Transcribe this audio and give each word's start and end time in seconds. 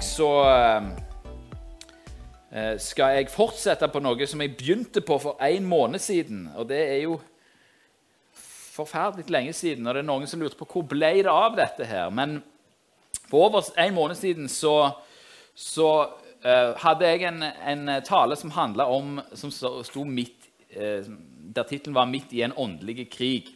dag 0.00 0.04
så 0.04 0.28
eh, 2.52 2.76
skal 2.80 3.18
jeg 3.18 3.32
fortsette 3.32 3.88
på 3.92 4.00
noe 4.00 4.26
som 4.28 4.40
jeg 4.40 4.56
begynte 4.56 5.02
på 5.04 5.18
for 5.20 5.36
en 5.44 5.66
måned 5.68 6.00
siden. 6.00 6.48
Og 6.56 6.68
det 6.68 6.80
er 6.80 7.02
jo 7.04 7.20
forferdelig 8.34 9.28
lenge 9.30 9.52
siden, 9.52 9.86
og 9.86 9.94
det 9.94 10.00
er 10.00 10.08
noen 10.08 10.26
som 10.30 10.40
lurte 10.40 10.56
på 10.56 10.68
hvor 10.70 10.86
ble 10.88 11.12
det 11.20 11.28
av 11.32 11.56
dette 11.58 11.84
her. 11.84 12.08
Men 12.10 12.40
for 13.28 13.50
over 13.50 13.68
en 13.76 13.94
måned 13.94 14.16
siden 14.16 14.48
så, 14.48 14.90
så 15.54 15.90
uh, 16.46 16.72
hadde 16.80 17.06
jeg 17.10 17.26
en, 17.28 17.42
en 17.44 18.02
tale 18.06 18.36
som 18.38 18.50
handla 18.54 18.86
om 18.86 19.20
Som 19.34 19.50
sto 19.50 20.04
midt 20.06 20.46
uh, 20.76 21.02
Der 21.54 21.66
tittelen 21.66 21.94
var 21.94 22.06
'Midt 22.06 22.32
i 22.32 22.42
en 22.42 22.56
åndelig 22.56 23.10
krig'. 23.10 23.52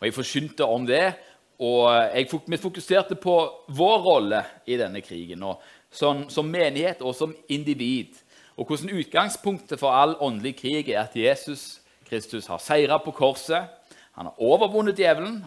Og 0.00 0.06
jeg 0.06 0.14
forkynte 0.14 0.64
om 0.64 0.86
det. 0.86 1.14
Og 1.58 1.90
jeg, 2.14 2.28
vi 2.46 2.56
fokuserte 2.56 3.16
på 3.18 3.34
vår 3.74 3.98
rolle 4.04 4.44
i 4.66 4.76
denne 4.78 5.02
krigen, 5.02 5.42
sånn, 5.90 6.28
som 6.30 6.46
menighet 6.46 7.02
og 7.02 7.16
som 7.18 7.34
individ. 7.50 8.14
Og 8.58 8.66
hvordan 8.66 8.94
utgangspunktet 8.98 9.80
for 9.80 9.94
all 9.94 10.14
åndelig 10.22 10.56
krig 10.60 10.90
er 10.92 11.02
at 11.02 11.16
Jesus 11.18 11.80
Kristus 12.08 12.46
har 12.46 12.60
seira 12.62 12.98
på 13.02 13.12
korset. 13.12 13.68
Han 14.16 14.30
har 14.30 14.42
overvunnet 14.42 14.98
djevelen. 14.98 15.42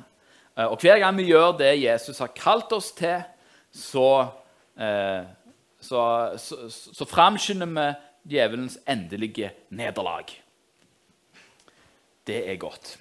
Og 0.56 0.78
hver 0.84 1.00
gang 1.00 1.18
vi 1.18 1.30
gjør 1.32 1.56
det 1.58 1.74
Jesus 1.82 2.20
har 2.20 2.34
kalt 2.36 2.72
oss 2.76 2.92
til, 2.96 3.24
så, 3.72 4.28
eh, 4.76 5.24
så, 5.80 6.02
så, 6.38 6.68
så 6.70 7.08
framskynder 7.08 7.72
vi 7.72 7.88
djevelens 8.36 8.78
endelige 8.88 9.54
nederlag. 9.70 10.28
Det 12.28 12.44
er 12.52 12.60
godt. 12.60 12.98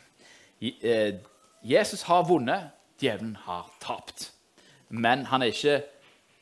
Eh, 0.62 1.18
Jesus 1.62 2.02
har 2.06 2.28
vunnet 2.28 2.70
djevelen 3.02 3.36
har 3.46 3.66
tapt. 3.82 4.30
Men 4.88 5.26
han 5.30 5.42
er 5.42 5.52
ikke 5.52 5.80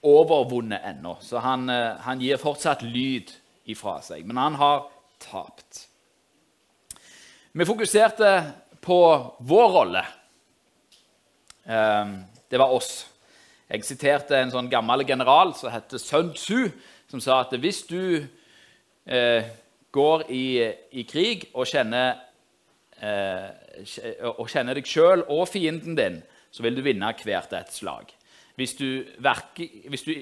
overvunnet 0.08 0.84
ennå, 0.86 1.16
så 1.20 1.42
han, 1.42 1.68
eh, 1.70 1.98
han, 2.04 2.20
gir 2.20 2.38
fortsatt 2.40 2.82
lyd 2.86 3.32
ifra 3.68 3.98
seg. 4.02 4.24
Men 4.26 4.36
han 4.36 4.58
har 4.60 4.86
tapt. 5.18 5.86
Vi 7.52 7.66
fokuserte 7.66 8.32
på 8.80 8.98
vår 9.38 9.68
rolle. 9.74 10.04
Ehm, 11.66 12.24
det 12.50 12.58
var 12.58 12.72
oss. 12.72 13.06
Jeg 13.68 13.84
siterte 13.84 14.38
en 14.38 14.52
sånn 14.52 14.70
gammel 14.72 15.04
general 15.08 15.52
som 15.56 15.72
heter 15.72 16.00
Sun 16.00 16.30
Tzu, 16.32 16.70
som 17.10 17.20
sa 17.20 17.42
at 17.42 17.52
hvis 17.60 17.82
du 17.88 18.24
eh, 19.04 19.50
går 19.92 20.24
i, 20.32 20.46
i, 20.92 21.04
krig 21.08 21.48
og 21.52 21.68
kjenner, 21.68 22.22
eh, 23.00 23.50
og 24.36 24.48
kjenner 24.48 24.78
deg 24.78 24.88
sjøl 24.88 25.26
og 25.26 25.48
fienden 25.50 25.98
din, 25.98 26.22
så 26.50 26.64
vil 26.64 26.76
du 26.76 26.82
vinne 26.84 27.12
hvert 27.24 27.52
et 27.56 27.72
slag. 27.72 28.12
Hvis 28.58 28.74
du, 28.74 29.04
verker, 29.22 29.68
hvis 29.86 30.02
du, 30.02 30.12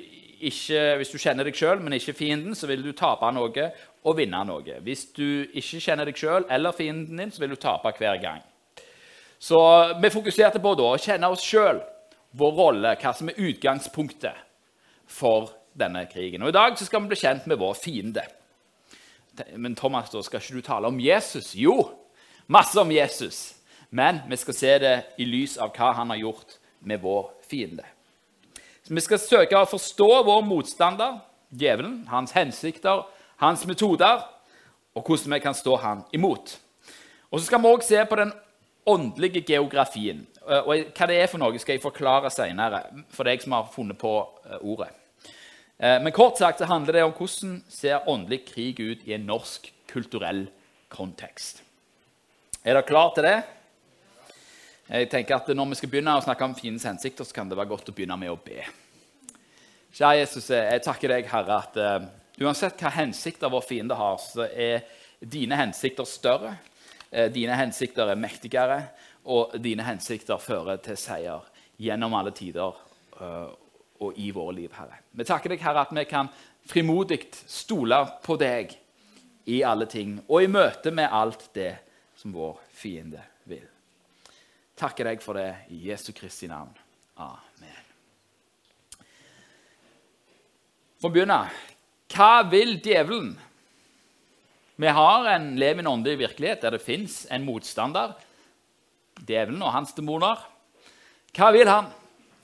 ikke, 0.44 0.80
hvis 1.00 1.12
du 1.12 1.18
kjenner 1.18 1.48
deg 1.48 1.56
sjøl, 1.56 1.80
men 1.80 1.96
ikke 1.96 2.16
fienden, 2.16 2.54
så 2.54 2.68
vil 2.68 2.84
du 2.84 2.92
tape 2.92 3.30
noe 3.32 3.70
og 4.04 4.18
vinne 4.18 4.42
noe. 4.44 4.80
Hvis 4.84 5.06
du 5.16 5.46
ikke 5.56 5.80
kjenner 5.80 6.08
deg 6.08 6.20
sjøl 6.20 6.44
eller 6.52 6.76
fienden 6.76 7.22
din, 7.22 7.32
så 7.32 7.40
vil 7.42 7.54
du 7.54 7.60
tape 7.60 7.94
hver 7.96 8.20
gang. 8.20 8.44
Så 9.38 9.58
vi 10.02 10.12
fokuserte 10.12 10.60
på 10.60 10.74
da, 10.76 10.90
å 10.92 11.00
kjenne 11.00 11.30
oss 11.32 11.44
sjøl, 11.44 11.80
vår 12.36 12.52
rolle, 12.56 12.92
hva 13.00 13.12
som 13.16 13.30
er 13.32 13.40
utgangspunktet 13.40 14.44
for 15.08 15.52
denne 15.76 16.04
krigen. 16.10 16.44
Og 16.44 16.52
I 16.52 16.56
dag 16.56 16.76
skal 16.80 17.04
vi 17.04 17.12
bli 17.12 17.20
kjent 17.20 17.48
med 17.48 17.60
vår 17.60 17.76
fiende. 17.80 18.24
Men 19.56 19.76
Thomas, 19.76 20.12
da 20.12 20.22
skal 20.24 20.40
ikke 20.40 20.60
du 20.60 20.64
tale 20.64 20.88
om 20.88 21.00
Jesus? 21.00 21.54
Jo, 21.56 21.80
masse 22.52 22.76
om 22.80 22.92
Jesus. 22.92 23.55
Men 23.90 24.20
vi 24.28 24.36
skal 24.36 24.54
se 24.54 24.78
det 24.78 24.94
i 25.18 25.26
lys 25.28 25.56
av 25.58 25.72
hva 25.76 25.92
han 25.96 26.10
har 26.10 26.20
gjort 26.20 26.58
med 26.86 27.00
vår 27.00 27.30
fiende. 27.46 27.84
Så 28.82 28.94
Vi 28.94 29.00
skal 29.00 29.18
søke 29.18 29.58
å 29.58 29.66
forstå 29.66 30.10
vår 30.26 30.42
motstander, 30.46 31.20
djevelen, 31.50 32.06
hans 32.08 32.32
hensikter, 32.32 33.02
hans 33.36 33.66
metoder, 33.66 34.22
og 34.94 35.02
hvordan 35.02 35.34
vi 35.34 35.40
kan 35.42 35.54
stå 35.54 35.76
han 35.76 36.04
imot. 36.12 36.58
Og 37.30 37.40
Så 37.40 37.46
skal 37.46 37.62
vi 37.62 37.72
òg 37.72 37.82
se 37.82 38.04
på 38.04 38.16
den 38.16 38.32
åndelige 38.86 39.42
geografien. 39.42 40.26
Og 40.46 40.92
Hva 40.94 41.06
det 41.06 41.18
er 41.18 41.26
for 41.26 41.38
noe, 41.38 41.58
skal 41.58 41.74
jeg 41.74 41.82
forklare 41.82 42.30
senere 42.30 42.84
for 43.10 43.24
deg 43.24 43.42
som 43.42 43.52
har 43.52 43.66
funnet 43.72 43.98
på 43.98 44.14
eh, 44.46 44.62
ordet. 44.62 44.92
Eh, 45.78 45.98
men 46.02 46.12
kort 46.12 46.38
sagt 46.38 46.62
så 46.62 46.70
handler 46.70 46.92
det 46.92 47.04
om 47.04 47.12
hvordan 47.12 47.62
ser 47.68 48.06
åndelig 48.08 48.44
krig 48.46 48.80
ut 48.80 49.02
i 49.04 49.16
en 49.16 49.26
norsk 49.26 49.72
kulturell 49.90 50.46
kontekst. 50.88 51.62
Er 52.64 52.74
dere 52.74 52.86
klar 52.86 53.12
til 53.14 53.26
det? 53.26 53.36
Jeg 54.86 55.08
tenker 55.10 55.34
at 55.34 55.48
Når 55.50 55.72
vi 55.72 55.78
skal 55.80 55.90
begynne 55.90 56.14
å 56.14 56.22
snakke 56.22 56.46
om 56.46 56.54
fiendens 56.54 56.86
hensikter, 56.86 57.26
så 57.26 57.34
kan 57.34 57.48
det 57.50 57.58
være 57.58 57.72
godt 57.72 57.90
å 57.90 57.94
begynne 57.94 58.18
med 58.20 58.30
å 58.30 58.38
be. 58.38 58.62
Kjære 59.96 60.20
Jesus, 60.20 60.46
jeg 60.52 60.82
takker 60.84 61.10
deg, 61.10 61.26
Herre, 61.30 61.58
at 61.58 61.78
uh, 61.80 62.06
uansett 62.44 62.78
hva 62.84 62.92
hensikter 62.94 63.50
vår 63.50 63.64
fiende 63.66 63.96
har, 63.98 64.20
så 64.22 64.46
er 64.46 64.84
dine 65.18 65.58
hensikter 65.58 66.06
større, 66.06 66.54
uh, 67.10 67.26
dine 67.34 67.56
hensikter 67.58 68.12
er 68.12 68.20
mektigere, 68.20 68.80
og 69.26 69.56
dine 69.58 69.82
hensikter 69.82 70.38
fører 70.38 70.78
til 70.84 70.98
seier 71.00 71.48
gjennom 71.82 72.14
alle 72.14 72.34
tider 72.36 72.76
uh, 73.18 73.48
og 74.04 74.20
i 74.22 74.28
våre 74.36 74.54
liv, 74.54 74.70
Herre. 74.76 75.00
Vi 75.10 75.26
takker 75.26 75.56
deg, 75.56 75.64
Herre, 75.64 75.86
at 75.88 75.96
vi 75.96 76.04
kan 76.06 76.30
frimodig 76.68 77.24
stole 77.48 78.04
på 78.22 78.36
deg 78.38 78.76
i 79.50 79.64
alle 79.66 79.88
ting 79.90 80.20
og 80.26 80.44
i 80.44 80.50
møte 80.50 80.94
med 80.94 81.10
alt 81.10 81.48
det 81.56 81.72
som 82.20 82.34
vår 82.36 82.60
fiende 82.76 83.24
vil 83.48 83.66
takker 84.76 85.08
deg 85.08 85.22
for 85.24 85.38
det 85.38 85.48
i 85.72 85.86
Jesu 85.88 86.12
Kristi 86.16 86.48
navn. 86.50 86.74
Amen. 87.16 87.82
For 91.00 91.08
å 91.08 91.14
begynne 91.14 91.40
hva 92.12 92.46
vil 92.48 92.76
djevelen? 92.80 93.34
Vi 94.76 94.92
har 94.92 95.26
en 95.32 95.54
levende 95.58 95.90
åndelig 95.90 96.20
virkelighet 96.20 96.62
der 96.62 96.76
det 96.76 96.84
fins 96.84 97.24
en 97.32 97.44
motstander, 97.46 98.12
djevelen 99.24 99.62
og 99.64 99.72
hans 99.72 99.94
demoner. 99.96 100.40
Hva 101.36 101.50
vil 101.56 101.68
han? 101.68 101.88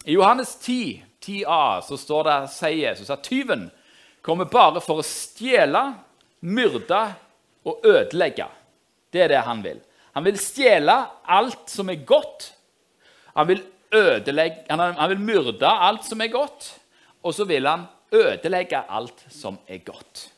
I 0.04 0.16
Johannes 0.16 0.56
10, 0.56 1.04
10a, 1.22 1.80
så 1.84 1.96
står 2.00 2.26
det, 2.26 2.38
sier 2.56 2.78
Jesus 2.88 3.12
at 3.12 3.22
tyven 3.24 3.68
kommer 4.24 4.48
bare 4.50 4.80
for 4.82 5.02
å 5.02 5.06
stjele, 5.06 5.92
myrde 6.42 7.02
og 7.68 7.84
ødelegge. 7.86 8.48
Det 9.12 9.26
er 9.26 9.34
det 9.36 9.44
han 9.46 9.62
vil. 9.62 9.78
Han 10.12 10.26
vil 10.26 10.38
stjele 10.40 10.94
alt 11.24 11.70
som 11.72 11.88
er 11.88 12.04
godt. 12.04 12.50
Han 13.36 13.48
vil, 13.48 13.62
han, 13.92 14.80
han 14.80 15.10
vil 15.14 15.24
myrde 15.24 15.68
alt 15.68 16.04
som 16.04 16.20
er 16.20 16.32
godt, 16.32 16.68
og 17.22 17.34
så 17.34 17.46
vil 17.48 17.66
han 17.68 17.86
ødelegge 18.12 18.82
alt 18.88 19.24
som 19.32 19.58
er 19.68 19.80
godt. 19.86 20.28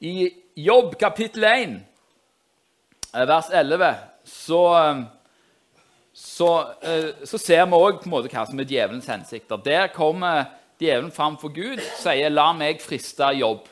I 0.00 0.30
Jobb 0.56 0.96
kapittel 0.98 1.44
1, 1.44 1.74
eh, 3.14 3.26
vers 3.28 3.50
11, 3.52 3.94
så, 4.24 4.62
eh, 4.78 5.02
så, 6.14 6.48
eh, 6.82 7.10
så 7.24 7.38
ser 7.38 7.66
vi 7.66 7.78
òg 7.78 8.02
hva 8.08 8.46
som 8.46 8.60
er 8.60 8.64
djevelens 8.64 9.06
hensikter. 9.06 9.56
Der 9.56 9.86
kommer 9.94 10.44
djevelen 10.80 11.12
fram 11.12 11.36
for 11.38 11.48
Gud 11.48 11.78
og 11.78 11.98
sier 12.00 12.28
'la 12.28 12.52
meg 12.52 12.80
friste 12.80 13.22
jobb'. 13.22 13.68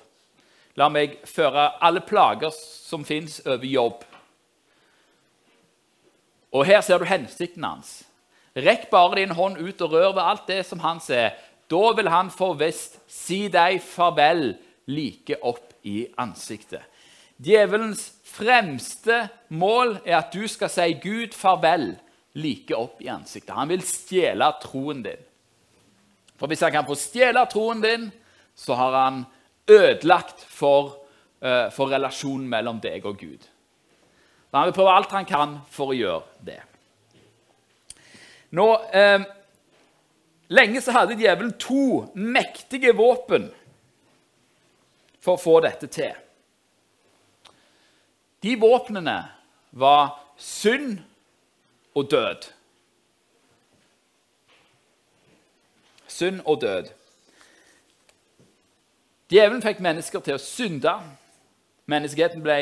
La 0.78 0.86
meg 0.92 1.18
føre 1.26 1.72
alle 1.82 2.04
plager 2.06 2.54
som 2.54 3.04
fins, 3.06 3.40
over 3.46 3.66
jobb. 3.66 4.04
Og 6.54 6.64
her 6.68 6.80
ser 6.84 7.02
du 7.02 7.08
hensikten 7.08 7.66
hans. 7.66 8.02
Rekk 8.56 8.88
bare 8.90 9.20
din 9.20 9.34
hånd 9.36 9.58
ut 9.58 9.82
og 9.84 9.92
rør 9.92 10.14
ved 10.16 10.24
alt 10.24 10.46
det 10.48 10.62
som 10.66 10.80
han 10.82 11.02
ser. 11.02 11.34
Da 11.68 11.92
vil 11.98 12.08
han 12.08 12.30
få 12.32 12.54
visst 12.58 12.96
si 13.10 13.46
deg 13.52 13.82
farvel 13.84 14.54
like 14.88 15.36
opp 15.44 15.74
i 15.84 16.06
ansiktet. 16.18 16.80
Djevelens 17.38 18.08
fremste 18.26 19.26
mål 19.54 19.98
er 20.04 20.18
at 20.22 20.32
du 20.34 20.46
skal 20.50 20.72
si 20.72 20.94
Gud 21.02 21.36
farvel 21.36 21.92
like 22.38 22.74
opp 22.74 23.02
i 23.04 23.10
ansiktet. 23.12 23.54
Han 23.54 23.70
vil 23.70 23.84
stjele 23.86 24.48
troen 24.62 25.04
din. 25.04 25.26
For 26.38 26.50
hvis 26.50 26.62
han 26.64 26.72
kan 26.72 26.86
få 26.86 26.96
stjele 26.98 27.44
troen 27.50 27.82
din, 27.82 28.08
så 28.58 28.74
har 28.78 28.96
han 28.96 29.24
ødelagt 29.68 30.44
for, 30.48 30.98
uh, 31.44 31.68
for 31.74 31.92
relasjonen 31.92 32.48
mellom 32.48 32.80
deg 32.80 33.06
og 33.06 33.18
Gud. 33.20 33.48
Han 34.54 34.68
vil 34.68 34.76
prøve 34.78 34.94
alt 34.96 35.12
han 35.12 35.28
kan 35.28 35.58
for 35.70 35.92
å 35.92 35.96
gjøre 35.96 36.46
det. 36.46 36.62
Nå, 38.56 38.64
eh, 38.96 39.20
Lenge 40.48 40.80
så 40.80 40.94
hadde 40.96 41.18
djevelen 41.20 41.52
to 41.60 42.06
mektige 42.16 42.94
våpen 42.96 43.50
for 45.20 45.36
å 45.36 45.42
få 45.42 45.58
dette 45.60 45.90
til. 45.92 46.14
De 48.40 48.54
våpnene 48.56 49.18
var 49.76 50.14
synd 50.40 51.02
og 51.92 52.08
død. 52.08 52.48
Synd 56.08 56.40
og 56.46 56.62
død. 56.62 56.88
Djevelen 59.28 59.60
fikk 59.60 59.82
mennesker 59.84 60.22
til 60.24 60.38
å 60.38 60.40
synde. 60.40 60.94
Menneskeheten 61.88 62.40
ble 62.44 62.56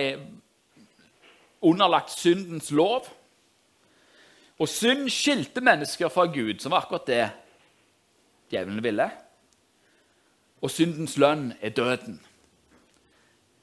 underlagt 1.62 2.10
syndens 2.10 2.72
lov. 2.74 3.06
Og 4.58 4.70
synd 4.70 5.06
skilte 5.12 5.62
mennesker 5.62 6.10
fra 6.10 6.26
Gud, 6.32 6.58
som 6.62 6.74
var 6.74 6.86
akkurat 6.86 7.06
det 7.06 7.24
djevelen 8.50 8.82
ville. 8.82 9.06
Og 10.64 10.72
syndens 10.72 11.16
lønn 11.20 11.52
er 11.60 11.74
døden. 11.76 12.18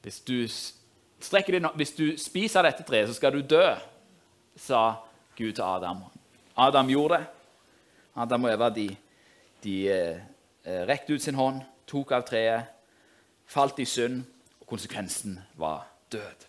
Hvis 0.04 0.20
du, 0.24 0.38
deg, 1.32 1.70
hvis 1.76 1.96
du 1.96 2.06
spiser 2.20 2.64
dette 2.64 2.84
treet, 2.88 3.08
så 3.08 3.16
skal 3.18 3.34
du 3.34 3.42
dø, 3.44 3.64
sa 4.56 4.84
Gud 5.36 5.52
til 5.52 5.64
Adam. 5.64 6.04
Adam 6.56 6.88
gjorde 6.92 7.18
det. 7.18 7.26
Adam 8.14 8.44
og 8.46 8.52
Eva 8.52 8.68
de, 8.70 8.86
de 9.64 9.74
eh, 9.90 10.20
rekte 10.86 11.16
ut 11.16 11.24
sin 11.24 11.34
hånd, 11.34 11.64
tok 11.90 12.12
av 12.14 12.22
treet, 12.28 12.73
falt 13.54 13.78
i 13.78 13.86
synd, 13.88 14.22
og 14.60 14.66
konsekvensen 14.68 15.38
var 15.60 15.86
død. 16.12 16.48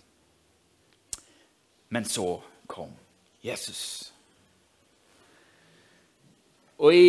Men 1.94 2.06
så 2.10 2.40
kom 2.68 2.92
Jesus. 3.46 4.12
Og 6.82 6.96
i 6.96 7.08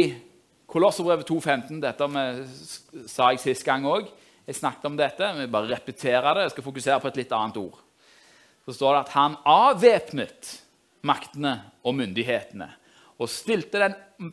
Kolosserbrevet 0.66 1.28
2,15 1.30 1.80
Dette 1.80 2.08
med, 2.10 2.42
sa 3.08 3.30
jeg 3.32 3.40
sist 3.42 3.64
gang 3.66 3.86
òg. 3.88 4.08
Jeg 4.46 4.58
snakket 4.58 4.88
om 4.88 4.98
dette. 4.98 5.28
Jeg 5.40 5.50
bare 5.50 5.70
repeterer 5.72 6.34
det. 6.34 6.46
Jeg 6.46 6.54
skal 6.56 6.66
fokusere 6.66 7.00
på 7.02 7.10
et 7.10 7.20
litt 7.22 7.34
annet 7.34 7.58
ord. 7.60 7.78
Så 8.66 8.74
står 8.74 8.92
det 8.92 9.02
at 9.04 9.14
han 9.14 9.36
avvæpnet 9.46 10.50
maktene 11.06 11.54
og 11.86 11.94
myndighetene 11.94 12.68
og 13.16 13.30
stilte 13.30 13.88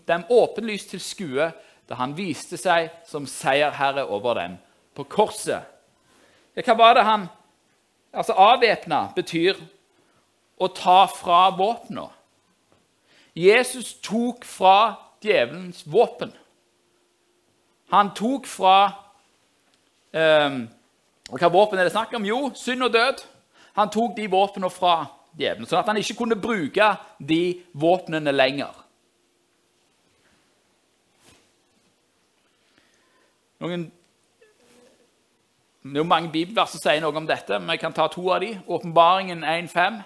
dem 0.10 0.26
åpenlyst 0.34 0.92
til 0.92 1.02
skue 1.04 1.48
da 1.88 1.98
han 2.00 2.16
viste 2.18 2.58
seg 2.60 2.90
som 3.08 3.28
seierherre 3.30 4.08
over 4.10 4.40
dem 4.42 4.58
på 4.96 5.06
korset. 5.10 5.70
Hva 6.54 6.76
var 6.78 6.98
det 6.98 7.08
han 7.08 7.30
Altså, 8.14 8.36
avvæpna 8.38 9.08
betyr 9.16 9.58
å 10.62 10.68
ta 10.70 11.08
fra 11.10 11.48
våpna. 11.58 12.12
Jesus 13.34 13.96
tok 14.06 14.46
fra 14.46 14.94
djevelens 15.24 15.82
våpen. 15.90 16.30
Han 17.90 18.12
tok 18.14 18.46
fra 18.46 18.76
um, 20.14 20.60
Hva 21.34 21.50
våpen 21.50 21.82
er 21.82 21.90
det 21.90 21.96
snakk 21.96 22.14
om? 22.14 22.26
Jo, 22.30 22.52
synd 22.54 22.86
og 22.86 22.94
død. 22.94 23.26
Han 23.80 23.90
tok 23.90 24.14
de 24.18 24.30
våpnene 24.30 24.70
fra 24.70 25.08
djevelen, 25.34 25.66
sånn 25.66 25.82
at 25.82 25.90
han 25.90 25.98
ikke 25.98 26.20
kunne 26.20 26.38
bruke 26.38 26.92
de 27.18 27.42
våpnene 27.74 28.34
lenger. 28.36 28.76
Noen, 33.64 33.88
det 35.92 35.98
er 35.98 36.04
jo 36.04 36.08
mange 36.08 36.32
bibelvers 36.32 36.72
som 36.72 36.80
sier 36.80 37.02
noe 37.04 37.16
om 37.20 37.28
dette, 37.28 37.58
men 37.60 37.76
jeg 37.76 37.82
kan 37.82 37.96
ta 37.96 38.08
to 38.08 38.24
av 38.32 38.40
de. 38.40 38.54
Åpenbaringen 38.72 39.44
1.5. 39.44 40.00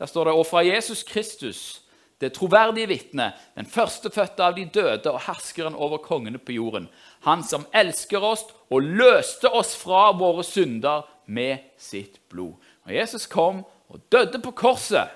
Der 0.00 0.08
står 0.08 0.24
det 0.30 0.32
Og 0.32 0.46
fra 0.46 0.62
Jesus 0.64 1.02
Kristus, 1.04 1.82
det 2.20 2.32
troverdige 2.32 2.88
vitne, 2.88 3.32
den 3.56 3.66
førstefødte 3.66 4.44
av 4.44 4.56
de 4.56 4.64
døde 4.64 5.12
og 5.12 5.20
herskeren 5.26 5.74
over 5.74 6.00
kongene 6.00 6.38
på 6.38 6.52
jorden, 6.52 6.88
han 7.24 7.44
som 7.44 7.66
elsker 7.72 8.20
oss 8.20 8.46
og 8.70 8.82
løste 8.82 9.48
oss 9.48 9.74
fra 9.76 10.10
våre 10.16 10.44
synder 10.44 11.04
med 11.26 11.58
sitt 11.78 12.20
blod. 12.28 12.56
Når 12.84 12.94
Jesus 12.94 13.26
kom 13.26 13.64
og 13.88 14.00
døde 14.12 14.40
på 14.40 14.50
korset, 14.50 15.08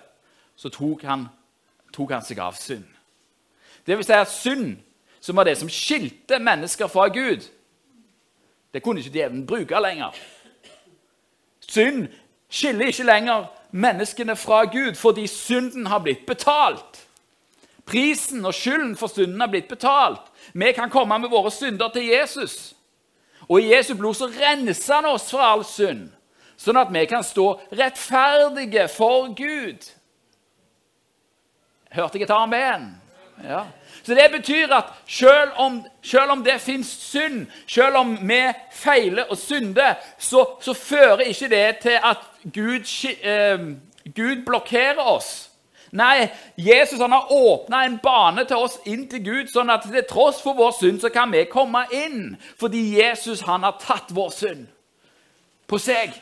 så 0.57 0.69
tok 0.69 1.03
han, 1.03 1.29
tok 1.93 2.13
han 2.13 2.25
seg 2.25 2.41
av 2.45 2.57
synd. 2.61 2.87
Det 3.87 3.97
vil 3.97 4.05
si 4.05 4.17
at 4.17 4.33
synd, 4.33 4.77
som 5.21 5.37
var 5.37 5.49
det 5.49 5.57
som 5.61 5.73
skilte 5.73 6.39
mennesker 6.41 6.89
fra 6.93 7.09
Gud, 7.09 7.45
det 8.75 8.83
kunne 8.83 9.01
ikke 9.01 9.15
djevelen 9.15 9.47
bruke 9.47 9.81
lenger. 9.81 10.17
Synd 11.69 12.09
skiller 12.51 12.91
ikke 12.91 13.07
lenger 13.07 13.47
menneskene 13.71 14.37
fra 14.37 14.65
Gud 14.65 14.95
fordi 14.99 15.27
synden 15.31 15.87
har 15.87 16.03
blitt 16.03 16.27
betalt. 16.27 17.01
Prisen 17.87 18.45
og 18.45 18.55
skylden 18.55 18.97
for 18.97 19.13
synden 19.13 19.41
har 19.41 19.51
blitt 19.53 19.69
betalt. 19.69 20.21
Vi 20.55 20.73
kan 20.73 20.91
komme 20.91 21.19
med 21.19 21.31
våre 21.31 21.51
synder 21.51 21.89
til 21.89 22.07
Jesus. 22.07 22.75
Og 23.49 23.61
i 23.61 23.75
Jesu 23.75 23.95
blod 23.95 24.15
så 24.15 24.27
renser 24.27 24.95
han 24.95 25.09
oss 25.09 25.29
fra 25.31 25.51
all 25.53 25.65
synd, 25.69 26.09
sånn 26.57 26.81
at 26.81 26.93
vi 26.93 27.05
kan 27.07 27.25
stå 27.25 27.45
rettferdige 27.77 28.87
for 28.89 29.35
Gud. 29.37 29.85
Hørte 31.93 32.19
jeg 32.19 32.25
et 32.25 32.33
amen? 32.35 32.89
Ja. 33.45 33.67
Så 34.05 34.15
Det 34.15 34.31
betyr 34.33 34.73
at 34.73 34.85
selv 35.07 35.51
om, 35.57 35.85
selv 36.03 36.31
om 36.31 36.45
det 36.45 36.61
fins 36.61 36.87
synd, 36.87 37.47
selv 37.67 37.97
om 37.97 38.19
vi 38.29 38.43
feiler 38.73 39.25
og 39.31 39.39
synder, 39.39 39.95
så, 40.19 40.47
så 40.61 40.75
fører 40.75 41.25
ikke 41.25 41.49
det 41.49 41.77
til 41.83 41.99
at 42.03 42.19
Gud, 42.53 42.85
eh, 43.25 43.59
Gud 44.15 44.45
blokkerer 44.47 45.01
oss. 45.01 45.51
Nei, 45.95 46.29
Jesus 46.57 47.01
han 47.01 47.13
har 47.13 47.33
åpna 47.33 47.85
en 47.85 47.99
bane 48.03 48.45
til 48.45 48.57
oss 48.57 48.81
inn 48.85 49.07
til 49.09 49.23
Gud, 49.25 49.49
sånn 49.49 49.71
at 49.71 49.87
til 49.87 50.05
tross 50.11 50.43
for 50.43 50.59
vår 50.59 50.75
synd 50.81 51.01
så 51.01 51.09
kan 51.15 51.33
vi 51.33 51.45
komme 51.47 51.87
inn. 51.95 52.35
Fordi 52.61 52.83
Jesus 52.99 53.45
han 53.47 53.63
har 53.63 53.79
tatt 53.81 54.11
vår 54.13 54.33
synd 54.35 54.67
på 55.71 55.79
seg. 55.79 56.13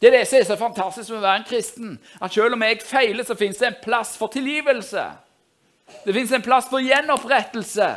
Det 0.00 0.10
er 0.10 0.18
det 0.18 0.26
som 0.28 0.40
er 0.40 0.48
så 0.48 0.56
fantastisk 0.58 1.14
med 1.14 1.22
å 1.22 1.24
være 1.24 1.40
en 1.40 1.46
kristen. 1.48 1.92
At 2.20 2.34
selv 2.34 2.58
om 2.58 2.66
jeg 2.66 2.82
feiler, 2.84 3.24
så 3.24 3.38
fins 3.38 3.62
det 3.62 3.70
en 3.70 3.82
plass 3.86 4.18
for 4.18 4.28
tilgivelse. 4.34 5.04
Det 6.04 6.14
fins 6.14 6.32
en 6.32 6.42
plass 6.42 6.68
for 6.70 6.84
gjenopprettelse. 6.84 7.88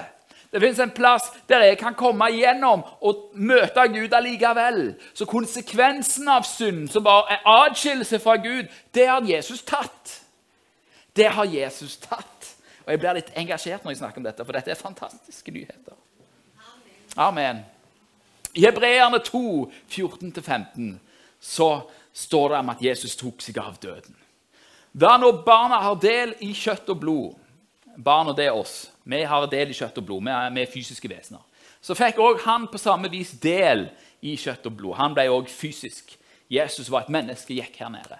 Det 0.51 0.62
fins 0.63 0.80
en 0.80 0.92
plass 0.95 1.28
der 1.50 1.66
jeg 1.66 1.80
kan 1.81 1.95
komme 1.98 2.30
igjennom 2.31 2.84
og 3.04 3.34
møte 3.36 3.84
Gud 3.92 4.13
allikevel. 4.16 4.95
Så 5.13 5.28
konsekvensen 5.28 6.30
av 6.31 6.48
synd, 6.48 6.88
som 6.92 7.04
bare 7.04 7.36
er 7.36 7.50
atskillelse 7.68 8.19
fra 8.24 8.38
Gud, 8.39 8.69
det 8.95 9.07
har 9.10 9.28
Jesus 9.28 9.63
tatt. 9.68 10.22
Det 11.16 11.28
har 11.34 11.50
Jesus 11.51 11.98
tatt. 11.98 12.54
Og 12.86 12.94
Jeg 12.94 13.00
blir 13.00 13.18
litt 13.18 13.34
engasjert 13.36 13.84
når 13.84 13.92
jeg 13.92 14.00
snakker 14.00 14.22
om 14.22 14.28
dette, 14.30 14.45
for 14.45 14.56
dette 14.56 14.72
er 14.72 14.80
fantastiske 14.80 15.51
nyheter. 15.51 15.98
Amen. 17.18 17.66
I 18.56 18.63
Hebreerne 18.63 19.19
2, 19.19 19.72
14-15 19.89 20.94
så 21.39 21.89
står 22.13 22.50
det 22.50 22.62
om 22.62 22.72
at 22.72 22.81
Jesus 22.81 23.18
tok 23.19 23.44
seg 23.44 23.60
av 23.62 23.75
døden. 23.81 24.16
Da 24.98 25.18
når 25.19 25.44
barna 25.45 25.81
har 25.84 26.00
del 26.01 26.34
i 26.42 26.54
kjøtt 26.57 26.88
og 26.94 27.01
blod 27.04 27.36
Barna, 27.98 28.34
det 28.34 28.46
er 28.46 28.56
oss. 28.56 28.92
Vi 29.04 29.24
har 29.25 29.48
del 29.50 29.72
i 29.74 29.77
kjøtt 29.77 29.98
og 29.98 30.06
blod. 30.06 30.24
Vi 30.25 30.34
er, 30.34 30.54
vi 30.54 30.62
er 30.62 30.72
fysiske 30.72 31.10
vesener. 31.10 31.42
Så 31.82 31.96
fikk 31.98 32.20
òg 32.22 32.42
han 32.46 32.68
på 32.70 32.80
samme 32.82 33.10
vis 33.10 33.32
del 33.42 33.88
i 34.22 34.36
kjøtt 34.38 34.66
og 34.70 34.77
blod. 34.77 34.98
Han 35.00 35.16
ble 35.18 35.27
òg 35.34 35.50
fysisk. 35.50 36.16
Jesus 36.50 36.92
var 36.92 37.06
et 37.06 37.13
menneske, 37.13 37.58
gikk 37.58 37.80
her 37.82 37.92
nede. 37.94 38.20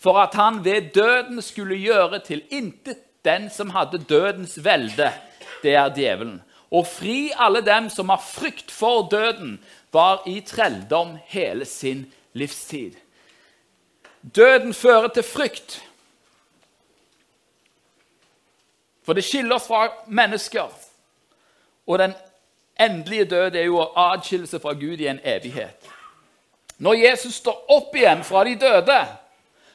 For 0.00 0.20
at 0.20 0.36
han 0.38 0.62
ved 0.64 0.92
døden 0.94 1.42
skulle 1.44 1.78
gjøre 1.80 2.22
til 2.24 2.44
intet 2.50 3.02
den 3.24 3.50
som 3.52 3.74
hadde 3.74 4.00
dødens 4.08 4.56
velde, 4.64 5.10
det 5.62 5.74
er 5.76 5.92
djevelen. 5.92 6.38
Og 6.70 6.86
fri 6.86 7.32
alle 7.36 7.60
dem 7.66 7.90
som 7.90 8.08
har 8.08 8.22
frykt 8.22 8.70
for 8.70 9.08
døden, 9.10 9.58
var 9.92 10.22
i 10.26 10.40
trelldom 10.46 11.16
hele 11.26 11.64
sin 11.64 12.06
livstid. 12.32 12.94
Døden 14.22 14.74
fører 14.74 15.08
til 15.08 15.26
frykt. 15.26 15.80
For 19.02 19.12
det 19.16 19.24
skiller 19.24 19.54
oss 19.54 19.66
fra 19.66 19.88
mennesker. 20.06 20.68
Og 21.86 21.98
den 21.98 22.14
endelige 22.80 23.24
død 23.24 23.56
er 23.56 23.64
jo 23.64 23.86
adskillelse 23.96 24.60
fra 24.60 24.72
Gud 24.72 25.00
i 25.00 25.06
en 25.06 25.20
evighet. 25.24 25.90
Når 26.78 26.94
Jesus 26.94 27.34
står 27.34 27.64
opp 27.68 27.96
igjen 27.96 28.24
fra 28.24 28.44
de 28.44 28.54
døde, 28.56 29.00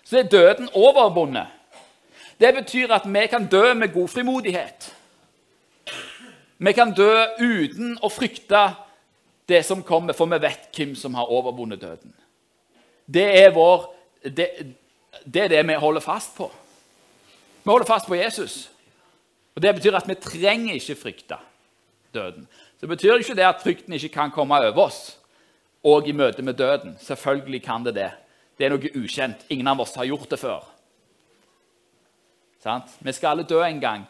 så 0.04 0.20
er 0.20 0.30
døden 0.30 0.70
overvunnet. 0.74 1.48
Det 2.40 2.54
betyr 2.54 2.94
at 2.94 3.06
vi 3.06 3.28
kan 3.28 3.48
dø 3.48 3.74
med 3.74 3.94
god 3.94 4.08
frimodighet. 4.08 4.94
Vi 6.58 6.72
kan 6.72 6.94
dø 6.94 7.14
uten 7.40 7.98
å 8.02 8.10
frykte 8.10 8.70
det 9.50 9.62
som 9.66 9.84
kommer, 9.84 10.14
for 10.14 10.26
vi 10.26 10.40
vet 10.42 10.70
hvem 10.76 10.96
som 10.96 11.14
har 11.14 11.32
overvunnet 11.32 11.82
døden. 11.82 12.14
Det 13.06 13.26
er, 13.44 13.52
vår, 13.54 13.86
det, 14.24 14.48
det 15.26 15.44
er 15.44 15.48
det 15.48 15.68
vi 15.68 15.74
holder 15.74 16.02
fast 16.02 16.34
på. 16.38 16.50
Vi 17.64 17.70
holder 17.70 17.86
fast 17.86 18.08
på 18.08 18.16
Jesus. 18.16 18.72
Og 19.56 19.62
Det 19.62 19.76
betyr 19.76 19.96
at 19.96 20.08
vi 20.08 20.16
trenger 20.20 20.76
ikke 20.76 20.96
frykte 21.00 21.38
døden. 22.14 22.48
Så 22.76 22.88
det 22.88 22.90
betyr 22.90 23.18
ikke 23.20 23.36
det 23.36 23.48
at 23.48 23.62
frykten 23.64 23.94
ikke 23.94 24.10
kan 24.10 24.32
komme 24.32 24.58
over 24.58 24.88
oss 24.88 25.18
og 25.86 26.08
i 26.08 26.16
møte 26.18 26.42
med 26.42 26.58
døden. 26.58 26.98
Selvfølgelig 27.00 27.62
kan 27.64 27.86
det 27.86 27.96
det. 27.96 28.12
Det 28.58 28.66
er 28.66 28.74
noe 28.74 28.92
ukjent. 28.96 29.46
Ingen 29.50 29.68
av 29.68 29.80
oss 29.84 29.96
har 29.96 30.08
gjort 30.08 30.30
det 30.32 30.40
før. 30.40 30.64
Sant? 32.64 32.96
Vi 33.00 33.14
skal 33.14 33.36
alle 33.36 33.48
dø 33.48 33.60
en 33.62 33.80
gang, 33.80 34.06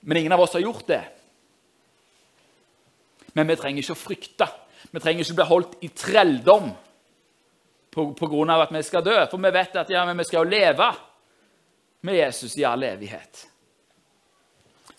men 0.00 0.16
ingen 0.16 0.32
av 0.32 0.40
oss 0.40 0.54
har 0.56 0.64
gjort 0.64 0.86
det. 0.88 1.02
Men 3.36 3.50
vi 3.50 3.58
trenger 3.60 3.82
ikke 3.82 3.94
å 3.94 4.00
frykte. 4.00 4.48
Vi 4.90 5.02
trenger 5.02 5.22
ikke 5.22 5.34
å 5.34 5.40
bli 5.42 5.48
holdt 5.50 5.76
i 5.84 5.90
trelldom 5.92 6.70
pga. 7.92 8.62
at 8.62 8.72
vi 8.72 8.82
skal 8.82 9.04
dø. 9.04 9.18
For 9.30 9.38
vi 9.38 9.50
vet 9.50 9.76
at 9.76 9.90
ja, 9.90 10.04
vi 10.12 10.24
skal 10.24 10.44
jo 10.44 10.50
leve 10.50 10.90
med 12.00 12.16
Jesus 12.16 12.56
i 12.56 12.64
all 12.64 12.82
evighet. 12.82 13.49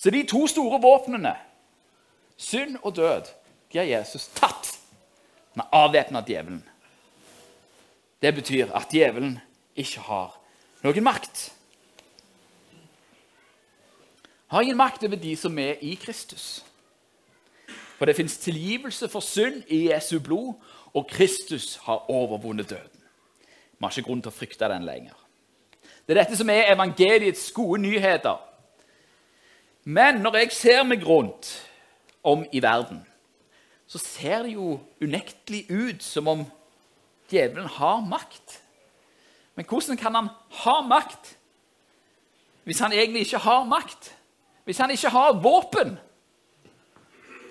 Så 0.02 0.10
de 0.10 0.24
to 0.26 0.48
store 0.50 0.82
våpnene, 0.82 1.36
synd 2.38 2.80
og 2.82 2.96
død, 2.96 3.30
de 3.72 3.78
har 3.78 3.86
Jesus 3.86 4.28
tatt. 4.34 4.80
Han 5.54 5.62
har 5.62 5.86
avvæpna 5.86 6.24
djevelen. 6.26 6.64
Det 8.22 8.36
betyr 8.36 8.74
at 8.74 8.90
djevelen 8.90 9.40
ikke 9.76 10.02
har 10.02 10.40
noen 10.82 11.06
makt. 11.06 11.52
Har 14.50 14.62
ingen 14.66 14.78
makt 14.78 15.06
over 15.06 15.22
de 15.22 15.36
som 15.38 15.60
er 15.60 15.78
i 15.86 15.94
Kristus. 15.96 16.66
For 17.98 18.10
det 18.10 18.18
fins 18.18 18.38
tilgivelse 18.42 19.10
for 19.10 19.22
synd 19.22 19.64
i 19.70 19.92
Jesu 19.92 20.20
blod, 20.20 20.54
og 20.94 21.08
Kristus 21.08 21.76
har 21.86 22.10
overvunnet 22.10 22.70
døden. 22.70 23.02
Vi 23.78 23.86
har 23.86 23.94
ikke 23.94 24.10
grunn 24.10 24.22
til 24.22 24.34
å 24.34 24.36
frykte 24.36 24.70
den 24.70 24.84
lenger. 24.86 25.14
Det 26.08 26.18
er 26.18 26.24
dette 26.24 26.38
som 26.38 26.50
er 26.50 26.74
evangeliets 26.74 27.52
gode 27.54 27.84
nyheter. 27.86 28.42
Men 29.84 30.22
når 30.22 30.38
jeg 30.38 30.52
ser 30.54 30.84
meg 30.86 31.06
rundt 31.08 31.50
om 32.24 32.46
i 32.54 32.62
verden, 32.62 33.02
så 33.88 33.98
ser 33.98 34.46
det 34.46 34.54
jo 34.54 34.80
unektelig 35.02 35.66
ut 35.72 36.04
som 36.04 36.28
om 36.28 36.44
djevelen 37.32 37.68
har 37.68 38.04
makt. 38.06 38.60
Men 39.56 39.66
hvordan 39.66 39.98
kan 39.98 40.16
han 40.16 40.30
ha 40.64 40.82
makt 40.82 41.36
hvis 42.64 42.80
han 42.80 42.94
egentlig 42.94 43.26
ikke 43.26 43.42
har 43.42 43.64
makt? 43.66 44.12
Hvis 44.64 44.78
han 44.78 44.92
ikke 44.94 45.10
har 45.10 45.34
våpen? 45.42 45.98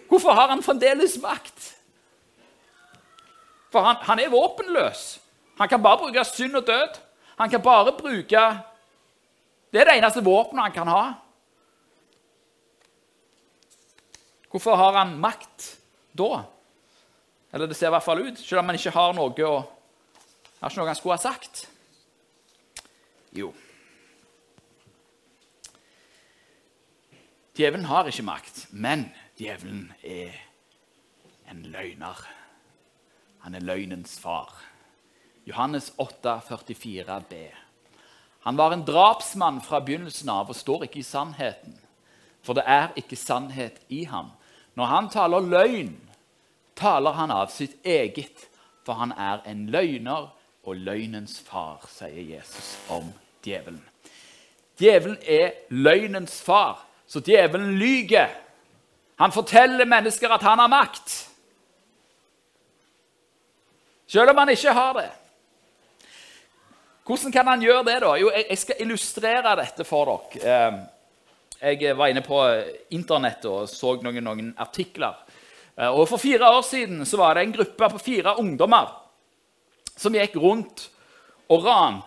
Hvorfor 0.08 0.32
har 0.32 0.49
han 0.49 0.62
fremdeles 0.62 1.18
makt? 1.22 1.76
For 3.70 3.82
han, 3.82 3.96
han 4.06 4.18
er 4.18 4.30
våpenløs. 4.30 5.20
Han 5.58 5.68
kan 5.68 5.82
bare 5.82 5.99
bruke 5.99 6.25
synd 6.25 6.56
og 6.56 6.66
død. 6.66 7.00
Han 7.38 7.50
kan 7.50 7.62
bare 7.62 7.92
bruke 7.99 8.42
Det 9.72 9.80
er 9.80 9.84
det 9.84 9.99
eneste 9.99 10.25
våpenet 10.25 10.62
han 10.62 10.72
kan 10.72 10.88
ha. 10.88 11.04
Hvorfor 14.50 14.76
har 14.76 14.99
han 14.99 15.16
makt 15.23 15.66
da? 16.16 16.45
Eller 17.52 17.71
det 17.71 17.76
ser 17.78 17.90
i 17.90 17.95
hvert 17.95 18.07
fall 18.07 18.23
ut, 18.23 18.38
selv 18.38 18.62
om 18.62 18.71
han 18.71 18.78
ikke 18.78 18.95
har 18.95 19.14
noe 19.14 19.47
å, 19.47 19.57
har 20.61 20.71
ikke 20.71 20.80
noe 20.80 20.90
han 20.90 20.99
skulle 20.99 21.19
ha 21.19 21.23
sagt. 21.23 21.66
Jo 23.35 23.52
Djevelen 27.61 27.85
har 27.90 28.07
ikke 28.09 28.25
makt, 28.25 28.61
men 28.71 29.02
djevelen 29.37 29.90
er 30.07 30.33
en 31.50 31.61
løgner. 31.69 32.23
Han 33.45 33.59
er 33.59 33.64
løgnens 33.66 34.14
far. 34.23 34.54
Johannes 35.45 35.90
8, 36.00 36.38
44b. 36.47 37.40
Han 38.47 38.57
var 38.57 38.73
en 38.73 38.87
drapsmann 38.87 39.61
fra 39.61 39.83
begynnelsen 39.85 40.30
av 40.33 40.49
og 40.49 40.57
står 40.57 40.87
ikke 40.87 41.02
i 41.02 41.04
sannheten. 41.04 41.75
For 42.40 42.57
det 42.57 42.64
er 42.64 42.95
ikke 42.97 43.19
sannhet 43.19 43.83
i 43.92 44.07
ham. 44.09 44.30
Når 44.75 44.85
han 44.85 45.09
taler 45.11 45.41
løgn, 45.41 45.95
taler 46.77 47.12
han 47.12 47.31
av 47.31 47.50
sitt 47.53 47.77
eget, 47.85 48.47
for 48.87 48.99
han 49.00 49.12
er 49.12 49.43
en 49.50 49.67
løgner 49.71 50.31
og 50.65 50.77
løgnens 50.77 51.39
far, 51.45 51.85
sier 51.93 52.23
Jesus 52.37 52.75
om 52.93 53.11
djevelen. 53.45 53.83
Djevelen 54.81 55.19
er 55.29 55.53
løgnens 55.71 56.41
far, 56.43 56.87
så 57.07 57.21
djevelen 57.21 57.75
lyger. 57.79 58.31
Han 59.21 59.33
forteller 59.33 59.85
mennesker 59.85 60.33
at 60.33 60.45
han 60.47 60.62
har 60.62 60.71
makt, 60.73 61.17
selv 64.11 64.33
om 64.33 64.41
han 64.43 64.50
ikke 64.50 64.73
har 64.75 64.95
det. 64.97 65.11
Hvordan 67.07 67.33
kan 67.33 67.47
han 67.47 67.62
gjøre 67.62 67.85
det? 67.85 67.99
da? 68.03 68.15
Jo, 68.19 68.31
Jeg 68.49 68.59
skal 68.59 68.81
illustrere 68.81 69.57
dette 69.59 69.85
for 69.85 70.11
dere. 70.35 70.87
Jeg 71.61 71.93
var 71.97 72.09
inne 72.09 72.23
på 72.25 72.40
Internett 72.97 73.45
og 73.45 73.67
så 73.69 73.99
noen, 74.00 74.25
noen 74.25 74.47
artikler. 74.57 75.19
Eh, 75.76 75.90
og 75.90 76.07
For 76.09 76.21
fire 76.21 76.49
år 76.57 76.62
siden 76.64 77.05
så 77.07 77.21
var 77.21 77.37
det 77.37 77.45
en 77.45 77.52
gruppe 77.59 77.88
på 77.93 78.00
fire 78.00 78.38
ungdommer 78.40 78.88
som 79.93 80.14
gikk 80.17 80.38
rundt 80.40 80.87
og 81.52 81.67
ran, 81.67 81.99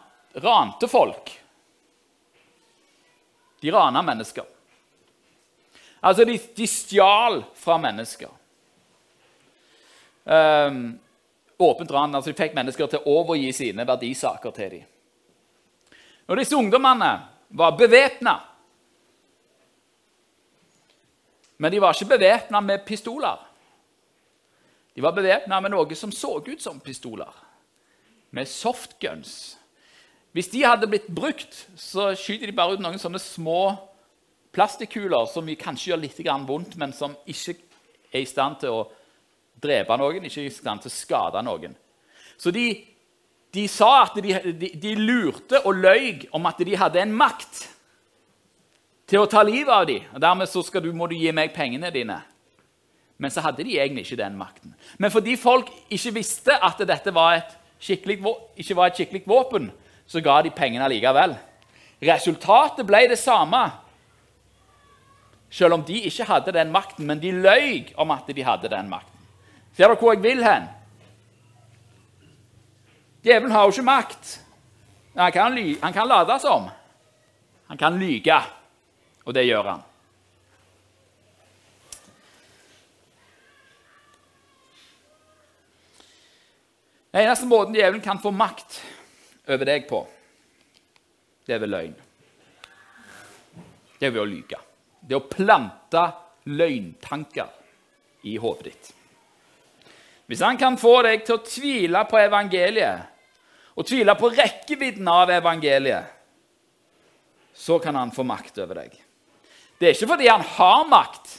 rante 0.41 0.89
folk. 0.89 1.29
De 3.61 3.71
rana 3.71 4.01
mennesker. 4.01 4.47
Altså, 6.03 6.25
de, 6.25 6.39
de 6.57 6.67
stjal 6.67 7.43
fra 7.55 7.77
mennesker. 7.79 8.31
Um, 10.23 10.97
åpent 11.61 11.91
ran. 11.91 12.15
altså 12.15 12.31
De 12.31 12.39
fikk 12.39 12.57
mennesker 12.57 12.89
til 12.89 13.03
å 13.03 13.19
overgi 13.21 13.53
sine 13.55 13.85
verdisaker 13.87 14.55
til 14.55 14.73
dem. 14.73 14.89
Når 16.27 16.41
disse 16.41 16.57
ungdommene 16.57 17.11
var 17.53 17.77
bevæpna 17.77 18.35
Men 21.57 21.71
de 21.71 21.81
var 21.81 21.93
ikke 21.93 22.15
bevæpna 22.15 22.61
med 22.61 22.85
pistoler. 22.85 23.41
De 24.95 25.01
var 25.01 25.15
bevæpna 25.15 25.59
med 25.61 25.73
noe 25.73 25.97
som 25.97 26.11
så 26.13 26.37
ut 26.45 26.61
som 26.61 26.79
pistoler, 26.79 27.31
med 28.31 28.49
softguns. 28.49 29.57
Hvis 30.33 30.49
de 30.49 30.63
hadde 30.65 30.89
blitt 30.89 31.09
brukt, 31.13 31.67
så 31.77 32.13
skyter 32.17 32.49
de 32.49 32.57
bare 32.57 32.77
ut 32.77 32.81
noen 32.81 33.01
sånne 33.01 33.21
små 33.21 33.75
plastikkuler 34.53 35.27
som 35.29 35.49
kanskje 35.57 35.91
gjør 35.91 36.01
litt 36.01 36.19
vondt, 36.47 36.75
men 36.77 36.93
som 36.93 37.15
ikke 37.25 37.55
er 38.13 38.21
i 38.21 38.29
stand 38.29 38.59
til 38.61 38.69
å 38.73 38.87
drepe 39.61 39.97
noen, 39.97 40.25
ikke 40.25 40.41
er 40.41 40.49
i 40.49 40.53
stand 40.53 40.81
til 40.81 40.91
å 40.91 40.93
skade 40.93 41.41
noen. 41.45 41.75
Så 42.37 42.51
de, 42.51 42.67
de 43.53 43.67
sa 43.69 44.03
at 44.03 44.17
de, 44.21 44.33
de, 44.53 44.71
de 44.77 44.95
lurte 44.97 45.61
og 45.65 45.77
løy 45.77 46.27
om 46.33 46.45
at 46.49 46.61
de 46.61 46.77
hadde 46.77 47.01
en 47.01 47.13
makt 47.13 47.67
til 49.13 49.21
å 49.21 49.29
ta 49.29 49.43
livet 49.45 49.69
av 49.69 49.85
dem. 49.85 50.07
Og 50.15 50.21
dermed 50.21 50.49
så 50.49 50.63
du, 50.81 50.89
må 50.93 51.05
du 51.05 51.13
gi 51.13 51.29
meg 51.35 51.53
pengene 51.53 51.91
dine. 51.93 52.17
Men 53.21 53.31
så 53.31 53.43
hadde 53.45 53.63
de 53.63 53.77
egentlig 53.77 54.07
ikke 54.07 54.23
den 54.23 54.37
makten. 54.39 54.73
Men 54.97 55.13
fordi 55.13 55.35
folk 55.37 55.69
ikke 55.93 56.15
visste 56.15 56.57
at 56.57 56.81
dette 56.81 57.13
var 57.13 57.43
ikke 57.83 58.75
var 58.75 58.89
et 58.89 58.97
skikkelig 58.97 59.25
våpen, 59.27 59.67
så 60.07 60.21
ga 60.23 60.39
de 60.41 60.49
pengene 60.55 60.87
likevel. 60.89 61.35
Resultatet 62.03 62.87
ble 62.87 63.03
det 63.11 63.19
samme. 63.19 63.61
Selv 65.53 65.77
om 65.77 65.83
de 65.85 65.99
ikke 66.07 66.25
hadde 66.25 66.55
den 66.55 66.71
makten, 66.73 67.05
men 67.05 67.21
de 67.21 67.35
løy 67.35 67.93
om 67.99 68.11
at 68.15 68.25
de 68.33 68.43
hadde 68.43 68.71
den 68.71 68.89
makten. 68.89 69.27
Ser 69.75 69.91
dere 69.91 69.99
hvor 69.99 70.15
jeg 70.15 70.23
vil 70.23 70.41
hen? 70.45 70.65
Djevelen 73.23 73.53
har 73.53 73.67
jo 73.67 73.75
ikke 73.75 73.85
makt. 73.85 74.33
Han 75.19 75.31
kan, 75.31 75.61
han 75.83 75.93
kan 75.93 76.09
late 76.09 76.39
som. 76.41 76.65
Han 77.69 77.77
kan 77.77 77.99
lyge. 77.99 78.41
Og 79.23 79.33
det 79.35 79.45
gjør 79.47 79.69
han. 79.71 79.83
Den 87.13 87.27
eneste 87.27 87.45
måten 87.45 87.75
djevelen 87.77 88.01
kan 88.01 88.17
få 88.19 88.31
makt 88.33 88.79
over 89.45 89.67
deg 89.69 89.83
på, 89.85 89.99
det 91.45 91.53
er 91.53 91.61
ved 91.61 91.69
løgn. 91.69 91.93
Det 93.99 94.07
er 94.07 94.15
ved 94.15 94.23
å 94.23 94.25
lyge. 94.27 94.59
Det 94.99 95.13
er 95.13 95.21
å 95.21 95.29
plante 95.29 96.03
løgntanker 96.49 97.53
i 98.25 98.33
hodet 98.41 98.71
ditt. 98.71 98.89
Hvis 100.25 100.41
han 100.41 100.57
kan 100.57 100.79
få 100.81 100.95
deg 101.05 101.21
til 101.27 101.37
å 101.37 101.45
tvile 101.45 102.01
på 102.09 102.17
evangeliet 102.17 103.77
og 103.77 103.85
tvile 103.85 104.17
på 104.17 104.31
rekkevidden 104.33 105.07
av 105.13 105.31
evangeliet, 105.37 106.09
så 107.53 107.77
kan 107.77 107.95
han 107.99 108.11
få 108.15 108.25
makt 108.25 108.57
over 108.63 108.81
deg. 108.81 109.02
Det 109.83 109.89
er 109.89 109.97
ikke 109.97 110.13
fordi 110.13 110.27
han 110.31 110.41
har 110.47 110.85
makt, 110.87 111.31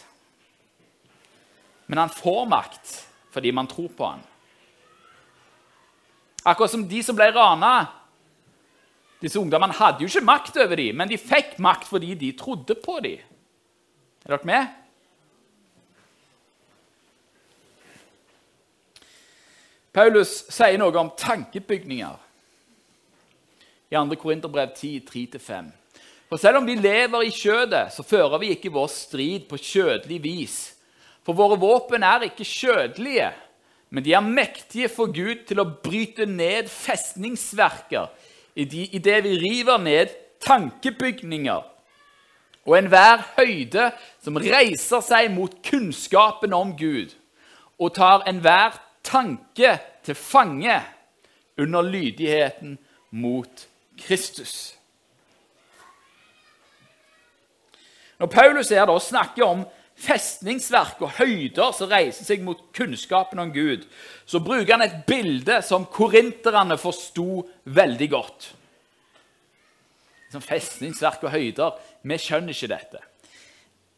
men 1.88 1.98
han 2.02 2.10
får 2.12 2.42
makt 2.44 2.90
fordi 3.32 3.50
man 3.56 3.66
tror 3.66 3.86
på 3.96 4.04
han. 4.04 4.20
Akkurat 6.44 6.74
som 6.74 6.82
de 6.84 6.98
som 7.02 7.16
ble 7.16 7.30
rana. 7.32 7.70
Disse 9.22 9.40
ungdommene 9.40 9.72
hadde 9.72 10.04
jo 10.04 10.10
ikke 10.10 10.28
makt 10.28 10.58
over 10.60 10.76
dem, 10.76 10.98
men 11.00 11.08
de 11.08 11.16
fikk 11.16 11.54
makt 11.56 11.88
fordi 11.88 12.12
de 12.20 12.28
trodde 12.36 12.76
på 12.84 12.98
dem. 13.00 13.22
Er 14.26 14.34
dere 14.34 14.50
med? 14.50 14.66
Paulus 19.96 20.34
sier 20.52 20.76
noe 20.82 21.00
om 21.00 21.14
tankebygninger 21.16 22.20
i 23.88 23.96
2. 23.96 24.20
Korinterbrev 24.20 24.76
10, 24.76 25.00
3-5. 25.08 25.72
For 26.28 26.40
selv 26.40 26.62
om 26.62 26.66
vi 26.66 26.74
lever 26.78 27.26
i 27.26 27.32
kjødet, 27.34 27.92
så 27.94 28.02
fører 28.06 28.40
vi 28.42 28.54
ikke 28.54 28.72
vår 28.74 28.88
strid 28.92 29.48
på 29.50 29.60
kjødelig 29.60 30.20
vis. 30.24 30.56
For 31.24 31.36
våre 31.36 31.58
våpen 31.60 32.04
er 32.04 32.26
ikke 32.28 32.46
kjødelige, 32.46 33.30
men 33.90 34.04
de 34.04 34.14
er 34.16 34.24
mektige 34.24 34.88
for 34.90 35.12
Gud 35.14 35.44
til 35.48 35.60
å 35.62 35.68
bryte 35.84 36.26
ned 36.26 36.68
festningsverker 36.72 38.10
idet 38.54 39.20
vi 39.24 39.36
river 39.38 39.78
ned 39.82 40.12
tankebygninger 40.44 41.62
og 42.64 42.76
enhver 42.78 43.22
høyde 43.36 43.90
som 44.24 44.38
reiser 44.40 45.02
seg 45.04 45.30
mot 45.34 45.52
kunnskapen 45.66 46.54
om 46.56 46.72
Gud, 46.78 47.12
og 47.76 47.94
tar 47.96 48.24
enhver 48.30 48.78
tanke 49.04 49.76
til 50.04 50.16
fange 50.16 50.78
under 51.60 51.84
lydigheten 51.84 52.78
mot 53.10 53.66
Kristus. 54.00 54.74
Når 58.18 58.30
Paulus 58.30 58.70
er 58.70 58.84
der 58.84 58.94
og 58.94 59.02
snakker 59.02 59.46
om 59.46 59.64
festningsverk 59.94 61.02
og 61.06 61.14
høyder 61.18 61.72
som 61.74 61.90
reiser 61.90 62.26
seg 62.26 62.42
mot 62.46 62.60
kunnskapen 62.74 63.40
om 63.42 63.52
Gud, 63.54 63.86
så 64.26 64.42
bruker 64.42 64.74
han 64.74 64.86
et 64.86 65.00
bilde 65.06 65.60
som 65.66 65.86
korinterne 65.86 66.78
forsto 66.80 67.44
veldig 67.64 68.08
godt. 68.10 68.48
Som 70.34 70.42
festningsverk 70.42 71.26
og 71.28 71.34
høyder 71.34 71.82
Vi 72.04 72.16
skjønner 72.20 72.52
ikke 72.52 72.72
dette. 72.74 73.02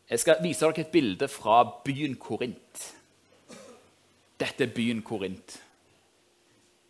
Jeg 0.06 0.23
skal 0.23 0.42
vise 0.44 0.62
dere 0.62 0.85
et 0.85 0.92
bilde 0.92 1.26
fra 1.26 1.64
byen 1.85 2.14
Korint. 2.23 2.85
Dette 4.38 4.68
er 4.68 4.75
byen 4.75 5.00
Korint. 5.02 5.56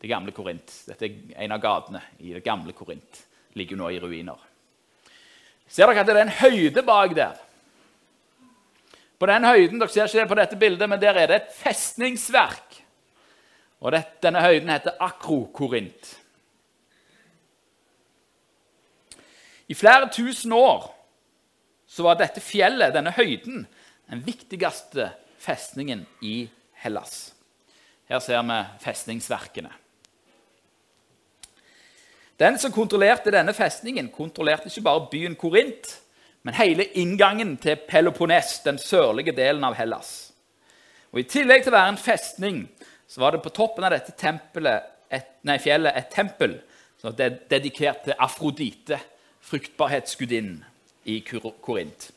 Det 0.03 0.11
gamle 0.11 0.35
Korint. 0.37 0.75
Dette 0.85 1.09
er 1.09 1.47
en 1.47 1.55
av 1.57 1.63
gatene 1.63 2.03
i 2.21 2.35
det 2.35 2.45
gamle 2.45 2.75
Korint. 2.77 3.23
Ligger 3.57 3.81
nå 3.81 3.89
i 3.95 4.03
ruiner. 4.03 4.46
Ser 5.69 5.91
dere 5.91 6.03
at 6.03 6.09
det 6.09 6.17
er 6.17 6.25
en 6.27 6.39
høyde 6.41 6.83
bak 6.87 7.15
der? 7.17 7.37
På 9.19 9.27
den 9.27 9.45
høyden, 9.49 9.81
Dere 9.81 9.89
ser 9.89 10.05
ikke 10.07 10.21
det 10.21 10.29
på 10.29 10.39
dette 10.39 10.59
bildet, 10.61 10.89
men 10.89 11.01
der 11.01 11.17
er 11.17 11.31
det 11.31 11.37
et 11.41 11.55
festningsverk. 11.57 12.83
Og 13.81 13.93
det, 13.93 14.03
Denne 14.23 14.43
høyden 14.45 14.69
heter 14.73 14.99
Akro-Korint. 15.01 16.13
I 19.69 19.75
flere 19.75 20.11
tusen 20.13 20.53
år 20.53 20.93
så 21.87 22.05
var 22.07 22.19
dette 22.21 22.43
fjellet, 22.45 22.93
denne 22.95 23.11
høyden, 23.17 23.65
den 24.11 24.23
viktigste 24.27 25.11
festningen 25.43 26.05
i 26.23 26.47
Hellas. 26.83 27.33
Her 28.07 28.21
ser 28.23 28.45
vi 28.47 28.61
festningsverkene. 28.85 29.73
Den 32.41 32.59
som 32.59 32.73
kontrollerte 32.73 33.33
denne 33.33 33.55
festningen, 33.57 34.11
kontrollerte 34.13 34.69
ikke 34.69 34.85
bare 34.85 35.07
byen 35.11 35.37
Korint, 35.37 36.01
men 36.43 36.55
hele 36.55 36.85
inngangen 36.85 37.57
til 37.57 37.79
Peloponnes, 37.89 38.61
den 38.65 38.79
sørlige 38.79 39.33
delen 39.33 39.65
av 39.65 39.75
Hellas. 39.75 40.33
Og 41.13 41.21
I 41.21 41.29
tillegg 41.31 41.65
til 41.65 41.73
å 41.73 41.79
være 41.79 41.95
en 41.95 42.01
festning 42.01 42.61
så 43.09 43.23
var 43.23 43.33
det 43.33 43.43
på 43.43 43.55
toppen 43.55 43.87
av 43.87 43.95
dette 43.95 44.13
et, 45.11 45.27
nei, 45.47 45.59
fjellet 45.63 45.97
et 45.97 46.11
tempel 46.13 46.59
som 47.01 47.13
var 47.13 47.39
dedikert 47.51 48.05
til 48.05 48.19
Afrodite, 48.19 48.99
fruktbarhetsgudinnen 49.47 50.65
i 51.07 51.21
Korint. 51.63 52.11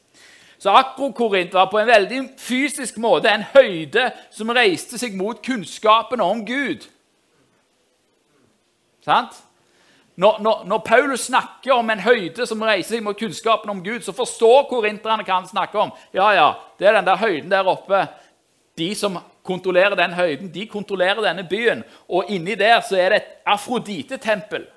Så 0.60 0.74
Akro-Korint 0.76 1.54
var 1.54 1.70
på 1.72 1.80
en 1.80 1.88
veldig 1.88 2.24
fysisk 2.38 2.98
måte 2.98 3.32
en 3.32 3.46
høyde 3.54 4.10
som 4.36 4.50
reiste 4.52 4.98
seg 5.00 5.16
mot 5.16 5.40
kunnskapen 5.46 6.20
om 6.22 6.42
Gud. 6.46 6.84
Sant? 9.06 9.38
Når, 10.20 10.40
når, 10.44 10.64
når, 10.68 10.80
Paulus 10.84 11.22
snakker 11.30 11.74
om 11.74 11.90
en 11.90 12.02
høyde 12.04 12.44
som 12.48 12.64
reiser 12.68 12.98
seg 12.98 13.04
mot 13.06 13.16
kunnskapen 13.16 13.72
om 13.72 13.80
Gud, 13.84 14.02
så 14.04 14.12
forstår 14.12 14.66
korinterne 14.68 15.24
hva 15.24 15.38
han 15.38 15.48
snakker 15.48 15.80
om. 15.86 15.94
Ja, 16.12 16.26
ja, 16.36 16.48
Det 16.80 16.90
er 16.90 16.98
den 16.98 17.08
der 17.08 17.22
høyden 17.22 17.52
der 17.52 17.68
oppe. 17.68 18.02
De 18.76 18.90
som 18.96 19.16
kontrollerer 19.48 19.96
den 19.96 20.18
høyden, 20.18 20.52
de 20.52 20.66
kontrollerer 20.68 21.24
denne 21.24 21.46
byen. 21.48 21.86
Og 22.10 22.28
inni 22.28 22.58
der 22.60 22.82
så 22.84 23.00
er 23.00 23.10
det 23.10 23.22
et 23.22 23.32
afrodite-tempel. 23.48 24.68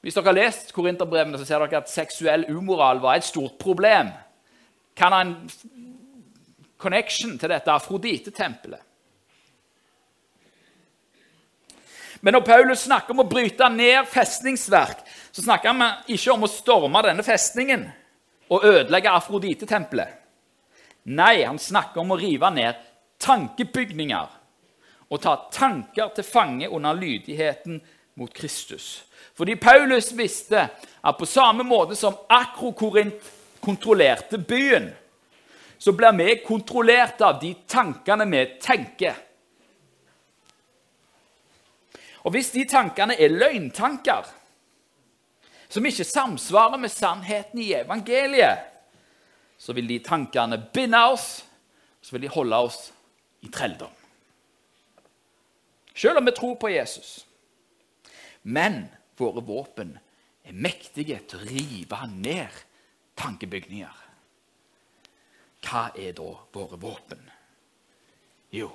Hvis 0.00 0.16
dere 0.16 0.30
har 0.32 0.38
lest 0.40 0.72
korinterbrevene, 0.72 1.38
så 1.38 1.44
ser 1.44 1.60
dere 1.60 1.82
at 1.82 1.92
seksuell 1.92 2.48
umoral 2.48 3.04
var 3.04 3.20
et 3.20 3.28
stort 3.28 3.58
problem. 3.60 4.08
Kan 4.96 5.12
ha 5.12 5.20
en 5.20 5.36
connection 6.80 7.36
til 7.38 7.52
dette 7.52 7.72
afrodite-tempelet. 7.72 8.80
Men 12.24 12.38
når 12.38 12.40
Paulus 12.40 12.86
snakker 12.86 13.12
om 13.12 13.20
å 13.20 13.28
bryte 13.28 13.66
ned 13.68 14.06
festningsverk, 14.08 15.02
så 15.28 15.42
snakker 15.44 15.74
han 15.74 16.06
ikke 16.08 16.32
om 16.32 16.46
å 16.46 16.48
storme 16.48 17.02
denne 17.04 17.24
festningen 17.26 17.82
og 18.48 18.64
ødelegge 18.64 19.12
Afrodite-tempelet. 19.12 20.22
Nei, 21.12 21.42
han 21.44 21.60
snakker 21.60 22.00
om 22.00 22.14
å 22.14 22.16
rive 22.16 22.48
ned 22.54 22.78
tankebygninger 23.20 24.40
og 25.12 25.20
ta 25.20 25.34
tanker 25.52 26.14
til 26.16 26.24
fange 26.24 26.70
under 26.72 26.96
lydigheten 26.96 27.76
mot 28.16 28.32
Kristus. 28.32 29.04
Fordi 29.36 29.58
Paulus 29.60 30.08
visste 30.16 30.64
at 31.04 31.20
på 31.20 31.28
samme 31.28 31.66
måte 31.68 31.92
som 31.98 32.16
Akrokorint 32.32 33.20
kontrollerte 33.60 34.40
byen, 34.40 34.88
så 35.76 35.92
blir 35.92 36.16
vi 36.16 36.40
kontrollert 36.46 37.20
av 37.20 37.36
de 37.42 37.52
tankene 37.68 38.24
vi 38.32 38.46
tenker. 38.64 39.20
Og 42.24 42.32
hvis 42.32 42.50
de 42.54 42.64
tankene 42.68 43.16
er 43.20 43.32
løgntanker, 43.32 44.28
som 45.68 45.86
ikke 45.86 46.06
samsvarer 46.06 46.80
med 46.80 46.92
sannheten 46.92 47.60
i 47.60 47.72
evangeliet, 47.76 48.70
så 49.58 49.74
vil 49.76 49.88
de 49.88 49.98
tankene 50.04 50.58
binde 50.72 51.00
oss, 51.12 51.44
så 52.02 52.14
vil 52.14 52.26
de 52.26 52.32
holde 52.32 52.56
oss 52.66 52.80
i 53.44 53.50
trelldom. 53.52 53.92
Selv 55.94 56.18
om 56.18 56.26
vi 56.26 56.34
tror 56.36 56.56
på 56.60 56.68
Jesus. 56.72 57.26
Men 58.42 58.84
våre 59.16 59.44
våpen 59.44 59.94
er 60.44 60.56
mektige 60.56 61.20
til 61.28 61.40
å 61.40 61.48
rive 61.48 62.00
ned 62.12 62.62
tankebygninger. 63.16 64.00
Hva 65.64 65.86
er 65.96 66.12
da 66.16 66.28
våre 66.52 66.80
våpen? 66.80 67.22
Jo, 68.52 68.68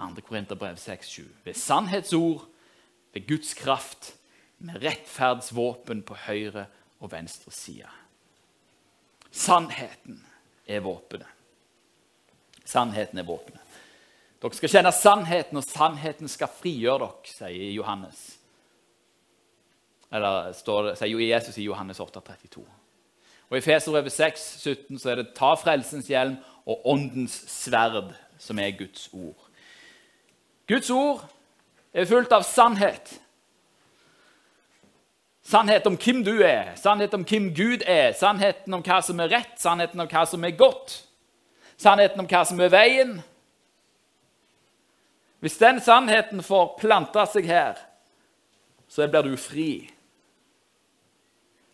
2. 0.00 0.20
Korinterbrev 0.26 0.76
6,7. 0.80 1.22
Ved 1.44 1.54
sannhetsord, 1.54 2.46
ved 3.12 3.26
Guds 3.28 3.54
kraft, 3.54 4.14
med 4.58 4.82
rettferdsvåpen 4.82 6.02
på 6.02 6.14
høyre 6.26 6.66
og 7.00 7.12
venstre 7.12 7.52
side. 7.52 7.88
Sannheten 9.30 10.24
er 10.66 10.80
våpenet. 10.80 11.28
Sannheten 12.64 13.18
er 13.18 13.26
våpenet. 13.26 13.60
Dere 14.40 14.56
skal 14.56 14.72
kjenne 14.72 14.92
sannheten, 14.92 15.58
og 15.60 15.64
sannheten 15.64 16.28
skal 16.28 16.52
frigjøre 16.60 17.02
dere, 17.04 17.32
sier 17.32 17.72
Johannes. 17.74 18.20
Eller 20.10 20.50
det, 20.50 20.94
sier 20.98 21.24
Jesus 21.24 21.58
i 21.60 21.66
Johannes 21.66 22.00
8, 22.00 22.22
32. 22.24 22.64
Og 23.50 23.58
I 23.58 23.64
Feserbrevet 23.64 24.14
6, 24.14 24.46
17 24.62 24.98
så 24.98 25.10
er 25.10 25.20
det 25.20 25.34
'ta 25.34 25.54
frelsens 25.54 26.06
hjelm 26.08 26.36
og 26.66 26.86
åndens 26.86 27.34
sverd', 27.48 28.14
som 28.38 28.58
er 28.58 28.70
Guds 28.78 29.08
ord. 29.12 29.49
Guds 30.70 30.90
ord 30.94 31.24
er 31.92 32.06
fullt 32.06 32.30
av 32.32 32.44
sannhet. 32.46 33.16
Sannhet 35.42 35.86
om 35.90 35.96
hvem 35.98 36.20
du 36.22 36.36
er, 36.46 36.76
sannhet 36.78 37.14
om 37.16 37.24
hvem 37.26 37.48
Gud 37.56 37.82
er, 37.82 38.12
sannheten 38.14 38.76
om 38.76 38.84
hva 38.86 39.00
som 39.02 39.18
er 39.18 39.32
rett, 39.32 39.56
sannheten 39.58 39.98
om 39.98 40.06
hva 40.10 40.22
som 40.30 40.44
er 40.46 40.54
godt, 40.54 41.00
sannheten 41.80 42.22
om 42.22 42.28
hva 42.30 42.44
som 42.46 42.60
er 42.62 42.70
veien. 42.70 43.16
Hvis 45.42 45.58
den 45.58 45.80
sannheten 45.82 46.44
får 46.44 46.76
planta 46.78 47.24
seg 47.26 47.48
her, 47.50 47.80
så 48.86 49.08
blir 49.08 49.26
du 49.26 49.34
fri. 49.40 49.72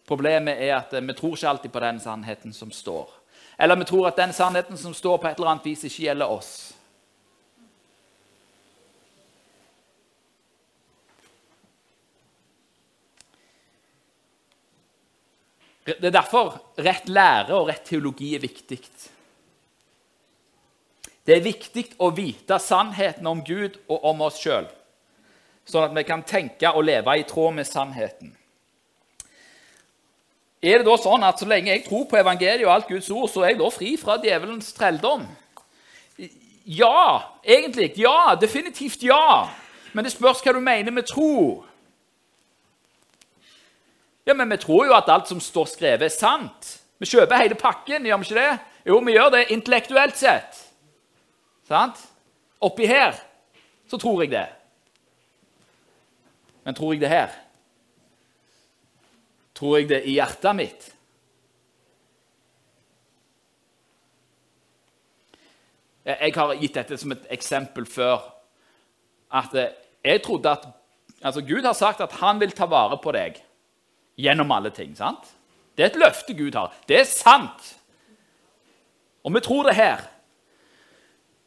Problemet 0.07 0.63
er 0.63 0.77
at 0.79 0.95
vi 0.95 1.19
tror 1.19 1.35
ikke 1.35 1.51
alltid 1.51 1.75
på 1.75 1.83
den 1.83 2.01
sannheten 2.01 2.55
som 2.55 2.73
står. 2.73 3.11
Eller 3.59 3.77
vi 3.77 3.89
tror 3.91 4.09
at 4.09 4.17
den 4.17 4.33
sannheten 4.33 4.79
som 4.79 4.95
står, 4.95 5.19
på 5.19 5.29
et 5.29 5.37
eller 5.37 5.53
annet 5.53 5.67
vis 5.67 5.85
ikke 5.85 6.07
gjelder 6.07 6.33
oss. 6.33 6.76
Det 15.87 16.09
er 16.09 16.14
derfor 16.14 16.57
rett 16.83 17.07
lære 17.09 17.55
og 17.55 17.68
rett 17.68 17.85
teologi 17.87 18.33
er 18.35 18.42
viktig. 18.42 18.81
Det 21.27 21.35
er 21.35 21.44
viktig 21.44 21.85
å 22.03 22.11
vite 22.14 22.59
sannheten 22.62 23.27
om 23.27 23.42
Gud 23.46 23.79
og 23.87 24.05
om 24.11 24.25
oss 24.27 24.40
sjøl, 24.42 24.66
sånn 25.66 25.88
at 25.88 25.94
vi 25.94 26.05
kan 26.07 26.25
tenke 26.27 26.70
og 26.75 26.87
leve 26.87 27.14
i 27.18 27.25
tråd 27.27 27.55
med 27.55 27.66
sannheten. 27.66 28.35
Er 30.66 30.81
det 30.81 30.88
da 30.88 30.96
sånn 30.99 31.22
at 31.27 31.38
så 31.38 31.46
lenge 31.46 31.70
jeg 31.70 31.85
tror 31.87 32.07
på 32.11 32.18
evangeliet 32.18 32.66
og 32.66 32.72
alt 32.72 32.90
Guds 32.90 33.11
ord, 33.14 33.29
så 33.31 33.44
er 33.44 33.53
jeg 33.53 33.61
da 33.61 33.70
fri 33.70 33.92
fra 34.01 34.16
djevelens 34.22 34.72
trelldom? 34.75 35.27
Ja, 36.66 37.37
egentlig. 37.46 37.92
Ja, 38.01 38.35
definitivt 38.35 39.05
ja. 39.07 39.46
Men 39.94 40.07
det 40.07 40.16
spørs 40.16 40.42
hva 40.42 40.57
du 40.57 40.59
mener 40.59 40.90
med 40.90 41.07
tro. 41.07 41.62
Ja, 44.27 44.35
Men 44.35 44.51
vi 44.51 44.57
tror 44.57 44.87
jo 44.87 44.95
at 44.97 45.09
alt 45.09 45.29
som 45.29 45.41
står 45.41 45.69
skrevet, 45.71 46.03
er 46.03 46.09
sant. 46.09 46.81
Vi 46.99 47.07
kjøper 47.07 47.39
hele 47.39 47.55
pakken, 47.55 48.07
gjør 48.07 48.19
vi 48.19 48.27
ikke 48.27 48.41
det? 48.41 48.59
Jo, 48.87 48.99
vi 48.99 49.15
gjør 49.15 49.31
det 49.31 49.47
intellektuelt 49.55 50.17
sett. 50.17 50.59
Sant? 51.69 52.01
Oppi 52.61 52.87
her 52.87 53.15
så 53.87 53.99
tror 53.99 54.23
jeg 54.23 54.33
det. 54.33 54.47
Men 56.65 56.75
tror 56.75 56.95
jeg 56.95 57.01
det 57.01 57.11
her? 57.11 57.35
Tror 59.55 59.77
jeg 59.79 59.89
det 59.89 60.03
i 60.05 60.17
hjertet 60.17 60.57
mitt? 60.57 60.89
Jeg 66.07 66.35
har 66.35 66.55
gitt 66.55 66.75
dette 66.75 66.99
som 66.99 67.15
et 67.15 67.31
eksempel 67.35 67.87
før. 67.87 68.23
At 69.31 69.55
jeg 69.55 70.23
trodde 70.23 70.51
at 70.51 70.67
altså 71.23 71.43
Gud 71.43 71.67
har 71.67 71.75
sagt 71.75 72.01
at 72.01 72.19
han 72.23 72.41
vil 72.41 72.55
ta 72.55 72.67
vare 72.71 72.99
på 73.03 73.15
deg 73.15 73.43
gjennom 74.17 74.53
alle 74.53 74.71
ting. 74.71 74.97
sant? 74.97 75.33
Det 75.77 75.85
er 75.85 75.91
et 75.93 76.01
løfte 76.01 76.35
Gud 76.35 76.55
har. 76.57 76.73
Det 76.89 77.01
er 77.01 77.09
sant. 77.09 77.75
Og 79.25 79.35
vi 79.35 79.43
tror 79.45 79.69
det 79.69 79.77
her. 79.77 80.05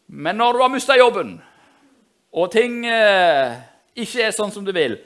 Men 0.08 0.38
når 0.38 0.54
du 0.54 0.62
har 0.62 0.74
mista 0.74 0.98
jobben, 0.98 1.38
og 2.34 2.52
ting 2.54 2.84
eh, 2.86 3.58
ikke 3.98 4.26
er 4.26 4.36
sånn 4.36 4.54
som 4.54 4.66
du 4.66 4.72
vil, 4.76 4.98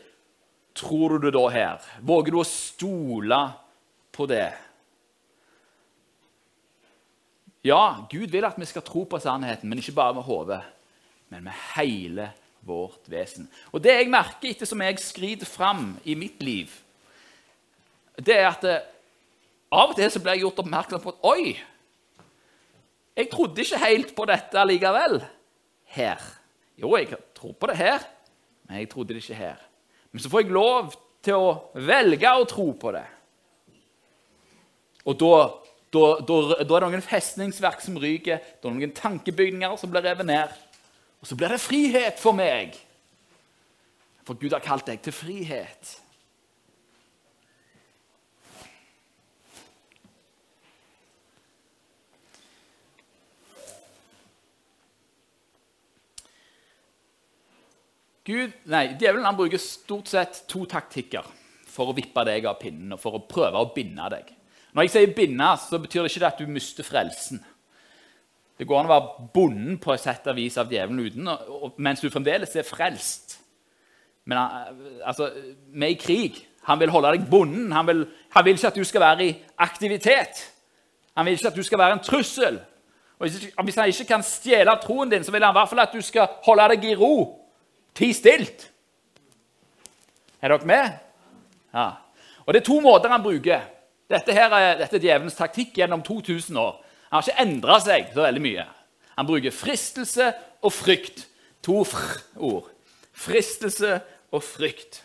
tror 0.76 1.16
du 1.16 1.28
det 1.28 1.34
da 1.36 1.48
her? 1.54 1.90
Våger 2.04 2.34
du 2.34 2.40
å 2.42 2.48
stole 2.48 3.40
på 4.16 4.28
det? 4.28 4.50
Ja, 7.64 8.04
Gud 8.12 8.28
vil 8.34 8.44
at 8.44 8.60
vi 8.60 8.68
skal 8.68 8.84
tro 8.84 9.06
på 9.08 9.20
sannheten, 9.24 9.70
men 9.72 9.80
ikke 9.80 9.96
bare 9.96 10.18
med 10.18 10.28
hodet, 10.28 10.60
men 11.32 11.46
med 11.46 11.56
hele 11.78 12.34
vårt 12.64 13.08
vesen. 13.12 13.48
Og 13.72 13.84
Det 13.84 13.94
jeg 13.96 14.12
merker 14.12 14.50
etter 14.50 14.68
som 14.68 14.82
jeg 14.84 15.00
skrider 15.00 15.48
fram 15.48 15.94
i 16.04 16.16
mitt 16.20 16.44
liv, 16.44 16.72
det 18.20 18.36
er 18.38 18.50
at 18.50 18.66
det, 18.66 18.80
av 19.74 19.94
og 19.94 19.98
til 19.98 20.12
så 20.14 20.22
blir 20.22 20.38
jeg 20.38 20.46
gjort 20.46 20.62
oppmerksom 20.64 21.02
på 21.02 21.14
at 21.16 21.30
Oi! 21.34 21.54
Jeg 23.14 23.30
trodde 23.30 23.62
ikke 23.62 23.82
helt 23.82 24.14
på 24.18 24.26
dette 24.26 24.66
likevel 24.66 25.20
her. 25.94 26.22
Jo, 26.78 26.96
jeg 26.98 27.14
tror 27.38 27.54
på 27.54 27.70
det 27.70 27.78
her, 27.78 28.06
men 28.66 28.82
jeg 28.82 28.90
trodde 28.90 29.14
det 29.14 29.22
ikke 29.22 29.38
her. 29.38 29.60
Men 30.12 30.22
så 30.22 30.30
får 30.30 30.42
jeg 30.42 30.56
lov 30.56 30.94
til 31.26 31.38
å 31.38 31.52
velge 31.78 32.32
å 32.34 32.48
tro 32.50 32.72
på 32.78 32.94
det. 32.96 33.06
Og 35.06 35.18
da, 35.20 35.34
da, 35.94 36.04
da, 36.26 36.40
da 36.64 36.78
er 36.78 36.86
det 36.86 36.90
noen 36.96 37.06
festningsverk 37.06 37.84
som 37.86 38.00
ryker, 38.02 38.42
det 38.42 38.70
er 38.70 38.76
noen 38.78 38.96
tankebygninger 38.98 39.78
som 39.78 39.94
blir 39.94 40.06
revet 40.06 40.28
ned. 40.28 40.54
Og 41.22 41.30
så 41.30 41.38
blir 41.38 41.54
det 41.54 41.62
frihet 41.62 42.18
for 42.20 42.36
meg. 42.36 42.76
For 44.26 44.40
Gud 44.40 44.56
har 44.56 44.64
kalt 44.64 44.88
deg 44.90 45.04
til 45.04 45.16
frihet. 45.16 45.98
Gud, 58.24 58.54
nei, 58.72 58.94
Djevelen 58.96 59.26
han 59.28 59.36
bruker 59.36 59.60
stort 59.60 60.08
sett 60.08 60.46
to 60.48 60.64
taktikker 60.70 61.26
for 61.68 61.92
å 61.92 61.96
vippe 61.98 62.24
deg 62.28 62.46
av 62.48 62.56
pinnen 62.62 62.96
og 62.96 63.02
for 63.02 63.18
å 63.18 63.26
prøve 63.28 63.60
å 63.60 63.72
binde 63.76 64.06
deg. 64.14 64.30
Når 64.74 64.86
jeg 64.86 64.92
sier 64.94 65.14
'binde', 65.14 65.58
så 65.60 65.78
betyr 65.78 66.04
det 66.04 66.16
ikke 66.16 66.28
at 66.28 66.40
du 66.40 66.48
mister 66.48 66.84
frelsen. 66.84 67.44
Det 68.58 68.68
går 68.68 68.80
an 68.80 68.86
å 68.86 68.94
være 68.94 69.30
bonden 69.34 69.78
på 69.78 69.94
et 69.94 70.00
sett 70.00 70.28
og 70.28 70.36
vis 70.36 70.58
av 70.58 70.70
djevelen 70.72 71.00
uten, 71.00 71.30
mens 71.78 72.02
du 72.02 72.10
fremdeles 72.10 72.56
er 72.56 72.64
frelst. 72.64 73.40
Men 74.26 74.38
altså, 75.04 75.32
vi 75.74 75.86
er 75.86 75.90
i 75.90 76.00
krig. 76.00 76.48
Han 76.64 76.80
vil 76.80 76.90
holde 76.90 77.12
deg 77.12 77.30
bonden. 77.30 77.72
Han 77.72 77.88
vil, 77.88 78.06
han 78.30 78.46
vil, 78.46 78.54
ikke 78.54 78.68
at 78.68 78.76
du 78.76 78.84
skal 78.84 79.02
være 79.02 79.26
i 79.26 79.36
aktivitet. 79.58 80.54
Han 81.18 81.26
vil 81.26 81.34
ikke 81.34 81.48
at 81.48 81.56
du 81.56 81.64
skal 81.64 81.80
være 81.80 81.98
en 81.98 82.04
trussel. 82.04 82.62
Og 83.20 83.28
Hvis 83.64 83.76
han 83.76 83.88
ikke 83.88 84.06
kan 84.06 84.24
stjele 84.24 84.78
troen 84.82 85.12
din, 85.12 85.24
så 85.24 85.32
vil 85.32 85.44
han 85.44 85.52
i 85.52 85.60
hvert 85.60 85.70
fall 85.70 85.80
at 85.80 85.94
du 85.94 86.02
skal 86.02 86.28
holde 86.46 86.70
deg 86.70 86.86
i 86.92 86.96
ro. 86.96 87.43
Ti 87.94 88.10
stilt. 88.14 88.70
Er 90.42 90.52
dere 90.54 90.68
med? 90.68 90.98
Ja. 91.74 91.90
Og 92.46 92.54
Det 92.54 92.62
er 92.62 92.66
to 92.66 92.80
måter 92.80 93.10
han 93.10 93.24
bruker. 93.24 93.62
Dette, 94.10 94.34
her 94.34 94.52
er, 94.52 94.78
dette 94.78 94.98
er 94.98 95.06
djevelens 95.06 95.38
taktikk 95.38 95.78
gjennom 95.78 96.04
2000 96.04 96.58
år. 96.58 96.82
Han 97.10 97.22
har 97.22 97.30
ikke 97.30 97.46
endra 97.46 97.80
seg 97.80 98.12
så 98.14 98.26
veldig 98.26 98.42
mye. 98.44 98.66
Han 99.18 99.30
bruker 99.30 99.54
fristelse 99.54 100.34
og 100.62 100.74
frykt. 100.74 101.28
To 101.64 101.84
fr-ord. 101.88 102.68
Fristelse 103.14 104.02
og 104.34 104.44
frykt. 104.44 105.04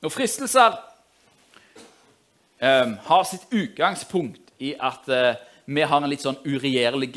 Når 0.00 0.08
fristelser 0.08 0.78
um, 2.62 2.94
har 3.04 3.24
sitt 3.28 3.42
utgangspunkt 3.52 4.54
i 4.58 4.72
at 4.80 5.08
uh, 5.12 5.34
vi 5.70 5.82
har 5.86 6.00
en 6.02 6.10
litt 6.10 6.24
sånn 6.24 6.40
uregjerlig 6.42 7.12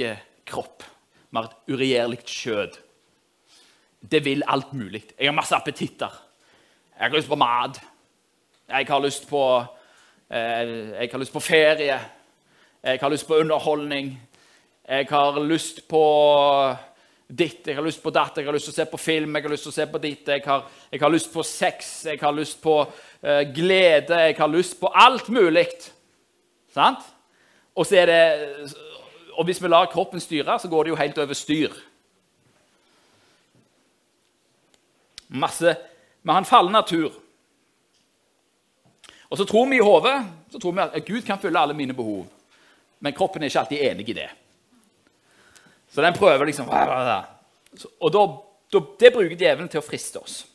kropp. 0.46 0.84
Vi 1.30 1.38
har 1.40 1.48
et 1.48 1.72
uregjerlig 1.74 2.20
kjød. 2.30 2.76
Det 4.14 4.20
vil 4.22 4.44
alt 4.46 4.76
mulig. 4.78 5.08
Jeg 5.18 5.32
har 5.32 5.34
masse 5.34 5.58
appetitter. 5.58 6.12
Jeg 6.94 7.08
har 7.08 7.18
lyst 7.18 7.32
på 7.32 7.40
mat. 7.40 7.80
Jeg 8.70 8.88
har 8.90 9.02
lyst 9.02 9.26
på, 9.30 9.42
eh, 10.30 10.74
jeg 11.02 11.10
har 11.12 11.20
lyst 11.20 11.34
på 11.34 11.40
ferie. 11.40 12.00
Jeg 12.84 13.00
har 13.02 13.10
lyst 13.10 13.28
på 13.28 13.40
underholdning. 13.40 14.20
Jeg 14.88 15.08
har 15.10 15.40
lyst 15.40 15.88
på 15.88 16.78
ditt, 17.28 17.68
jeg 17.68 17.76
har 17.76 17.84
lyst 17.84 18.04
på 18.04 18.12
datt, 18.12 18.38
jeg 18.38 18.46
har 18.46 18.54
lyst 18.54 18.66
til 18.66 18.74
å 18.74 18.76
se 18.76 18.86
på 18.92 18.98
film, 19.00 19.36
jeg 19.36 19.44
har 19.44 19.50
lyst 19.50 19.64
til 19.64 19.72
å 19.72 19.78
se 19.78 19.86
på 19.88 20.02
ditt, 20.04 20.28
jeg 20.28 20.44
har, 20.46 20.66
jeg 20.92 21.02
har 21.02 21.10
lyst 21.10 21.34
på 21.34 21.44
sex, 21.44 22.06
jeg 22.06 22.20
har 22.22 22.36
lyst 22.36 22.62
på 22.62 22.76
uh, 22.84 23.42
glede, 23.56 24.20
jeg 24.28 24.36
har 24.38 24.52
lyst 24.52 24.80
på 24.80 24.92
alt 24.94 25.30
mulig. 25.30 25.70
Sant? 26.76 27.00
Og, 27.76 27.90
det, 27.90 28.76
og 29.34 29.46
hvis 29.46 29.62
vi 29.62 29.68
lar 29.68 29.90
kroppen 29.92 30.22
styre, 30.22 30.60
så 30.60 30.70
går 30.70 30.84
det 30.84 30.94
jo 30.94 31.00
helt 31.00 31.18
over 31.18 31.34
styr. 31.34 31.74
Masse, 35.30 35.76
Vi 36.22 36.32
har 36.32 36.38
en 36.38 36.46
fallen 36.46 36.72
natur. 36.72 37.12
Og 39.30 39.38
så 39.38 39.46
tror 39.46 39.66
vi 39.66 39.76
i 39.76 39.84
hodet 39.84 40.22
så 40.52 40.60
tror 40.60 40.72
vi 40.72 40.82
at 40.82 41.06
Gud 41.06 41.22
kan 41.26 41.40
fylle 41.42 41.60
alle 41.60 41.74
mine 41.74 41.94
behov. 41.94 42.28
Men 43.00 43.14
kroppen 43.14 43.42
er 43.44 43.50
ikke 43.50 43.60
alltid 43.60 43.82
enig 43.82 44.10
i 44.10 44.14
det. 44.14 44.30
Så 45.92 46.02
den 46.02 46.14
prøver 46.14 46.46
liksom 46.46 46.70
Og 48.00 48.14
da, 48.14 48.22
da, 48.74 48.80
det 49.00 49.14
bruker 49.14 49.36
djevelen 49.36 49.70
til 49.70 49.82
å 49.82 49.86
friste 49.86 50.22
oss. 50.22 50.46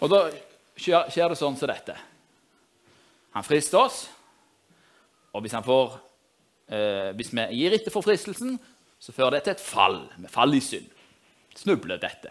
Og 0.00 0.10
da 0.12 0.26
skjer 0.76 1.32
det 1.32 1.38
sånn 1.40 1.56
som 1.56 1.70
dette. 1.70 1.96
Han 3.34 3.44
frister 3.44 3.80
oss, 3.82 4.04
og 5.34 5.42
hvis, 5.42 5.56
får, 5.66 5.96
eh, 6.70 7.10
hvis 7.18 7.32
vi 7.34 7.46
gir 7.58 7.74
etter 7.74 7.90
for 7.90 8.06
fristelsen, 8.06 8.54
så 9.02 9.12
fører 9.12 9.36
det 9.36 9.42
til 9.44 9.56
et 9.56 9.64
fall. 9.64 9.98
Vi 10.16 10.30
faller 10.30 10.60
i 10.60 10.62
synd. 10.62 10.86
Snubler 11.58 11.98
dette. 12.02 12.30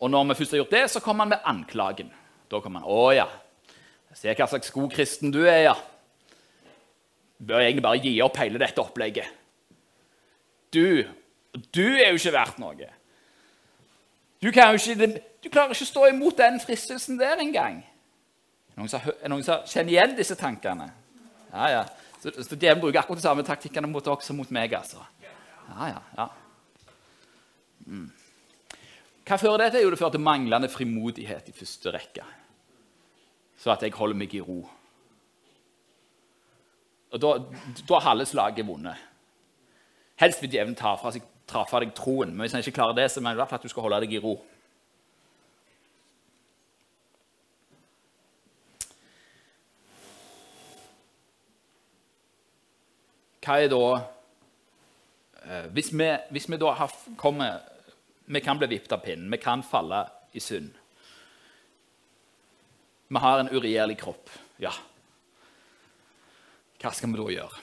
Og 0.00 0.10
når 0.12 0.28
vi 0.28 0.34
først 0.34 0.52
har 0.52 0.60
gjort 0.60 0.76
det, 0.76 0.84
så 0.90 1.00
kommer 1.00 1.24
han 1.24 1.32
med 1.32 1.48
anklagen. 1.48 2.12
Da 2.50 2.60
kommer 2.60 2.80
han 2.80 2.88
'Å 2.88 3.14
ja, 3.14 3.26
ser 4.14 4.34
hva 4.34 4.46
slags 4.46 4.70
god 4.70 4.90
kristen 4.90 5.32
du 5.32 5.44
er, 5.46 5.62
ja.' 5.62 5.82
Bør 7.46 7.60
egentlig 7.60 7.82
bare 7.82 8.00
gi 8.00 8.20
opp 8.22 8.36
hele 8.36 8.58
dette 8.58 8.80
opplegget. 8.80 9.26
Du, 10.72 11.04
du 11.74 11.86
er 11.96 12.08
jo 12.08 12.16
ikke 12.16 12.32
verdt 12.32 12.58
noe. 12.58 12.88
Du, 14.40 14.48
ikke, 14.48 15.20
du 15.44 15.48
klarer 15.50 15.72
ikke 15.72 15.84
å 15.84 15.92
stå 15.92 16.06
imot 16.06 16.38
den 16.38 16.60
fristelsen 16.60 17.18
der 17.18 17.36
engang. 17.36 17.84
Noen 18.76 18.90
som, 18.92 19.04
noen 19.32 19.44
som 19.44 19.64
kjenner 19.68 19.94
igjen 19.94 20.16
disse 20.18 20.36
tankene? 20.36 20.90
Ja, 21.52 21.68
ja. 21.72 21.84
Så, 22.20 22.32
så 22.42 22.56
Djevelen 22.56 22.82
bruker 22.82 23.00
akkurat 23.00 23.20
de 23.20 23.24
samme 23.24 23.44
taktikkene 23.46 23.88
mot 23.88 24.04
dere 24.04 24.24
som 24.24 24.36
mot 24.36 24.50
meg. 24.52 24.74
altså. 24.76 25.00
Ja, 25.70 25.88
ja, 25.94 26.02
ja. 26.18 26.28
Mm. 27.86 28.08
Hva 29.26 29.38
fører 29.40 29.64
det 29.64 29.72
til? 29.74 29.86
Jo, 29.86 29.92
det 29.92 30.00
fører 30.00 30.16
til 30.16 30.22
manglende 30.22 30.70
frimodighet 30.70 31.48
i 31.50 31.54
første 31.56 31.92
rekke. 31.94 32.26
Så 33.56 33.72
at 33.72 33.82
jeg 33.82 33.94
holder 33.96 34.18
meg 34.18 34.34
i 34.36 34.42
ro. 34.44 34.60
Og 37.16 37.22
Da, 37.22 37.32
har 37.94 38.04
halve 38.10 38.26
slaget 38.26 38.66
vunnet. 38.66 39.00
Helst 40.20 40.42
vil 40.42 40.50
djevelen 40.50 40.76
ta 40.76 40.94
fra, 41.00 41.12
seg, 41.12 41.24
ta 41.48 41.64
fra 41.68 41.80
deg 41.80 41.94
troen, 41.96 42.32
men 42.34 42.44
hvis 42.44 42.52
han 42.56 42.64
ikke 42.64 42.76
klarer 42.78 42.96
det, 42.96 43.10
så 43.12 43.20
mener 43.20 43.40
fall 43.48 43.60
at 43.60 43.64
du 43.64 43.72
skal 43.72 43.86
holde 43.86 44.00
deg 44.04 44.16
i 44.16 44.22
ro. 44.22 44.36
Hva 53.46 53.60
er 53.62 53.70
da 53.70 53.82
eh, 55.44 55.66
hvis, 55.74 55.92
vi, 55.94 56.08
hvis 56.34 56.48
vi 56.50 56.58
da 56.58 56.72
har 56.80 56.94
kommet 57.18 57.72
Vi 58.26 58.40
kan 58.42 58.58
bli 58.58 58.66
vippet 58.66 58.92
av 58.96 59.04
pinnen, 59.04 59.30
vi 59.30 59.38
kan 59.38 59.62
falle 59.62 60.00
i 60.34 60.40
synd. 60.42 60.72
Vi 63.06 63.20
har 63.22 63.38
en 63.38 63.50
uregjerlig 63.52 63.94
kropp. 64.00 64.32
Ja. 64.58 64.72
Hva 66.82 66.90
skal 66.90 67.12
vi 67.12 67.20
da 67.20 67.26
gjøre? 67.36 67.60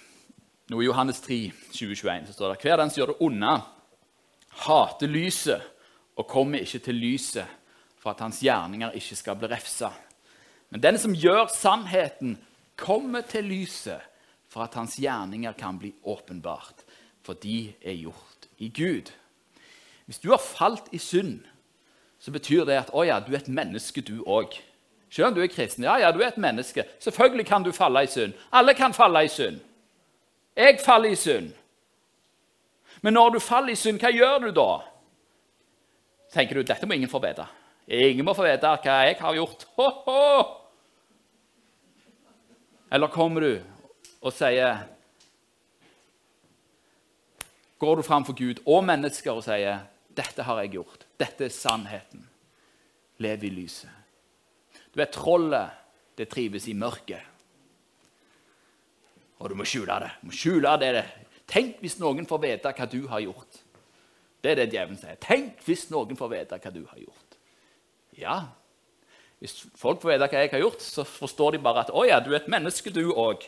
Nå 0.71 0.79
I 0.79 0.87
Johannes 0.87 1.19
3, 1.25 1.39
2021 1.75 2.29
så 2.29 2.37
står 2.37 2.53
det 2.53 2.63
hver 2.63 2.79
den 2.79 2.93
som 2.93 3.01
gjør 3.01 3.11
det 3.11 3.27
onde, 3.27 3.51
hater 4.63 5.11
lyset 5.11 5.67
og 6.15 6.29
kommer 6.31 6.63
ikke 6.63 6.79
til 6.87 7.01
lyset 7.03 7.59
for 7.99 8.13
at 8.13 8.23
hans 8.23 8.39
gjerninger 8.45 8.95
ikke 8.95 9.19
skal 9.19 9.35
bli 9.41 9.51
refsa. 9.51 9.91
Men 10.71 10.87
den 10.87 11.01
som 11.01 11.11
gjør 11.11 11.51
sannheten, 11.51 12.37
kommer 12.79 13.27
til 13.27 13.51
lyset 13.51 14.12
for 14.53 14.67
at 14.67 14.75
hans 14.77 14.99
gjerninger 15.01 15.55
kan 15.57 15.79
bli 15.81 15.93
åpenbart, 16.03 16.85
for 17.25 17.33
de 17.41 17.73
er 17.81 17.97
gjort 17.97 18.45
i 18.61 18.69
Gud. 18.69 19.09
Hvis 20.05 20.19
du 20.19 20.29
har 20.29 20.37
falt 20.37 20.91
i 20.93 20.99
synd, 21.01 21.39
så 22.19 22.31
betyr 22.31 22.67
det 22.67 22.77
at 22.83 22.93
å 22.93 23.05
ja, 23.07 23.17
du 23.19 23.33
er 23.33 23.41
et 23.41 23.49
menneske, 23.49 24.03
du 24.05 24.21
òg. 24.29 24.53
Selv 25.09 25.31
om 25.31 25.35
du 25.35 25.41
er 25.43 25.49
kristen. 25.51 25.85
Ja, 25.85 25.97
ja, 26.01 26.11
du 26.13 26.21
er 26.21 26.31
et 26.31 26.41
menneske. 26.41 26.85
Selvfølgelig 27.01 27.47
kan 27.49 27.65
du 27.65 27.71
falle 27.73 28.05
i 28.05 28.09
synd. 28.09 28.37
Alle 28.51 28.73
kan 28.77 28.93
falle 28.93 29.25
i 29.25 29.29
synd. 29.29 29.59
Jeg 30.57 30.79
faller 30.81 31.13
i 31.13 31.17
synd. 31.17 31.51
Men 33.01 33.17
når 33.17 33.35
du 33.35 33.39
faller 33.43 33.73
i 33.73 33.77
synd, 33.77 33.99
hva 34.01 34.13
gjør 34.13 34.47
du 34.47 34.49
da? 34.55 34.69
Tenker 36.33 36.57
du 36.57 36.65
dette 36.65 36.89
må 36.89 36.97
ingen 36.97 37.11
få 37.11 37.21
vite. 37.21 37.45
Ingen 37.87 38.25
må 38.25 38.33
få 38.37 38.45
vite 38.47 38.69
hva 38.85 38.97
jeg 39.05 39.19
har 39.19 39.37
gjort. 39.37 39.67
Ho, 39.77 39.89
ho! 40.07 40.23
Eller 42.93 43.13
kommer 43.13 43.41
du 43.41 43.72
og 44.23 44.33
sier 44.35 44.85
Går 47.83 47.99
du 47.99 48.05
framfor 48.07 48.35
Gud 48.37 48.61
og 48.63 48.85
mennesker 48.87 49.35
og 49.35 49.43
sier 49.43 49.83
Dette 50.13 50.45
har 50.45 50.61
jeg 50.61 50.75
gjort. 50.77 51.03
Dette 51.19 51.47
er 51.47 51.51
sannheten. 51.51 52.21
Lev 53.23 53.43
i 53.43 53.49
lyset. 53.49 53.89
Du 54.93 55.01
vet, 55.01 55.09
trollet, 55.11 55.73
det 56.15 56.27
trives 56.29 56.67
i 56.69 56.75
mørket. 56.77 57.19
Og 59.41 59.49
du 59.49 59.57
må 59.57 59.65
skjule 59.65 59.97
det. 60.03 60.11
Du 60.21 60.29
må 60.29 60.35
skjule 60.37 60.75
det. 60.79 61.03
Tenk 61.49 61.81
hvis 61.81 61.97
noen 61.99 62.29
får 62.29 62.43
vite 62.45 62.75
hva 62.77 62.87
du 62.87 63.01
har 63.09 63.23
gjort. 63.25 63.57
Det 64.43 64.53
er 64.53 64.61
det 64.61 64.69
djevelen 64.75 65.01
sier. 65.01 65.17
Tenk 65.19 65.65
hvis 65.65 65.87
noen 65.91 66.19
får 66.19 66.31
vite 66.35 66.61
hva 66.61 66.73
du 66.75 66.83
har 66.85 67.01
gjort. 67.01 67.39
Ja, 68.21 68.37
hvis 69.43 69.57
folk 69.75 69.99
får 69.99 70.13
vite 70.13 70.29
hva 70.29 70.45
jeg 70.45 70.53
har 70.53 70.61
gjort, 70.61 70.85
så 70.85 71.03
forstår 71.03 71.57
de 71.57 71.65
bare 71.65 71.83
at 71.83 71.91
å 71.91 72.05
ja, 72.07 72.21
du 72.23 72.29
er 72.31 72.43
et 72.43 72.51
menneske, 72.51 72.93
du 72.93 73.09
òg. 73.11 73.43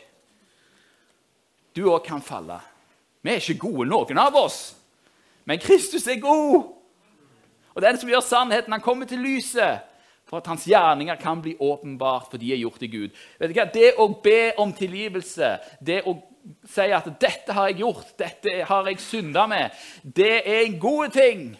Du 1.76 1.84
òg 1.92 2.04
kan 2.06 2.22
falle. 2.24 2.60
Vi 3.22 3.30
er 3.30 3.42
ikke 3.42 3.68
gode, 3.68 3.88
noen 3.90 4.18
av 4.18 4.36
oss. 4.38 4.76
Men 5.44 5.60
Kristus 5.60 6.06
er 6.06 6.20
god. 6.22 6.72
Og 7.74 7.82
den 7.82 7.98
som 8.00 8.08
gjør 8.08 8.24
sannheten, 8.24 8.72
han 8.72 8.80
kommer 8.80 9.06
til 9.06 9.20
lyset 9.20 9.84
for 10.26 10.40
at 10.40 10.48
hans 10.50 10.64
gjerninger 10.66 11.18
kan 11.20 11.42
bli 11.42 11.54
åpenbart, 11.60 12.30
for 12.30 12.40
de 12.40 12.52
er 12.52 12.62
gjort 12.62 12.82
i 12.82 12.90
Gud. 12.90 13.12
Vet 13.38 13.52
du 13.52 13.58
hva? 13.58 13.66
Det 13.70 13.92
å 14.00 14.08
be 14.22 14.54
om 14.58 14.72
tilgivelse, 14.74 15.52
det 15.84 16.00
å 16.06 16.16
si 16.66 16.88
at 16.94 17.06
'dette 17.20 17.52
har 17.52 17.68
jeg 17.68 17.78
gjort, 17.82 18.18
dette 18.18 18.64
har 18.64 18.86
jeg 18.86 19.00
synda 19.00 19.46
med', 19.46 19.70
det 20.02 20.42
er 20.46 20.60
en 20.64 20.78
god 20.80 21.12
ting. 21.12 21.58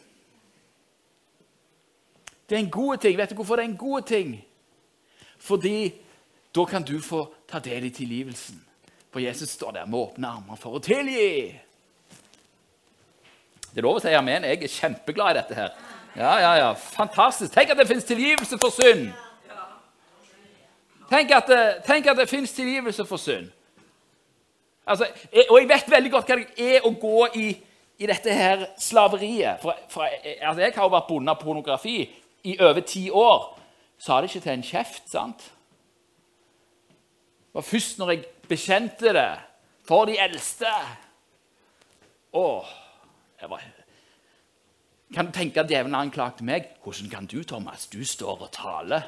Det 2.49 2.57
er 2.57 2.63
en 2.63 2.71
god 2.71 2.97
ting. 2.97 3.19
Vet 3.19 3.31
du 3.31 3.35
hvorfor 3.35 3.57
det 3.57 3.65
er 3.65 3.69
en 3.69 3.77
god 3.77 4.03
ting? 4.03 4.45
Fordi 5.39 5.93
da 6.55 6.65
kan 6.65 6.83
du 6.83 7.01
få 7.01 7.35
ta 7.49 7.59
del 7.59 7.85
i 7.85 7.91
tilgivelsen. 7.91 8.66
For 9.17 9.21
Jesus 9.21 9.49
står 9.49 9.71
der 9.71 9.87
med 9.87 9.99
åpne 9.99 10.29
armer 10.29 10.59
for 10.61 10.77
å 10.77 10.79
tilgi. 10.85 11.47
Det 13.71 13.81
er 13.81 13.87
lov 13.87 13.97
å 13.97 14.03
si 14.05 14.13
amen. 14.13 14.45
Jeg 14.45 14.59
er 14.61 14.73
kjempeglad 14.75 15.31
i 15.33 15.39
dette 15.39 15.57
her. 15.57 15.71
Ja, 16.19 16.35
ja, 16.43 16.51
ja. 16.61 16.67
Fantastisk. 16.77 17.49
Tenk 17.55 17.73
at 17.73 17.81
det 17.81 17.87
fins 17.89 18.05
tilgivelse 18.05 18.59
for 18.61 18.75
synd. 18.77 19.07
Tenk 21.09 21.33
at 21.33 21.49
det, 21.49 21.63
tenk 21.89 22.11
det 22.21 22.29
fins 22.29 22.53
tilgivelse 22.59 23.09
for 23.09 23.17
synd. 23.17 23.49
Altså, 24.85 25.09
jeg, 25.33 25.49
og 25.49 25.63
jeg 25.63 25.73
vet 25.73 25.91
veldig 25.97 26.13
godt 26.19 26.35
hva 26.35 26.39
det 26.43 26.69
er 26.77 26.85
å 26.85 26.93
gå 27.01 27.27
i, 27.41 27.49
i 27.97 28.13
dette 28.13 28.37
her 28.37 28.69
slaveriet. 28.77 29.65
For, 29.65 29.81
for 29.97 30.05
altså, 30.05 30.61
jeg 30.61 30.77
har 30.77 30.91
jo 30.91 30.93
vært 30.99 31.09
bonde 31.09 31.33
av 31.33 31.41
pornografi 31.41 32.03
i 32.45 32.61
over 32.61 32.85
ti 32.85 33.09
år, 33.09 33.49
sa 33.97 34.21
det 34.21 34.29
ikke 34.29 34.45
til 34.45 34.59
en 34.59 34.71
kjeft. 34.75 35.07
sant? 35.09 35.53
Det 37.57 37.63
var 37.63 37.73
først 37.73 37.97
når 37.97 38.13
jeg 38.13 38.27
bekjente 38.49 39.13
det 39.17 39.31
for 39.87 40.09
de 40.09 40.17
eldste 40.19 40.71
Å, 42.37 42.47
var 43.47 43.67
Kan 45.15 45.29
du 45.29 45.33
tenke 45.37 45.63
at 45.63 45.71
djevelen 45.71 45.95
anklagte 45.97 46.45
meg? 46.45 46.75
Hvordan 46.83 47.11
kan 47.13 47.29
du, 47.31 47.39
Thomas? 47.47 47.87
Du 47.87 48.03
står 48.05 48.43
og 48.49 48.53
taler. 48.53 49.07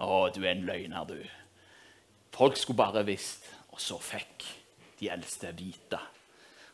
Å, 0.00 0.28
du 0.32 0.40
er 0.42 0.54
en 0.54 0.64
løgner, 0.66 1.04
du. 1.06 1.20
Folk 2.32 2.56
skulle 2.56 2.80
bare 2.80 3.04
visst. 3.06 3.44
Og 3.72 3.80
så 3.80 3.98
fikk 4.02 4.46
de 4.98 5.10
eldste 5.12 5.52
vite. 5.56 6.00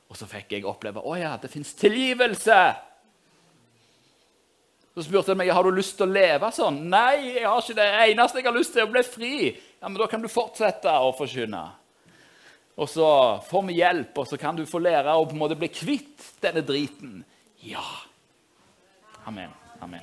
Og 0.09 0.17
så 0.17 0.29
fikk 0.31 0.55
jeg 0.55 0.67
oppleve 0.69 1.03
å 1.05 1.17
ja, 1.19 1.35
det 1.41 1.51
fins 1.53 1.75
tilgivelse. 1.79 2.59
Så 4.99 5.05
spurte 5.07 5.31
han 5.31 5.39
meg 5.39 5.53
har 5.55 5.63
du 5.63 5.77
lyst 5.77 5.95
til 5.95 6.09
å 6.09 6.11
leve 6.11 6.49
sånn. 6.51 6.81
Nei, 6.91 7.37
jeg 7.37 7.45
har 7.47 7.61
ikke 7.63 7.75
det. 7.79 7.85
det 7.87 8.07
eneste 8.09 8.41
jeg 8.41 8.47
har 8.49 8.57
lyst 8.57 8.73
til, 8.75 8.81
er 8.83 8.89
å 8.89 8.91
bli 8.97 9.03
fri. 9.07 9.35
Ja, 9.79 9.87
Men 9.87 9.99
da 10.01 10.09
kan 10.11 10.25
du 10.25 10.27
fortsette 10.27 10.91
å 10.91 11.13
forkynne. 11.15 11.61
Og 12.83 12.91
så 12.91 13.07
får 13.47 13.63
vi 13.69 13.77
hjelp, 13.79 14.19
og 14.19 14.27
så 14.27 14.39
kan 14.43 14.59
du 14.59 14.65
få 14.67 14.81
lære 14.83 15.15
å 15.15 15.23
på 15.23 15.37
en 15.37 15.43
måte 15.45 15.59
bli 15.61 15.71
kvitt 15.71 16.27
denne 16.43 16.65
driten. 16.67 17.23
Ja. 17.63 17.85
Amen. 19.31 19.55
Amen. 19.87 20.03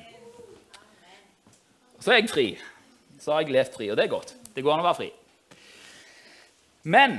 Så 2.00 2.14
er 2.14 2.22
jeg 2.22 2.32
fri. 2.32 2.48
Så 3.20 3.34
har 3.34 3.44
jeg 3.44 3.52
levd 3.52 3.76
fri, 3.76 3.92
og 3.92 4.00
det 4.00 4.06
er 4.06 4.14
godt. 4.16 4.32
Det 4.56 4.64
går 4.64 4.78
an 4.78 4.84
å 4.86 4.88
være 4.88 5.00
fri. 5.02 5.12
Men 6.88 7.18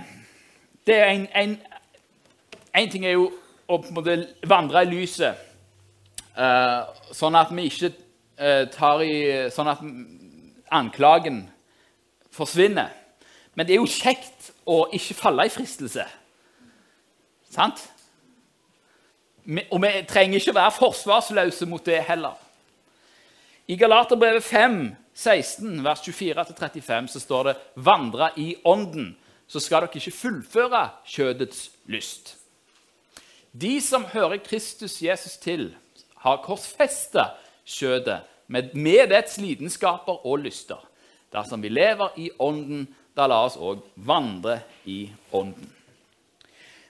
det 0.89 0.97
er 0.97 1.11
en, 1.13 1.29
en, 1.29 1.59
en 2.73 2.89
ting 2.89 3.05
er 3.05 3.19
jo 3.19 3.29
å 3.69 3.77
på 3.77 3.91
en 3.93 3.99
måte 4.01 4.49
vandre 4.49 4.81
i 4.81 4.95
lyset. 4.95 5.45
Uh, 6.37 6.85
sånn 7.17 7.35
at 7.35 7.49
vi 7.49 7.65
ikke 7.65 7.89
uh, 8.37 8.67
tar 8.69 9.01
i 9.01 9.15
Sånn 9.49 9.71
at 9.71 9.81
anklagen 10.69 11.47
forsvinner. 12.29 12.91
Men 13.57 13.65
det 13.65 13.73
er 13.73 13.81
jo 13.81 13.89
kjekt 13.89 14.51
å 14.69 14.83
ikke 14.93 15.17
falle 15.17 15.47
i 15.47 15.53
fristelse. 15.53 16.05
Sant? 17.49 17.87
Og 19.71 19.79
vi 19.81 19.91
trenger 20.09 20.41
ikke 20.41 20.55
være 20.57 20.75
forsvarsløse 20.75 21.65
mot 21.71 21.85
det 21.87 22.03
heller. 22.05 22.35
I 23.67 23.75
Galaterbrevet 23.79 24.43
5, 24.43 24.81
16, 25.17 25.79
vers 25.83 26.03
24-35 26.05 27.07
så 27.15 27.19
står 27.19 27.43
det 27.43 27.55
'Vandre 27.75 28.29
i 28.37 28.55
ånden', 28.65 29.15
så 29.47 29.59
skal 29.59 29.81
dere 29.81 29.95
ikke 29.95 30.11
fullføre 30.11 30.89
kjødets 31.05 31.71
lyst. 31.85 32.35
De 33.61 33.81
som 33.81 34.05
hører 34.05 34.37
Kristus 34.37 35.01
Jesus 35.01 35.37
til, 35.37 35.75
har 36.23 36.41
korsfesta 36.43 37.29
kjødet 37.67 38.21
med, 38.47 38.73
med 38.73 39.09
dets 39.11 39.37
lidenskaper 39.37 40.25
og 40.25 40.39
lyster. 40.39 40.79
Dersom 41.33 41.63
vi 41.63 41.69
lever 41.69 42.15
i 42.17 42.29
Ånden, 42.39 42.87
da 43.17 43.27
la 43.27 43.41
oss 43.45 43.57
òg 43.57 43.81
vandre 43.95 44.59
i 44.85 45.07
Ånden. 45.33 45.73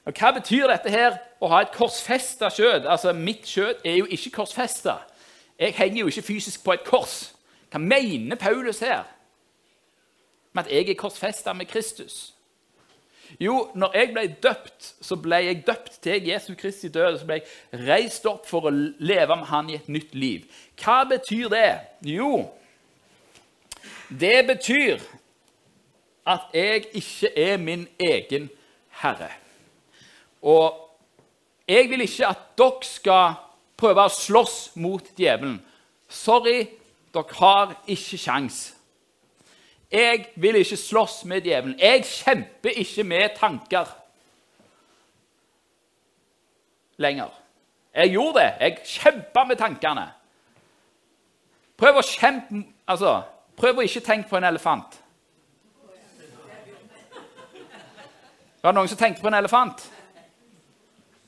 Og 0.07 0.13
Hva 0.15 0.31
betyr 0.31 0.69
dette 0.71 0.91
her, 0.91 1.17
å 1.43 1.49
ha 1.51 1.61
et 1.61 1.73
korsfesta 1.75 2.49
kjød? 2.53 2.85
Altså, 2.87 3.13
Mitt 3.13 3.43
kjød 3.45 3.83
er 3.85 3.97
jo 3.99 4.05
ikke 4.05 4.37
korsfesta. 4.39 5.01
Jeg 5.59 5.75
henger 5.75 5.99
jo 5.99 6.07
ikke 6.07 6.21
fysisk 6.21 6.63
på 6.63 6.77
et 6.77 6.85
kors. 6.85 7.33
Hva 7.71 7.81
mener 7.81 8.39
Paulus 8.39 8.79
her? 8.79 9.03
Med 10.53 10.65
at 10.65 10.71
jeg 10.71 10.89
er 10.89 10.99
korsfesta 10.99 11.53
med 11.53 11.65
Kristus? 11.65 12.36
Jo, 13.39 13.69
når 13.75 13.95
jeg 13.97 14.11
ble 14.13 14.23
døpt, 14.43 14.93
så 15.03 15.17
ble 15.19 15.41
jeg 15.43 15.63
døpt 15.67 15.99
til 16.03 16.29
Jesu 16.29 16.53
Kristi 16.59 16.89
død. 16.89 17.19
Så 17.19 17.27
ble 17.27 17.39
jeg 17.41 17.87
reist 17.87 18.25
opp 18.29 18.47
for 18.47 18.69
å 18.69 18.73
leve 18.73 19.35
med 19.35 19.49
Han 19.51 19.69
i 19.69 19.77
et 19.77 19.89
nytt 19.91 20.15
liv. 20.15 20.47
Hva 20.79 21.03
betyr 21.09 21.51
det? 21.51 21.71
Jo, 22.07 22.47
det 24.09 24.45
betyr 24.47 25.03
at 26.27 26.47
jeg 26.53 26.87
ikke 26.93 27.31
er 27.35 27.57
min 27.57 27.87
egen 27.99 28.49
herre. 29.01 29.29
Og 30.41 30.73
jeg 31.67 31.89
vil 31.89 32.01
ikke 32.01 32.31
at 32.31 32.47
dere 32.57 32.87
skal 32.87 33.37
prøve 33.77 34.07
å 34.07 34.13
slåss 34.13 34.57
mot 34.79 35.11
djevelen. 35.17 35.59
Sorry, 36.07 36.67
dere 37.13 37.39
har 37.39 37.75
ikke 37.87 38.17
sjans'. 38.17 38.76
Jeg 39.91 40.25
vil 40.35 40.55
ikke 40.55 40.77
slåss 40.77 41.25
med 41.25 41.41
djevelen. 41.41 41.79
Jeg 41.79 42.03
kjemper 42.05 42.69
ikke 42.69 43.03
med 43.03 43.29
tanker 43.35 43.85
lenger. 46.97 47.29
Jeg 47.95 48.11
gjorde 48.11 48.39
det. 48.39 48.53
Jeg 48.59 48.77
kjempa 48.85 49.43
med 49.43 49.55
tankene. 49.57 50.07
Prøv 51.77 52.01
å 52.01 52.05
kjempe 52.05 52.63
Altså, 52.87 53.17
prøv 53.59 53.81
å 53.81 53.83
ikke 53.83 53.99
tenke 53.99 54.29
på 54.29 54.37
en 54.39 54.45
elefant. 54.47 54.93
Var 58.61 58.71
det 58.71 58.75
noen 58.77 58.87
som 58.87 58.99
tenkte 58.99 59.19
på 59.19 59.27
en 59.27 59.35
elefant? 59.35 59.83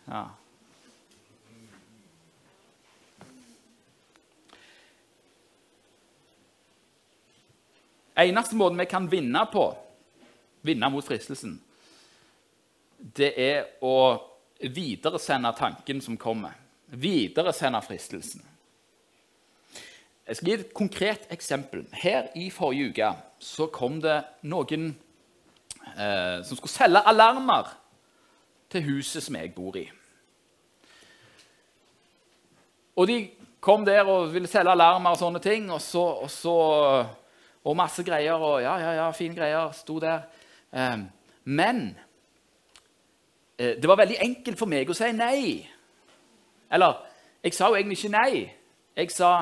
Ja. 0.08 0.22
Eneste 8.20 8.58
måten 8.60 8.80
vi 8.80 8.86
kan 8.90 9.08
vinne 9.12 9.46
på, 9.52 9.70
vinne 10.68 10.90
mot 10.92 11.06
fristelsen, 11.06 11.60
det 13.00 13.32
er 13.40 13.68
å 13.86 14.20
videresende 14.60 15.54
tanken 15.56 16.02
som 16.04 16.18
kommer. 16.20 16.58
Videresende 16.90 17.80
fristelsen. 17.86 18.44
Jeg 20.28 20.38
skal 20.38 20.50
gi 20.50 20.56
et 20.60 20.74
konkret 20.76 21.30
eksempel. 21.34 21.86
Her 21.96 22.28
i 22.38 22.50
forrige 22.54 22.92
uke 22.92 23.14
så 23.42 23.70
kom 23.74 24.02
det 24.04 24.20
noen 24.52 24.92
eh, 25.96 26.42
som 26.44 26.58
skulle 26.58 26.74
selge 26.74 27.02
alarmer 27.08 27.72
til 28.70 28.86
huset 28.92 29.26
som 29.26 29.40
jeg 29.40 29.54
bor 29.56 29.80
i. 29.80 29.88
Og 33.00 33.08
de 33.08 33.18
kom 33.64 33.86
der 33.88 34.04
og 34.06 34.34
ville 34.34 34.50
selge 34.52 34.76
alarmer 34.76 35.16
og 35.16 35.22
sånne 35.22 35.42
ting. 35.42 35.72
Og 35.72 35.82
så, 35.82 36.04
og 36.26 36.30
så 36.30 36.58
og 37.70 37.78
masse 37.78 38.04
greier. 38.04 38.34
Og 38.34 38.62
ja, 38.64 38.78
ja, 38.82 38.94
ja, 39.04 39.12
fine 39.12 39.38
greier. 39.38 39.72
Sto 39.78 40.00
der. 40.02 40.26
Eh, 40.74 40.98
men 41.44 41.84
eh, 43.58 43.76
det 43.82 43.88
var 43.88 44.02
veldig 44.02 44.18
enkelt 44.26 44.60
for 44.60 44.72
meg 44.72 44.90
å 44.90 44.98
si 44.98 45.12
nei. 45.14 45.44
Eller 46.74 46.98
jeg 47.44 47.56
sa 47.56 47.70
jo 47.70 47.78
egentlig 47.78 48.00
ikke 48.00 48.16
nei. 48.18 48.34
Jeg 48.98 49.14
sa 49.14 49.34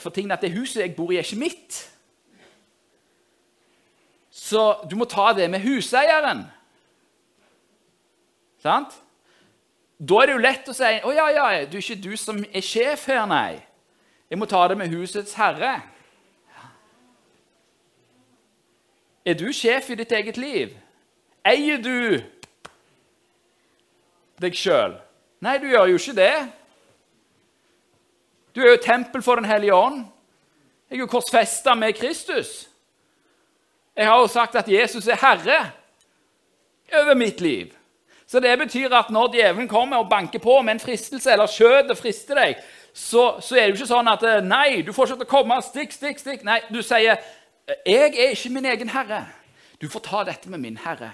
for 0.00 0.12
tingene 0.14 0.36
at 0.36 0.44
det 0.44 0.54
huset 0.54 0.82
jeg 0.82 0.96
bor 0.96 1.12
i, 1.12 1.18
er 1.18 1.26
ikke 1.26 1.40
mitt. 1.40 1.80
Så 4.34 4.62
du 4.90 4.96
må 4.98 5.06
ta 5.08 5.32
det 5.36 5.46
med 5.50 5.62
huseieren. 5.62 6.44
Sant? 8.62 8.96
Da 9.98 10.20
er 10.20 10.26
det 10.26 10.34
jo 10.34 10.42
lett 10.42 10.68
å 10.68 10.74
si 10.74 10.90
å 11.06 11.12
ja, 11.14 11.28
ja, 11.30 11.44
det 11.64 11.78
er 11.78 11.84
ikke 11.84 12.02
du 12.02 12.16
som 12.18 12.40
er 12.44 12.64
sjef 12.64 13.06
her, 13.08 13.22
nei. 13.30 13.62
Jeg 14.30 14.40
må 14.40 14.48
ta 14.50 14.64
det 14.68 14.76
med 14.80 14.90
husets 14.90 15.36
herre. 15.38 15.76
Er 19.24 19.34
du 19.34 19.52
sjef 19.52 19.90
i 19.90 19.96
ditt 19.96 20.12
eget 20.12 20.36
liv? 20.36 20.74
Eier 21.44 21.80
du 21.80 22.20
deg 24.40 24.56
sjøl? 24.58 24.98
Nei, 25.44 25.56
du 25.60 25.68
gjør 25.68 25.92
jo 25.92 26.00
ikke 26.00 26.16
det. 26.16 26.34
Du 28.54 28.60
er 28.62 28.74
jo 28.74 28.82
tempel 28.84 29.22
for 29.22 29.40
Den 29.40 29.48
hellige 29.48 29.74
ånd. 29.74 30.04
Jeg 30.90 30.96
er 30.96 31.00
jo 31.00 31.10
korsfesta 31.10 31.74
med 31.74 31.96
Kristus. 31.96 32.68
Jeg 33.96 34.06
har 34.06 34.20
jo 34.20 34.26
sagt 34.26 34.54
at 34.54 34.68
Jesus 34.68 35.08
er 35.08 35.18
herre 35.20 35.70
over 36.92 37.14
mitt 37.14 37.40
liv. 37.40 37.72
Så 38.26 38.40
det 38.40 38.58
betyr 38.58 38.92
at 38.94 39.10
når 39.10 39.32
djevelen 39.32 39.68
kommer 39.68 39.96
og 39.96 40.08
banker 40.10 40.38
på 40.38 40.62
med 40.62 40.74
en 40.74 40.80
fristelse, 40.80 41.32
eller 41.32 41.46
skjøtet 41.46 41.98
frister 41.98 42.34
deg, 42.34 42.60
så, 42.94 43.40
så, 43.40 43.56
er 43.56 43.60
det 43.60 43.68
jo 43.68 43.80
ikke 43.80 43.90
sånn 43.90 44.08
at 44.08 44.24
Nei, 44.46 44.82
du 44.86 44.92
får 44.92 45.06
ikke 45.06 45.16
til 45.24 45.26
å 45.26 45.30
komme. 45.30 45.58
Stikk, 45.62 45.92
stikk, 45.92 46.20
stikk. 46.22 46.44
Nei, 46.46 46.60
du 46.70 46.80
sier 46.82 47.18
jeg 47.86 48.14
er 48.18 48.30
ikke 48.34 48.52
min 48.52 48.64
egen 48.64 48.88
herre. 48.88 49.26
Du 49.80 49.88
får 49.88 50.00
ta 50.04 50.24
dette 50.24 50.50
med 50.50 50.58
min 50.58 50.76
herre. 50.76 51.12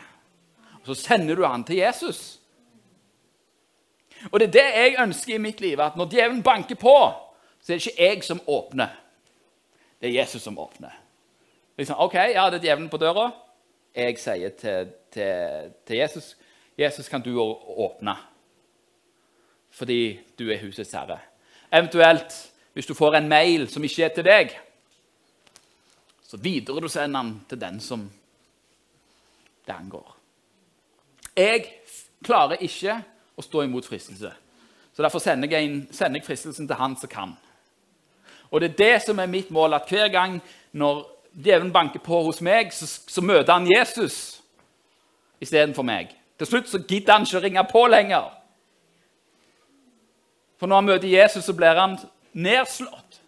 Og 0.81 0.87
Så 0.87 0.95
sender 0.95 1.35
du 1.35 1.45
han 1.45 1.65
til 1.65 1.77
Jesus. 1.77 2.41
Og 4.33 4.41
det 4.41 4.49
er 4.49 4.53
det 4.53 4.65
jeg 4.77 4.97
ønsker 5.03 5.35
i 5.35 5.39
mitt 5.39 5.61
liv, 5.61 5.81
at 5.81 5.97
når 5.97 6.11
djevelen 6.11 6.43
banker 6.43 6.77
på, 6.77 7.13
så 7.61 7.73
er 7.73 7.79
det 7.79 7.87
ikke 7.87 8.03
jeg 8.03 8.25
som 8.25 8.41
åpner. 8.47 8.89
Det 10.01 10.09
er 10.09 10.21
Jesus 10.21 10.43
som 10.43 10.59
åpner. 10.59 10.93
Liksom, 11.77 11.97
OK, 11.99 12.15
ja, 12.15 12.47
det 12.51 12.61
er 12.61 12.67
djevelen 12.67 12.91
på 12.91 12.97
døra. 12.97 13.31
Jeg 13.97 14.19
sier 14.19 14.49
til, 14.49 14.93
til, 15.13 15.73
til 15.87 15.97
Jesus 15.97 16.37
Jesus, 16.81 17.09
kan 17.09 17.21
du 17.21 17.41
åpne? 17.77 18.15
Fordi 19.71 20.21
du 20.39 20.51
er 20.51 20.61
husets 20.63 20.93
herre. 20.93 21.19
Eventuelt, 21.73 22.53
hvis 22.73 22.87
du 22.87 22.95
får 22.95 23.15
en 23.15 23.29
mail 23.29 23.69
som 23.69 23.85
ikke 23.85 24.05
er 24.05 24.15
til 24.15 24.25
deg, 24.25 24.55
så 26.31 26.39
videre 26.39 26.81
du 26.81 26.89
sender 26.89 27.23
den 27.23 27.31
til 27.49 27.61
den 27.61 27.81
som 27.83 28.05
det 29.67 29.75
angår. 29.75 30.17
Jeg 31.37 31.65
klarer 32.23 32.63
ikke 32.63 33.01
å 33.35 33.43
stå 33.43 33.65
imot 33.65 33.87
fristelse. 33.89 34.31
Så 34.95 35.03
Derfor 35.03 35.23
sender 35.23 35.51
jeg, 35.51 35.67
inn, 35.67 35.81
sender 35.91 36.21
jeg 36.21 36.27
fristelsen 36.27 36.69
til 36.69 36.79
han 36.79 36.95
som 37.01 37.11
kan. 37.11 37.33
Og 38.51 38.61
det 38.61 38.71
er 38.71 38.79
det 38.79 39.03
som 39.07 39.19
er 39.19 39.31
mitt 39.31 39.51
mål, 39.51 39.75
at 39.75 39.91
hver 39.91 40.11
gang 40.13 40.39
når 40.73 41.03
djevelen 41.33 41.73
banker 41.73 42.03
på 42.05 42.23
hos 42.27 42.41
meg, 42.43 42.71
så, 42.75 42.87
så 42.87 43.23
møter 43.23 43.53
han 43.53 43.71
Jesus 43.71 44.41
istedenfor 45.41 45.87
meg. 45.87 46.15
Til 46.39 46.47
slutt 46.47 46.71
så 46.71 46.83
gidder 46.83 47.17
han 47.17 47.27
ikke 47.27 47.41
å 47.41 47.45
ringe 47.47 47.67
på 47.73 47.85
lenger. 47.91 48.31
For 50.61 50.71
når 50.71 50.83
han 50.83 50.91
møter 50.93 51.11
Jesus, 51.11 51.45
så 51.47 51.57
blir 51.57 51.79
han 51.79 51.99
nedslått. 52.33 53.21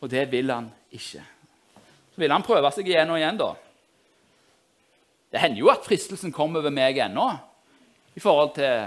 Og 0.00 0.10
det 0.12 0.28
vil 0.32 0.52
han 0.52 0.72
ikke. 0.94 1.33
Så 2.14 2.22
vil 2.22 2.30
han 2.30 2.46
prøve 2.46 2.70
seg 2.70 2.86
igjen 2.86 3.10
og 3.10 3.18
igjen, 3.18 3.40
da. 3.40 3.50
Det 5.34 5.40
hender 5.42 5.58
jo 5.64 5.70
at 5.72 5.82
fristelsen 5.82 6.30
kommer 6.32 6.62
over 6.62 6.70
meg 6.70 7.00
ennå 7.02 7.26
i 8.14 8.22
forhold 8.22 8.52
til 8.54 8.84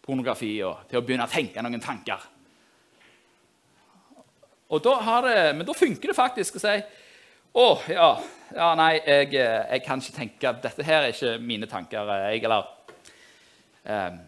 pornografi 0.00 0.54
og 0.64 0.86
til 0.88 0.96
å 0.96 1.02
begynne 1.04 1.26
å 1.28 1.32
tenke 1.32 1.60
noen 1.60 1.84
tanker. 1.84 2.24
Og 4.72 4.80
da 4.84 5.18
det, 5.26 5.36
men 5.58 5.68
da 5.68 5.76
funker 5.76 6.08
det 6.08 6.16
faktisk 6.16 6.56
å 6.56 6.64
si 6.64 6.74
å, 7.58 7.66
ja, 7.88 8.08
ja 8.56 8.72
nei, 8.80 8.94
jeg, 8.96 9.30
jeg, 9.34 9.84
kan 9.84 10.00
ikke 10.00 10.16
tenke 10.16 10.56
Dette 10.64 10.84
her 10.88 11.04
er 11.04 11.12
ikke 11.12 11.36
mine 11.40 11.68
tanker. 11.68 12.12
Jeg, 12.28 12.42
eller 12.48 12.68
um, 13.84 14.18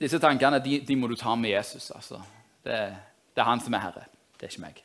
Disse 0.00 0.20
tankene 0.22 0.60
de, 0.64 0.80
de, 0.86 0.96
må 0.96 1.08
du 1.10 1.16
ta 1.18 1.36
med 1.36 1.50
Jesus. 1.50 1.90
altså. 1.90 2.20
Det, 2.64 2.84
det 3.34 3.42
er 3.42 3.48
han 3.52 3.60
som 3.60 3.74
er 3.74 3.88
herre. 3.88 4.04
Det 4.38 4.46
er 4.46 4.54
ikke 4.54 4.68
meg. 4.68 4.84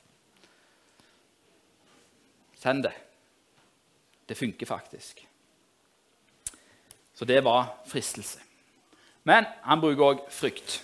Send 2.63 2.83
det. 2.83 2.93
Det 4.29 4.37
funker 4.39 4.65
faktisk. 4.65 5.27
Så 7.13 7.25
det 7.25 7.43
var 7.43 7.65
fristelse. 7.87 8.39
Men 9.23 9.45
han 9.63 9.81
bruker 9.81 10.03
òg 10.03 10.23
frykt. 10.31 10.77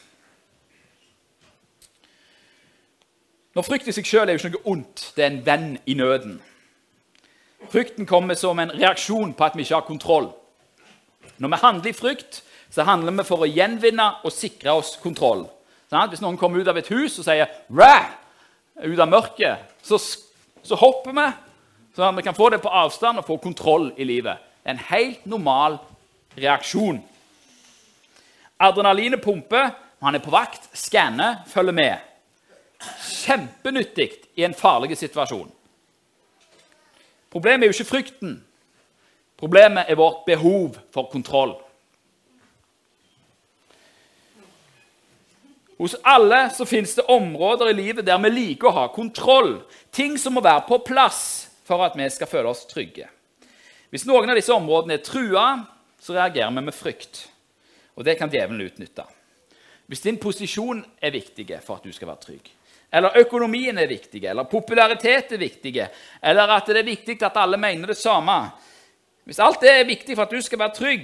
Når 3.56 3.66
frykt 3.68 3.88
i 3.88 3.96
seg 3.96 4.08
sjøl 4.08 4.28
er 4.28 4.36
jo 4.36 4.44
ikke 4.44 4.54
noe 4.58 4.74
ondt. 4.76 5.06
Det 5.16 5.24
er 5.24 5.32
en 5.32 5.42
venn 5.46 5.72
i 5.88 5.96
nøden. 5.96 6.38
Frykten 7.72 8.08
kommer 8.08 8.36
som 8.40 8.60
en 8.60 8.76
reaksjon 8.76 9.34
på 9.34 9.48
at 9.48 9.56
vi 9.56 9.64
ikke 9.64 9.80
har 9.80 9.88
kontroll. 9.88 10.30
Når 11.40 11.56
vi 11.56 11.64
handler 11.64 11.92
i 11.92 11.96
frykt, 11.96 12.44
så 12.70 12.84
handler 12.88 13.16
vi 13.16 13.28
for 13.28 13.44
å 13.44 13.50
gjenvinne 13.50 14.14
og 14.24 14.36
sikre 14.36 14.76
oss 14.76 14.98
kontroll. 15.00 15.48
Sånn 15.90 16.12
Hvis 16.12 16.22
noen 16.22 16.38
kommer 16.38 16.60
ut 16.60 16.68
av 16.68 16.78
et 16.78 16.92
hus 16.92 17.18
og 17.20 17.26
sier 17.26 17.48
'ræ' 17.72 18.84
ut 18.84 19.00
av 19.00 19.10
mørket, 19.10 19.58
så, 19.82 19.98
så 20.64 20.76
hopper 20.76 21.16
vi 21.16 21.49
Sånn 22.00 22.14
at 22.14 22.22
vi 22.22 22.24
kan 22.24 22.36
få 22.38 22.48
det 22.54 22.62
på 22.64 22.72
avstand 22.72 23.20
og 23.20 23.26
få 23.28 23.36
kontroll 23.44 23.90
i 24.00 24.06
livet. 24.08 24.40
En 24.64 24.78
helt 24.88 25.26
normal 25.28 25.74
reaksjon. 26.40 27.02
Adrenalinet 28.56 29.20
pumper, 29.20 29.74
han 30.00 30.16
er 30.16 30.24
på 30.24 30.32
vakt, 30.32 30.70
skanner, 30.72 31.42
følger 31.52 31.76
med. 31.76 32.06
Kjempenyttig 33.04 34.14
i 34.40 34.46
en 34.48 34.56
farlig 34.56 34.96
situasjon. 34.96 35.50
Problemet 37.36 37.68
er 37.68 37.74
jo 37.74 37.76
ikke 37.76 37.90
frykten. 37.90 38.38
Problemet 39.36 39.92
er 39.92 40.00
vårt 40.00 40.24
behov 40.24 40.80
for 40.96 41.12
kontroll. 41.12 41.58
Hos 45.76 46.00
alle 46.08 46.46
så 46.56 46.64
finnes 46.64 46.96
det 46.96 47.08
områder 47.12 47.74
i 47.74 47.78
livet 47.84 48.08
der 48.08 48.24
vi 48.24 48.32
liker 48.32 48.72
å 48.72 48.76
ha 48.86 48.88
kontroll. 48.96 49.58
Ting 49.92 50.16
som 50.16 50.40
må 50.40 50.48
være 50.48 50.64
på 50.72 50.80
plass 50.88 51.49
for 51.70 51.86
at 51.86 51.98
vi 51.98 52.10
skal 52.10 52.30
føle 52.30 52.50
oss 52.50 52.66
trygge. 52.70 53.08
Hvis 53.94 54.06
noen 54.10 54.30
av 54.30 54.38
disse 54.38 54.54
områdene 54.54 54.98
er 54.98 55.06
trua, 55.06 55.46
så 56.02 56.16
reagerer 56.18 56.54
vi 56.56 56.66
med 56.66 56.76
frykt. 56.76 57.24
Og 57.98 58.06
det 58.06 58.18
kan 58.20 58.32
djevelen 58.32 58.66
utnytte. 58.66 59.06
Hvis 59.90 60.04
din 60.06 60.20
posisjon 60.22 60.84
er 61.02 61.14
viktig 61.14 61.48
for 61.66 61.80
at 61.80 61.86
du 61.86 61.94
skal 61.94 62.12
være 62.12 62.26
trygg, 62.26 62.52
eller 62.90 63.18
økonomien 63.22 63.78
er 63.78 63.90
viktig, 63.90 64.22
eller 64.26 64.50
popularitet 64.50 65.34
er 65.34 65.42
viktig, 65.42 65.74
eller 66.22 66.54
at 66.56 66.70
det 66.70 66.82
er 66.82 66.88
viktig 66.88 67.18
at 67.26 67.38
alle 67.38 67.58
mener 67.58 67.92
det 67.92 67.98
samme 67.98 68.38
Hvis 69.30 69.40
alt 69.46 69.62
det 69.62 69.70
er 69.70 69.86
viktig 69.86 70.16
for 70.16 70.26
at 70.26 70.32
du 70.34 70.42
skal 70.42 70.60
være 70.60 70.74
trygg, 70.74 71.04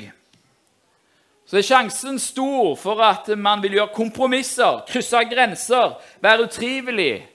så 1.46 1.60
er 1.60 1.62
sjansen 1.62 2.18
stor 2.20 2.74
for 2.82 3.02
at 3.06 3.28
man 3.38 3.62
vil 3.62 3.76
gjøre 3.78 3.94
kompromisser, 3.94 4.80
krysse 4.90 5.20
grenser, 5.30 5.94
være 6.22 6.48
utrivelig, 6.48 7.28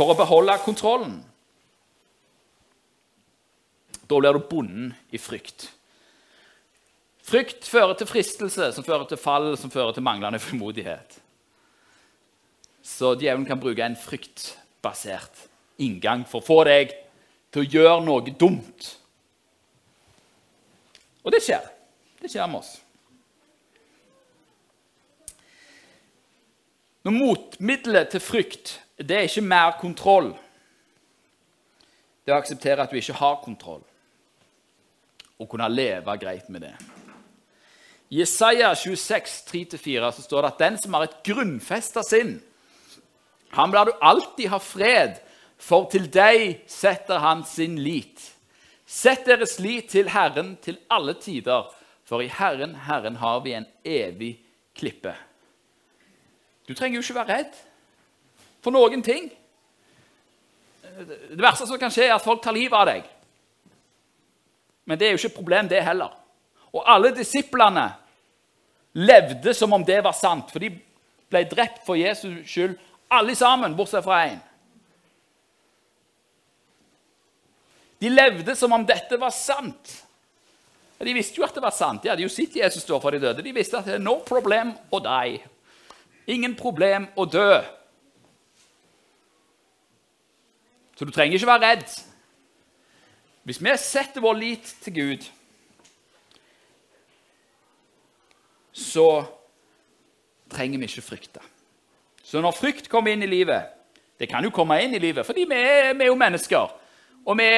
for 0.00 0.14
å 0.14 0.16
beholde 0.16 0.54
kontrollen. 0.64 1.18
Da 4.08 4.16
blir 4.16 4.32
du 4.32 4.46
bonden 4.48 4.94
i 5.12 5.20
frykt. 5.20 5.66
Frykt 7.20 7.68
fører 7.68 7.92
til 7.98 8.08
fristelse, 8.08 8.70
som 8.72 8.86
fører 8.86 9.04
til 9.10 9.20
fall, 9.20 9.52
som 9.60 9.70
fører 9.70 9.92
til 9.94 10.06
manglende 10.06 10.40
frimodighet. 10.40 11.20
Så 12.80 13.12
djevelen 13.20 13.44
kan 13.46 13.60
bruke 13.60 13.84
en 13.84 13.98
fryktbasert 14.00 15.44
inngang 15.84 16.24
for 16.26 16.40
å 16.40 16.48
få 16.48 16.62
deg 16.66 16.96
til 17.52 17.62
å 17.62 17.70
gjøre 17.76 18.02
noe 18.08 18.34
dumt. 18.40 18.94
Og 21.20 21.34
det 21.36 21.44
skjer. 21.44 21.66
Det 22.24 22.32
skjer 22.32 22.48
med 22.48 22.64
oss. 22.64 22.78
Når 27.04 27.16
motmiddelet 27.16 28.16
til 28.16 28.24
frykt 28.24 28.78
det 29.00 29.16
er 29.16 29.28
ikke 29.28 29.44
mer 29.44 29.76
kontroll. 29.80 30.34
Det 32.24 32.34
å 32.34 32.38
akseptere 32.38 32.84
at 32.84 32.92
du 32.92 32.98
ikke 33.00 33.16
har 33.16 33.38
kontroll, 33.44 33.82
og 35.40 35.48
kunne 35.48 35.68
leve 35.72 36.16
greit 36.20 36.50
med 36.52 36.66
det. 36.66 36.74
I 38.10 38.20
Jesaja 38.20 38.74
26, 38.74 39.44
3-4 39.48 40.10
så 40.16 40.24
står 40.24 40.42
det 40.42 40.50
at 40.50 40.62
den 40.64 40.76
som 40.82 40.96
har 40.96 41.06
et 41.06 41.20
grunnfesta 41.24 42.02
sinn, 42.04 42.40
han 43.54 43.72
lar 43.74 43.88
du 43.88 43.94
alltid 44.04 44.50
ha 44.52 44.60
fred, 44.62 45.16
for 45.60 45.88
til 45.92 46.06
deg 46.12 46.60
setter 46.70 47.20
han 47.22 47.42
sin 47.48 47.78
lit. 47.82 48.20
Sett 48.86 49.26
deres 49.26 49.58
lit 49.62 49.90
til 49.92 50.10
Herren 50.10 50.54
til 50.62 50.78
alle 50.90 51.16
tider, 51.18 51.66
for 52.06 52.22
i 52.22 52.30
Herren, 52.30 52.74
Herren 52.86 53.18
har 53.22 53.42
vi 53.44 53.54
en 53.54 53.66
evig 53.86 54.32
klippe. 54.74 55.14
Du 56.66 56.74
trenger 56.74 56.98
jo 56.98 57.04
ikke 57.04 57.18
være 57.20 57.36
redd 57.40 57.58
for 58.64 58.74
noen 58.74 59.02
ting. 59.02 59.30
Det 61.00 61.40
verste 61.40 61.68
som 61.68 61.78
kan 61.80 61.92
skje, 61.92 62.08
er 62.08 62.16
at 62.16 62.24
folk 62.24 62.42
tar 62.44 62.56
livet 62.56 62.76
av 62.76 62.88
deg. 62.90 63.08
Men 64.84 64.98
det 64.98 65.06
er 65.06 65.14
jo 65.14 65.20
ikke 65.20 65.32
et 65.32 65.38
problem, 65.38 65.70
det 65.70 65.82
heller. 65.86 66.12
Og 66.74 66.84
alle 66.86 67.12
disiplene 67.14 67.86
levde 68.98 69.54
som 69.54 69.72
om 69.72 69.84
det 69.86 70.00
var 70.04 70.16
sant, 70.18 70.50
for 70.50 70.62
de 70.62 70.72
ble 71.30 71.44
drept 71.50 71.84
for 71.86 71.98
Jesus 71.98 72.42
skyld, 72.50 72.76
alle 73.10 73.34
sammen, 73.38 73.74
bortsett 73.78 74.04
fra 74.06 74.24
én. 74.28 74.38
De 78.00 78.08
levde 78.08 78.54
som 78.56 78.72
om 78.72 78.84
dette 78.86 79.18
var 79.20 79.32
sant. 79.34 79.92
De 81.00 81.12
visste 81.16 81.40
jo 81.40 81.44
at 81.46 81.56
det 81.56 81.62
var 81.64 81.74
sant. 81.74 82.02
De 82.02 82.10
hadde 82.10 82.24
jo 82.24 82.32
sett 82.32 82.56
Jesus 82.56 82.84
stå 82.84 82.98
for 83.00 83.12
de 83.12 83.20
døde. 83.22 83.44
De 83.44 83.52
visste 83.56 83.78
at 83.78 83.88
det 83.88 83.98
er 83.98 84.02
no 84.02 84.18
problem 84.24 84.72
å 84.92 85.00
die. 85.04 85.40
Ingen 86.32 86.54
problem 86.56 87.08
å 87.16 87.26
dø. 87.28 87.60
Så 91.00 91.06
du 91.08 91.10
trenger 91.16 91.38
ikke 91.38 91.46
være 91.46 91.68
redd. 91.70 91.92
Hvis 93.48 93.62
vi 93.64 93.72
setter 93.80 94.20
vår 94.20 94.34
lit 94.36 94.74
til 94.84 94.92
Gud, 94.94 95.22
så 98.72 99.06
trenger 100.52 100.82
vi 100.82 100.90
ikke 100.90 101.06
frykte. 101.06 101.40
Så 102.20 102.44
når 102.44 102.52
frykt 102.52 102.92
kommer 102.92 103.14
inn 103.14 103.24
i 103.24 103.30
livet 103.30 103.72
Det 104.20 104.28
kan 104.28 104.44
jo 104.44 104.52
komme 104.52 104.76
inn 104.84 104.92
i 104.94 105.00
livet, 105.00 105.24
fordi 105.24 105.46
vi 105.48 105.56
er, 105.56 105.94
vi 105.96 106.04
er 106.04 106.12
jo 106.12 106.20
mennesker. 106.20 106.76
Og 107.24 107.38
vi, 107.38 107.48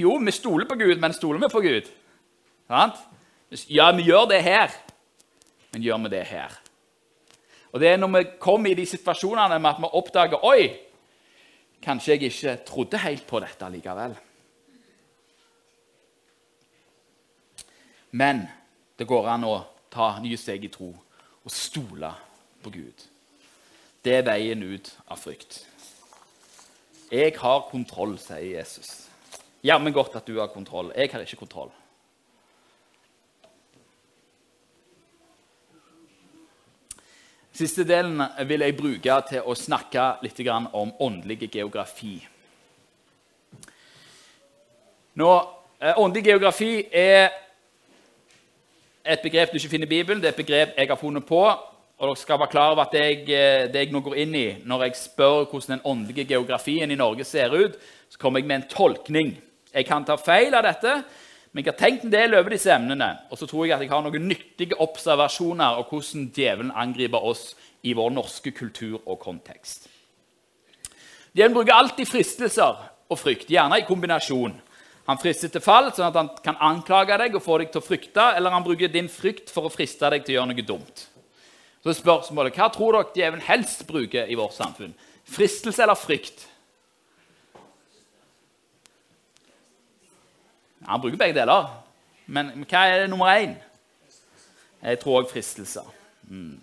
jo, 0.00 0.16
vi 0.24 0.32
stoler 0.32 0.64
på 0.64 0.80
Gud, 0.80 0.96
men 0.96 1.12
stoler 1.12 1.44
vi 1.44 1.52
på 1.52 1.60
Gud? 1.60 1.92
Sant? 2.72 2.96
Ja, 3.68 3.92
vi 3.92 4.08
gjør 4.08 4.24
det 4.32 4.40
her, 4.42 4.72
men 5.72 5.84
gjør 5.84 6.00
vi 6.06 6.16
det 6.16 6.24
her? 6.32 6.56
Og 7.72 7.80
Det 7.80 7.88
er 7.88 8.00
når 8.00 8.16
vi 8.16 8.26
kommer 8.40 8.70
i 8.70 8.80
de 8.80 8.86
situasjonene 8.86 9.58
med 9.58 9.70
at 9.70 9.84
vi 9.84 9.92
oppdager 9.92 10.44
Oi, 10.44 10.87
kanskje 11.84 12.14
jeg 12.14 12.30
ikke 12.30 12.56
trodde 12.68 13.00
helt 13.02 13.26
på 13.28 13.40
dette 13.42 13.70
likevel. 13.72 14.16
Men 18.10 18.46
det 18.98 19.06
går 19.06 19.28
an 19.28 19.46
å 19.46 19.56
ta 19.92 20.14
nye 20.22 20.38
steg 20.40 20.64
i 20.64 20.72
tro 20.72 20.90
og 20.90 21.52
stole 21.52 22.10
på 22.62 22.72
Gud. 22.74 23.04
Det 24.04 24.14
er 24.18 24.26
veien 24.26 24.62
ut 24.62 24.90
av 25.06 25.20
frykt. 25.20 25.60
Jeg 27.12 27.34
har 27.40 27.68
kontroll, 27.70 28.18
sier 28.20 28.58
Jesus. 28.58 29.08
Jammen 29.64 29.92
godt 29.92 30.16
at 30.18 30.26
du 30.28 30.38
har 30.38 30.50
kontroll. 30.52 30.92
Jeg 30.96 31.10
har 31.12 31.24
ikke 31.24 31.40
kontroll. 31.40 31.70
Siste 37.58 37.82
delen 37.82 38.20
vil 38.46 38.62
jeg 38.62 38.74
bruke 38.78 39.14
til 39.26 39.42
å 39.42 39.54
snakke 39.58 40.02
litt 40.22 40.40
om 40.46 40.92
åndelig 41.02 41.48
geografi. 41.50 42.20
Nå, 45.18 45.30
eh, 45.80 45.98
Åndelig 45.98 46.24
geografi 46.24 46.86
er 46.92 47.32
et 49.04 49.22
begrep 49.22 49.50
du 49.50 49.58
ikke 49.58 49.72
finner 49.72 49.86
i 49.86 49.96
Bibelen. 49.96 50.22
Det 50.22 50.28
er 50.28 50.36
et 50.36 50.46
begrep 50.46 50.78
jeg 50.78 50.88
har 50.88 50.96
funnet 50.96 51.26
på. 51.26 51.42
Og 51.98 52.06
dere 52.06 52.16
skal 52.16 52.38
være 52.38 52.50
klar 52.52 52.70
over 52.70 52.84
at 52.84 52.94
jeg, 52.94 53.22
eh, 53.28 53.66
det 53.66 53.74
jeg 53.74 53.92
nå 53.92 54.00
går 54.06 54.14
inn 54.14 54.34
i, 54.34 54.56
når 54.62 54.84
jeg 54.84 54.94
spør 54.94 55.50
hvordan 55.50 55.78
den 55.78 55.84
åndelige 55.84 56.28
geografien 56.28 56.90
i 56.90 56.94
Norge 56.94 57.24
ser 57.24 57.50
ut, 57.50 57.74
så 58.08 58.18
kommer 58.18 58.38
jeg 58.38 58.46
med 58.46 58.56
en 58.56 58.68
tolkning. 58.68 59.36
Jeg 59.74 59.84
kan 59.86 60.04
ta 60.04 60.14
feil 60.14 60.54
av 60.54 60.62
dette, 60.62 61.02
men 61.58 61.64
jeg 61.66 61.72
har 61.72 61.78
tenkt 61.80 62.04
en 62.06 62.12
del 62.12 62.36
over 62.38 62.52
disse 62.54 62.70
emnene. 62.70 63.06
Og 63.34 63.38
så 63.40 63.46
tror 63.50 63.64
jeg 63.66 63.74
at 63.74 63.80
jeg 63.82 63.90
har 63.90 64.02
noen 64.04 64.28
nyttige 64.30 64.76
observasjoner 64.78 65.80
av 65.80 65.88
hvordan 65.88 66.28
djevelen 66.30 66.68
angriper 66.70 67.24
oss 67.26 67.48
i 67.82 67.96
vår 67.98 68.12
norske 68.14 68.52
kultur 68.54 69.00
og 69.00 69.16
kontekst. 69.18 69.88
Djevelen 71.34 71.56
bruker 71.56 71.74
alltid 71.74 72.06
fristelser 72.06 72.78
og 73.10 73.18
frykt, 73.18 73.50
gjerne 73.50 73.80
i 73.82 73.86
kombinasjon. 73.88 74.54
Han 75.10 75.18
frister 75.18 75.50
til 75.50 75.64
fall, 75.64 75.90
sånn 75.90 76.12
at 76.12 76.20
han 76.20 76.30
kan 76.44 76.62
anklage 76.62 77.18
deg 77.24 77.34
og 77.34 77.42
få 77.42 77.58
deg 77.58 77.74
til 77.74 77.82
å 77.82 77.88
frykte, 77.88 78.28
eller 78.38 78.54
han 78.54 78.62
bruker 78.62 78.94
din 78.94 79.10
frykt 79.10 79.50
for 79.50 79.66
å 79.66 79.74
friste 79.74 80.12
deg 80.14 80.22
til 80.22 80.36
å 80.36 80.38
gjøre 80.38 80.52
noe 80.52 80.66
dumt. 80.68 81.04
Så 81.82 81.96
spørsmålet, 81.98 82.54
Hva 82.54 82.70
tror 82.70 83.00
dere 83.00 83.16
djevelen 83.18 83.46
helst 83.50 83.82
bruker 83.90 84.30
i 84.30 84.38
vårt 84.38 84.54
samfunn? 84.54 84.94
Fristelse 85.26 85.82
eller 85.82 85.98
frykt? 85.98 86.46
Han 90.88 91.00
bruker 91.00 91.20
begge 91.20 91.36
deler. 91.36 91.68
Men 92.26 92.50
hva 92.68 92.86
er 92.88 93.02
det 93.02 93.10
nummer 93.12 93.32
én? 93.36 93.54
Jeg 94.82 95.00
tror 95.02 95.22
òg 95.22 95.30
fristelser. 95.30 95.86
Mm. 96.28 96.60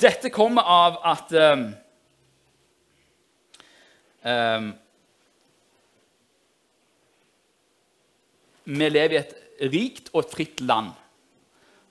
Dette 0.00 0.30
kommer 0.32 0.66
av 0.66 0.96
at 1.06 1.32
um, 1.38 1.64
um, 4.24 4.72
Vi 8.64 8.88
lever 8.88 9.12
i 9.12 9.20
et 9.20 9.34
rikt 9.72 10.08
og 10.16 10.24
fritt 10.32 10.62
land 10.64 10.94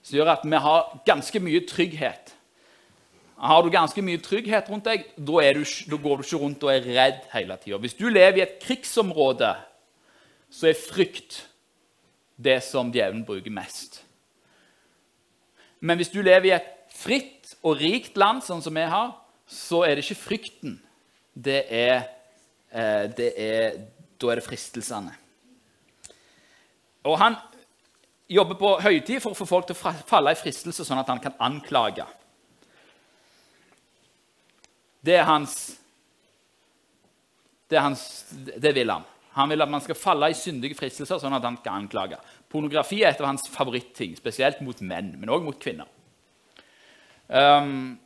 som 0.04 0.18
gjør 0.18 0.32
at 0.34 0.42
vi 0.44 0.58
har 0.60 0.88
ganske 1.06 1.40
mye 1.40 1.62
trygghet. 1.70 2.23
Har 3.36 3.62
du 3.62 3.70
ganske 3.72 4.02
mye 4.04 4.20
trygghet 4.22 4.68
rundt 4.70 4.86
deg, 4.86 5.08
da, 5.16 5.40
du, 5.56 5.64
da 5.64 5.98
går 6.00 6.20
du 6.20 6.26
ikke 6.26 6.40
rundt 6.42 6.62
og 6.64 6.70
er 6.70 6.86
redd 6.86 7.24
hele 7.32 7.56
tida. 7.62 7.80
Hvis 7.82 7.96
du 7.98 8.06
lever 8.08 8.38
i 8.38 8.44
et 8.44 8.60
krigsområde, 8.62 9.50
så 10.54 10.70
er 10.70 10.78
frykt 10.78 11.42
det 12.38 12.60
som 12.66 12.92
djevelen 12.94 13.24
bruker 13.26 13.50
mest. 13.54 14.02
Men 15.80 15.98
hvis 15.98 16.12
du 16.14 16.22
lever 16.22 16.48
i 16.48 16.54
et 16.56 16.70
fritt 16.94 17.56
og 17.66 17.80
rikt 17.82 18.16
land, 18.20 18.42
sånn 18.46 18.62
som 18.64 18.74
vi 18.74 18.86
har, 18.88 19.12
så 19.50 19.82
er 19.84 19.96
det 19.96 20.06
ikke 20.06 20.22
frykten. 20.22 20.78
Det 21.34 21.64
er, 21.68 22.06
eh, 22.70 23.10
det 23.10 23.32
er 23.36 23.82
Da 24.14 24.30
er 24.30 24.38
det 24.38 24.44
fristelsene. 24.46 25.10
Og 27.04 27.18
han 27.18 27.34
jobber 28.30 28.54
på 28.54 28.70
høytid 28.80 29.20
for 29.20 29.34
å 29.34 29.36
få 29.36 29.44
folk 29.44 29.66
til 29.66 29.76
å 29.76 29.92
falle 30.06 30.32
i 30.32 30.38
fristelse, 30.38 30.84
sånn 30.86 31.00
at 31.02 31.10
han 31.10 31.20
kan 31.20 31.34
anklage. 31.42 32.06
Det 35.04 35.18
er 35.18 35.26
hans 35.28 35.56
Det, 37.68 37.76
er 37.78 37.82
hans, 37.82 38.02
det 38.60 38.74
vil 38.76 38.90
han. 38.92 39.04
Han 39.34 39.50
vil 39.50 39.64
at 39.64 39.70
man 39.70 39.82
skal 39.82 39.96
falle 39.98 40.28
i 40.30 40.36
syndige 40.36 40.76
fristelser, 40.78 41.18
sånn 41.18 41.34
at 41.34 41.42
han 41.42 41.56
kan 41.64 41.80
anklage. 41.80 42.18
Pornografi 42.52 43.00
er 43.02 43.10
et 43.10 43.22
av 43.22 43.32
hans 43.32 43.48
favoritting, 43.50 44.12
spesielt 44.14 44.60
mot 44.62 44.78
menn, 44.84 45.14
men 45.18 45.32
òg 45.32 45.42
mot 45.42 45.58
kvinner. 45.58 45.88
Um, 47.26 47.96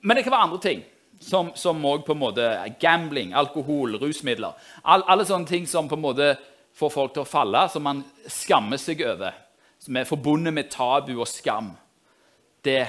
men 0.00 0.16
det 0.16 0.22
kan 0.24 0.32
være 0.32 0.46
andre 0.46 0.60
ting, 0.62 0.84
som, 1.20 1.50
som 1.58 1.82
på 1.82 2.14
en 2.14 2.22
måte 2.22 2.46
gambling, 2.80 3.34
alkohol, 3.36 3.98
rusmidler. 4.00 4.56
All, 4.84 5.04
alle 5.10 5.26
sånne 5.28 5.50
ting 5.50 5.66
som 5.68 5.90
på 5.90 5.98
en 5.98 6.06
måte 6.06 6.30
får 6.78 6.94
folk 6.94 7.16
til 7.16 7.26
å 7.26 7.28
falle, 7.28 7.66
som 7.72 7.84
man 7.84 8.04
skammer 8.30 8.80
seg 8.80 9.02
over. 9.04 9.36
Som 9.82 9.98
er 9.98 10.08
forbundet 10.08 10.54
med 10.56 10.70
tabu 10.72 11.18
og 11.18 11.28
skam. 11.28 11.74
Det 12.64 12.86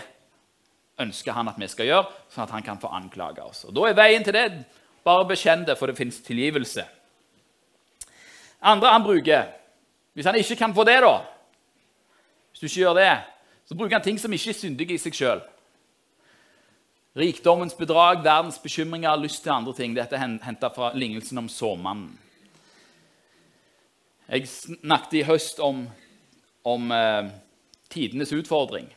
ønsker 1.00 1.36
han 1.36 1.50
at 1.52 1.60
vi 1.60 1.70
skal 1.70 1.90
gjøre, 1.90 2.12
sånn 2.34 2.48
at 2.48 2.54
han 2.56 2.66
kan 2.66 2.82
få 2.82 2.92
anklage 2.94 3.44
oss. 3.44 3.66
Og 3.68 3.74
Da 3.76 3.88
er 3.90 3.98
veien 3.98 4.24
til 4.26 4.34
det 4.34 4.48
bare 5.06 5.28
bekjenn 5.28 5.66
det, 5.68 5.78
for 5.78 5.88
det 5.88 5.98
fins 5.98 6.20
tilgivelse. 6.22 6.86
Andre 8.62 8.90
han 8.90 9.04
bruker 9.06 9.54
Hvis 10.18 10.26
han 10.26 10.36
ikke 10.36 10.56
kan 10.58 10.74
få 10.74 10.84
det, 10.84 10.98
da 11.02 11.22
Hvis 12.50 12.60
du 12.60 12.66
ikke 12.66 12.80
gjør 12.80 12.94
det, 12.98 13.12
så 13.66 13.76
bruker 13.76 13.96
han 13.96 14.04
ting 14.04 14.18
som 14.20 14.34
ikke 14.34 14.50
er 14.50 14.58
syndige 14.58 14.96
i 14.96 14.98
seg 14.98 15.14
sjøl. 15.14 15.42
Rikdommens 17.18 17.76
bedrag, 17.78 18.24
verdens 18.24 18.58
bekymringer, 18.60 19.16
lyst 19.16 19.44
til 19.44 19.52
andre 19.52 19.74
ting. 19.74 19.94
Dette 19.94 20.16
er 20.16 20.40
henta 20.42 20.70
fra 20.74 20.92
lignelsen 20.94 21.38
om 21.38 21.50
såmannen. 21.50 22.18
Jeg 24.28 24.48
snakket 24.48 25.14
i 25.14 25.24
høst 25.24 25.60
om, 25.60 25.86
om 26.64 26.92
eh, 26.92 27.30
tidenes 27.90 28.34
utfordring, 28.34 28.90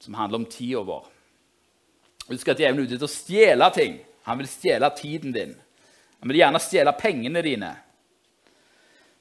som 0.00 0.14
handler 0.14 0.42
om 0.42 0.46
tida 0.50 0.82
vår. 0.86 1.11
Husk 2.28 2.48
at 2.48 2.60
djevelen 2.60 2.84
er 2.84 2.88
ute 2.88 2.98
etter 2.98 3.08
å 3.08 3.12
stjele 3.12 3.68
ting. 3.74 3.96
Han 4.28 4.38
vil 4.38 4.50
stjele 4.50 4.90
tiden 4.96 5.34
din. 5.34 5.56
Han 6.20 6.30
vil 6.30 6.38
gjerne 6.38 6.60
stjele 6.62 6.94
pengene 6.94 7.42
dine. 7.42 7.72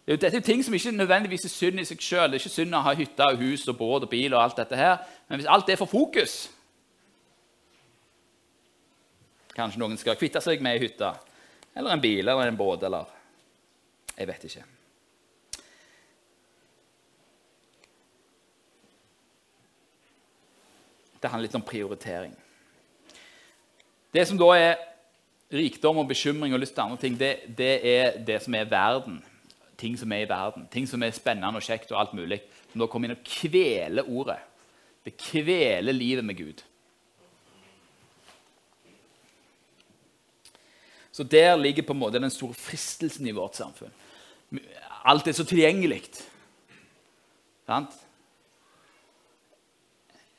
Det 0.02 0.14
er 0.14 0.18
jo, 0.18 0.22
dette 0.22 0.38
er 0.38 0.46
ting 0.46 0.62
som 0.66 0.74
ikke 0.74 0.92
nødvendigvis 0.94 1.46
er 1.46 1.54
synd 1.54 1.82
i 1.82 1.86
seg 1.86 2.02
sjøl. 2.02 2.30
Det 2.30 2.40
er 2.40 2.44
ikke 2.44 2.54
synd 2.54 2.78
å 2.78 2.84
ha 2.86 2.94
hytte 2.98 3.28
og 3.34 3.42
hus 3.42 3.68
og 3.70 3.78
båt 3.78 4.06
og 4.06 4.12
bil 4.12 4.34
og 4.34 4.42
alt 4.42 4.62
dette 4.62 4.78
her. 4.78 5.02
Men 5.30 5.42
hvis 5.42 5.50
alt 5.50 5.70
det 5.70 5.80
får 5.82 5.90
fokus 5.92 6.42
Kanskje 9.52 9.82
noen 9.82 9.98
skal 10.00 10.16
kvitte 10.16 10.40
seg 10.40 10.62
med 10.64 10.78
ei 10.78 10.86
hytte 10.86 11.10
eller 11.76 11.92
en 11.92 12.04
bil 12.04 12.24
eller 12.24 12.48
en 12.48 12.58
båt 12.60 12.84
eller 12.88 13.10
Jeg 14.16 14.28
vet 14.28 14.46
ikke. 14.48 14.64
Det 21.22 21.30
handler 21.30 21.48
litt 21.48 21.58
om 21.58 21.66
prioritering. 21.66 22.34
Det 24.14 24.28
som 24.28 24.40
da 24.40 24.50
er 24.58 24.80
rikdom 25.52 26.02
og 26.02 26.08
bekymring 26.08 26.54
og 26.54 26.60
lyst 26.60 26.76
til 26.76 26.84
andre 26.84 26.98
ting, 27.00 27.20
det, 27.20 27.36
det, 27.58 27.74
er 27.88 28.18
det 28.28 28.42
som 28.44 28.56
er 28.56 28.68
verden. 28.72 29.22
Ting 29.80 29.98
som 30.00 30.12
er 30.12 30.26
i 30.26 30.30
verden. 30.30 30.68
Ting 30.72 30.88
som 30.88 31.04
er 31.04 31.16
spennende 31.16 31.60
og 31.60 31.66
kjekt 31.66 31.92
og 31.92 32.00
alt 32.02 32.14
mulig. 32.16 32.42
Som 32.72 32.84
da 32.84 32.90
kommer 32.92 33.10
inn 33.10 33.16
og 33.16 33.24
kveler 33.28 34.08
ordet. 34.08 34.40
Det 35.06 35.16
kveler 35.18 35.96
livet 35.96 36.26
med 36.26 36.38
Gud. 36.38 36.62
Så 41.12 41.24
der 41.24 41.56
ligger 41.60 41.84
på 41.84 41.94
en 41.94 42.00
måte 42.00 42.20
den 42.20 42.32
store 42.32 42.56
fristelsen 42.56 43.28
i 43.28 43.36
vårt 43.36 43.58
samfunn. 43.60 43.92
Alt 45.08 45.28
er 45.28 45.36
så 45.36 45.44
tilgjengelig. 45.48 46.04
Sant? 47.68 47.96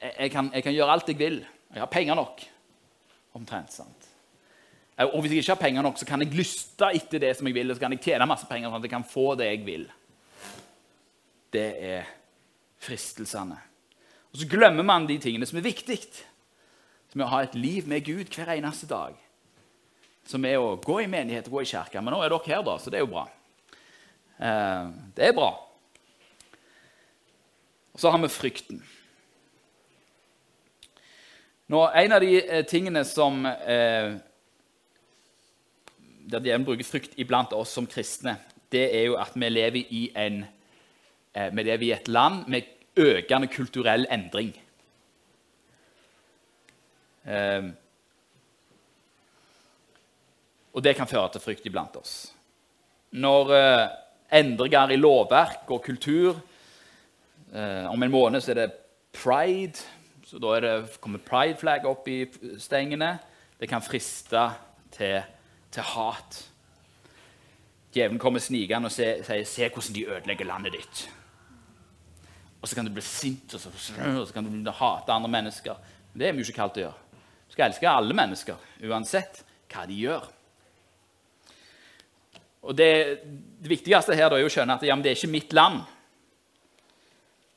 Jeg, 0.00 0.14
jeg, 0.18 0.30
kan, 0.30 0.48
jeg 0.54 0.64
kan 0.64 0.74
gjøre 0.76 0.92
alt 0.92 1.08
jeg 1.08 1.18
vil. 1.18 1.44
Jeg 1.72 1.80
har 1.80 1.92
penger 1.92 2.14
nok 2.14 2.40
omtrent. 3.38 3.72
sant? 3.72 4.08
Og 5.02 5.20
hvis 5.22 5.32
jeg 5.32 5.42
ikke 5.42 5.54
har 5.54 5.62
penger 5.62 5.82
nok, 5.82 5.98
så 5.98 6.06
kan 6.06 6.22
jeg 6.22 6.36
lyste 6.36 6.90
etter 6.94 7.22
det 7.22 7.32
som 7.36 7.48
jeg 7.48 7.56
vil, 7.56 7.70
og 7.70 7.76
så 7.76 7.82
kan 7.84 7.94
jeg 7.96 8.04
tjene 8.04 8.28
masse 8.28 8.46
penger 8.46 8.68
sånn 8.68 8.78
at 8.78 8.86
jeg 8.86 8.92
kan 8.92 9.08
få 9.08 9.26
det 9.40 9.48
jeg 9.48 9.62
vil. 9.66 9.86
Det 11.52 11.68
er 11.92 12.10
fristelsene. 12.82 13.58
Og 14.32 14.40
så 14.40 14.48
glemmer 14.48 14.84
man 14.86 15.08
de 15.08 15.18
tingene 15.20 15.48
som 15.48 15.58
er 15.60 15.66
viktig. 15.66 15.98
Som 17.12 17.20
er 17.20 17.26
å 17.26 17.32
ha 17.34 17.42
et 17.44 17.56
liv 17.58 17.88
med 17.88 18.04
Gud 18.06 18.30
hver 18.32 18.54
eneste 18.54 18.88
dag. 18.88 19.16
Som 20.28 20.46
er 20.48 20.60
å 20.60 20.78
gå 20.80 21.02
i 21.02 21.10
menighet 21.10 21.48
og 21.50 21.58
gå 21.58 21.64
i 21.64 21.70
kirke. 21.72 22.00
Men 22.00 22.14
nå 22.14 22.22
er 22.22 22.32
dere 22.32 22.48
her, 22.48 22.64
da, 22.64 22.78
så 22.80 22.92
det 22.92 23.00
er 23.00 23.04
jo 23.04 23.12
bra. 23.12 23.26
Eh, 24.38 24.88
det 25.18 25.28
er 25.28 25.36
bra. 25.36 25.50
Og 27.92 28.00
så 28.00 28.12
har 28.12 28.22
vi 28.22 28.32
frykten. 28.32 28.80
Nå, 31.72 31.86
en 31.94 32.12
av 32.12 32.20
de 32.20 32.34
eh, 32.36 32.64
tingene 32.68 33.00
som 33.08 33.46
eh, 33.46 34.12
Der 36.28 36.42
djevelen 36.42 36.66
bruker 36.66 36.84
frykt 36.84 37.14
iblant 37.16 37.54
oss 37.56 37.72
som 37.72 37.86
kristne, 37.88 38.34
det 38.72 38.82
er 38.92 39.06
jo 39.06 39.14
at 39.16 39.32
vi 39.32 39.48
lever 39.48 39.94
i, 39.96 40.02
en, 40.16 40.42
eh, 41.32 41.48
vi 41.48 41.64
lever 41.64 41.86
i 41.86 41.94
et 41.96 42.10
land 42.12 42.42
med 42.52 42.68
økende 43.00 43.48
kulturell 43.48 44.04
endring. 44.12 44.50
Eh, 47.24 47.70
og 50.76 50.84
det 50.84 50.94
kan 50.98 51.08
føre 51.08 51.32
til 51.32 51.46
frykt 51.46 51.72
iblant 51.72 51.96
oss. 52.02 52.14
Når 53.16 53.56
eh, 53.56 53.86
endringer 54.42 54.92
i 54.92 55.00
lovverk 55.00 55.72
og 55.72 55.84
kultur 55.88 56.36
eh, 56.36 57.88
Om 57.88 58.02
en 58.02 58.16
måned 58.18 58.44
så 58.44 58.52
er 58.52 58.60
det 58.60 58.70
pride. 59.16 59.88
Så 60.32 60.38
Da 60.38 60.60
det, 60.60 61.00
kommer 61.00 61.20
pride-flagget 61.20 61.90
opp 61.90 62.06
i 62.08 62.22
stengene. 62.58 63.18
Det 63.60 63.68
kan 63.68 63.84
friste 63.84 64.46
til, 64.90 65.20
til 65.70 65.82
hat. 65.82 66.38
Djevelen 67.92 68.18
kommer 68.18 68.40
snikende 68.40 68.88
og 68.88 68.92
sier 68.92 69.44
'Se 69.44 69.68
hvordan 69.68 69.94
de 69.94 70.06
ødelegger 70.06 70.44
landet 70.44 70.72
ditt'. 70.72 71.10
Og 72.62 72.68
så 72.68 72.74
kan 72.74 72.86
du 72.86 72.92
bli 72.92 73.02
sint 73.02 73.54
og 73.54 73.60
så, 73.60 73.68
og 73.68 74.26
så 74.26 74.32
kan 74.32 74.64
du 74.64 74.70
hate 74.70 75.12
andre 75.12 75.28
mennesker. 75.28 75.74
Det 76.14 76.28
er 76.28 76.32
vi 76.32 76.38
jo 76.38 76.48
ikke 76.48 76.60
kalt 76.62 76.76
å 76.76 76.80
gjøre. 76.80 76.94
Du 77.48 77.52
skal 77.52 77.66
elske 77.66 77.88
alle 77.88 78.14
mennesker, 78.14 78.56
uansett 78.88 79.44
hva 79.68 79.86
de 79.86 79.94
gjør. 79.94 80.24
Og 82.62 82.76
Det, 82.76 83.20
det 83.60 83.68
viktigste 83.68 84.14
her 84.14 84.32
er 84.32 84.44
å 84.44 84.48
skjønne 84.48 84.74
at 84.74 84.82
ja, 84.82 84.96
det 84.96 85.10
er 85.10 85.16
ikke 85.16 85.28
mitt 85.28 85.52
land. 85.52 85.82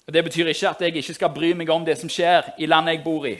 Og 0.07 0.13
Det 0.13 0.23
betyr 0.23 0.47
ikke 0.47 0.69
at 0.69 0.81
jeg 0.81 0.95
ikke 0.95 1.13
skal 1.13 1.33
bry 1.33 1.53
meg 1.57 1.69
om 1.69 1.85
det 1.85 1.97
som 1.97 2.09
skjer 2.09 2.53
i 2.57 2.65
landet 2.69 2.97
jeg 2.97 3.03
bor 3.03 3.25
i. 3.25 3.35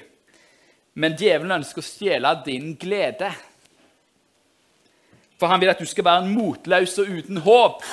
Men 0.95 1.17
djevelen 1.17 1.59
ønsker 1.59 1.83
å 1.83 1.85
stjele 1.85 2.31
din 2.45 2.73
glede. 2.79 3.29
For 5.39 5.51
han 5.51 5.61
vil 5.61 5.73
at 5.73 5.81
du 5.81 5.85
skal 5.85 6.07
være 6.07 6.29
motløs 6.31 6.97
og 7.03 7.11
uten 7.11 7.41
håp. 7.43 7.83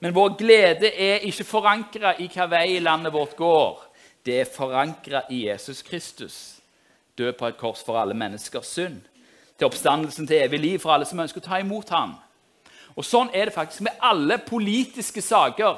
Men 0.00 0.14
vår 0.14 0.36
glede 0.38 0.92
er 1.00 1.26
ikke 1.26 1.46
forankra 1.48 2.14
i 2.20 2.28
hva 2.32 2.46
vei 2.50 2.78
landet 2.80 3.12
vårt 3.12 3.36
går. 3.36 3.82
Det 4.24 4.40
er 4.40 4.48
forankra 4.48 5.24
i 5.30 5.44
Jesus 5.48 5.82
Kristus, 5.82 6.36
død 7.18 7.34
på 7.38 7.48
et 7.50 7.58
kors 7.60 7.82
for 7.84 7.98
alle 8.00 8.14
menneskers 8.16 8.70
synd. 8.78 9.02
Til 9.58 9.66
oppstandelsen 9.68 10.26
til 10.26 10.40
evig 10.42 10.60
liv 10.60 10.78
for 10.78 10.94
alle 10.94 11.06
som 11.06 11.20
ønsker 11.20 11.42
å 11.42 11.44
ta 11.44 11.60
imot 11.60 11.92
ham. 11.92 12.14
Og 12.94 13.04
Sånn 13.04 13.30
er 13.34 13.50
det 13.50 13.54
faktisk 13.54 13.84
med 13.84 13.98
alle 14.02 14.38
politiske 14.38 15.22
saker. 15.22 15.76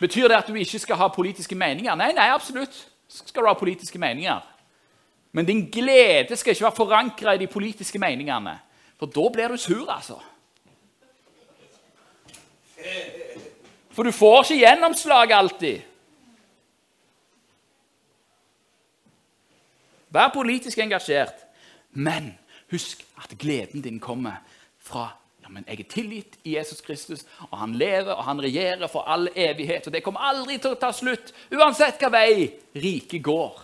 Betyr 0.00 0.28
det 0.28 0.36
at 0.36 0.48
du 0.48 0.54
ikke 0.54 0.78
skal 0.78 1.00
ha 1.00 1.08
politiske 1.08 1.54
meninger? 1.54 1.94
Nei, 1.94 2.12
nei, 2.16 2.28
absolutt 2.32 2.76
skal 3.08 3.42
du 3.42 3.48
ha 3.48 3.56
politiske 3.56 3.98
meninger. 3.98 4.40
Men 5.32 5.46
din 5.46 5.66
glede 5.72 6.36
skal 6.36 6.54
ikke 6.54 6.64
være 6.64 6.76
forankra 6.76 7.34
i 7.34 7.40
de 7.42 7.46
politiske 7.46 7.98
meningene. 7.98 8.58
For 8.98 9.12
da 9.12 9.28
blir 9.32 9.52
du 9.52 9.56
sur, 9.60 9.84
altså. 9.92 10.16
For 13.90 14.02
du 14.02 14.12
får 14.12 14.42
ikke 14.42 14.62
gjennomslag 14.62 15.32
alltid. 15.32 15.84
Vær 20.16 20.32
politisk 20.32 20.78
engasjert, 20.80 21.36
men 21.92 22.34
Husk 22.70 23.04
at 23.22 23.38
gleden 23.38 23.82
din 23.82 24.00
kommer 24.00 24.42
fra 24.78 25.08
ja, 25.46 25.52
men 25.54 25.62
jeg 25.68 25.78
er 25.78 25.86
tilgitt 25.86 26.32
i 26.42 26.56
Jesus 26.56 26.80
Kristus, 26.82 27.20
og 27.46 27.60
han 27.60 27.76
lever 27.78 28.10
og 28.16 28.24
han 28.26 28.40
regjerer 28.42 28.90
for 28.90 29.06
all 29.06 29.28
evighet. 29.30 29.86
Og 29.86 29.94
det 29.94 30.02
kommer 30.02 30.24
aldri 30.26 30.56
til 30.58 30.74
å 30.74 30.78
ta 30.80 30.90
slutt, 30.90 31.30
uansett 31.54 32.02
hva 32.02 32.10
vei 32.10 32.48
riket 32.74 33.22
går. 33.22 33.60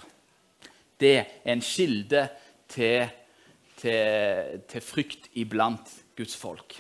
Det 1.03 1.17
er 1.19 1.51
en 1.51 1.65
kilde 1.67 2.23
til, 2.71 3.11
til, 3.83 4.63
til 4.71 4.87
frykt 4.87 5.27
iblant 5.43 5.91
Guds 6.15 6.39
folk 6.39 6.79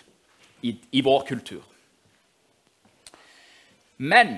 i, 0.62 0.76
i 0.94 1.02
vår 1.02 1.26
kultur. 1.32 1.66
Men 3.98 4.36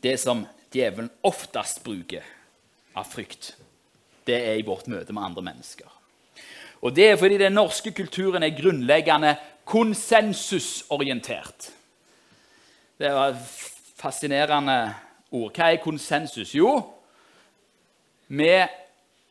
det 0.00 0.16
som 0.24 0.46
djevelen 0.72 1.12
oftest 1.28 1.84
bruker 1.84 2.24
av 2.96 3.12
frykt, 3.12 3.52
det 4.24 4.40
er 4.48 4.56
i 4.56 4.64
vårt 4.64 4.88
møte 4.88 5.12
med 5.12 5.28
andre 5.28 5.44
mennesker. 5.52 5.99
Og 6.80 6.96
Det 6.96 7.10
er 7.10 7.16
fordi 7.16 7.38
den 7.38 7.52
norske 7.52 7.92
kulturen 7.92 8.42
er 8.42 8.56
grunnleggende 8.56 9.36
konsensusorientert. 9.64 11.70
Det 12.98 13.12
var 13.12 13.28
et 13.28 13.36
fascinerende 13.96 14.94
ord. 15.30 15.52
Hva 15.52 15.72
er 15.72 15.84
konsensus? 15.84 16.54
Jo, 16.54 16.80
vi 18.28 18.66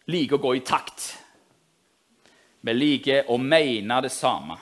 liker 0.09 0.37
å 0.37 0.43
gå 0.43 0.55
i 0.57 0.65
takt. 0.65 1.05
Vi 2.61 2.75
liker 2.75 3.29
å 3.31 3.37
mene 3.37 4.01
det 4.03 4.11
samme. 4.11 4.57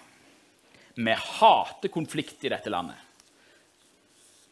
Vi 0.98 1.14
hater 1.14 1.94
konflikt 1.94 2.46
i 2.46 2.54
dette 2.54 2.70
landet. 2.70 2.98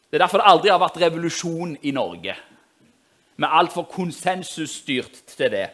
Det 0.06 0.18
er 0.18 0.22
derfor 0.22 0.42
det 0.42 0.50
aldri 0.50 0.70
har 0.70 0.80
vært 0.80 1.00
revolusjon 1.02 1.76
i 1.82 1.92
Norge. 1.94 2.36
Vi 3.36 3.44
er 3.44 3.56
altfor 3.58 3.88
konsensusstyrt 3.90 5.24
til 5.34 5.50
det. 5.52 5.66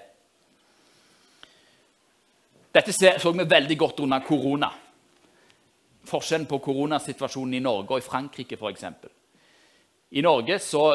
Dette 2.72 2.92
så 2.92 3.32
vi 3.32 3.44
veldig 3.44 3.76
godt 3.78 4.00
under 4.00 4.22
korona. 4.24 4.70
Forskjellen 6.08 6.48
på 6.48 6.58
koronasituasjonen 6.58 7.58
i 7.58 7.62
Norge 7.62 7.92
og 7.94 8.00
i 8.00 8.06
Frankrike 8.06 8.56
f.eks. 8.56 8.84
I 10.10 10.24
Norge 10.24 10.58
så 10.58 10.86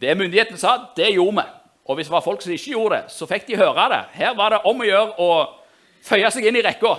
Det 0.00 0.14
myndighetene 0.16 0.56
sa, 0.56 0.92
det 0.96 1.10
gjorde 1.12 1.42
vi. 1.42 1.48
Og 1.84 1.96
hvis 1.96 2.06
det 2.06 2.12
var 2.14 2.22
folk 2.24 2.40
som 2.40 2.52
ikke 2.52 2.70
gjorde 2.72 2.96
det, 2.96 3.12
så 3.12 3.26
fikk 3.28 3.46
de 3.48 3.58
høre 3.60 3.88
det. 3.92 3.98
Her 4.14 4.34
var 4.38 4.54
det 4.54 4.60
om 4.64 4.80
å 4.80 4.86
gjøre 4.86 5.20
å 5.20 5.30
føye 6.06 6.30
seg 6.32 6.46
inn 6.48 6.56
i 6.56 6.62
rekka. 6.64 6.94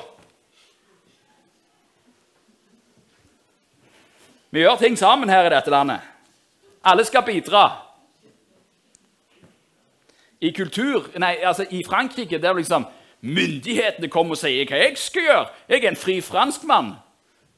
Vi 4.51 4.61
gjør 4.61 4.77
ting 4.77 4.97
sammen 4.99 5.31
her 5.31 5.47
i 5.47 5.53
dette 5.53 5.71
landet. 5.73 6.03
Alle 6.83 7.05
skal 7.07 7.23
bidra. 7.25 7.63
I 10.41 10.51
kultur, 10.51 11.07
nei, 11.21 11.37
altså 11.45 11.65
i 11.69 11.81
Frankrike 11.87 12.41
der 12.41 12.57
liksom 12.57 12.85
Myndighetene 13.21 14.09
kom 14.09 14.33
og 14.33 14.39
sier 14.39 14.65
hva 14.65 14.79
jeg 14.81 14.97
skal 14.97 15.27
gjøre. 15.27 15.49
Jeg 15.69 15.83
er 15.83 15.91
en 15.91 15.99
fri 15.99 16.17
franskmann. 16.25 16.95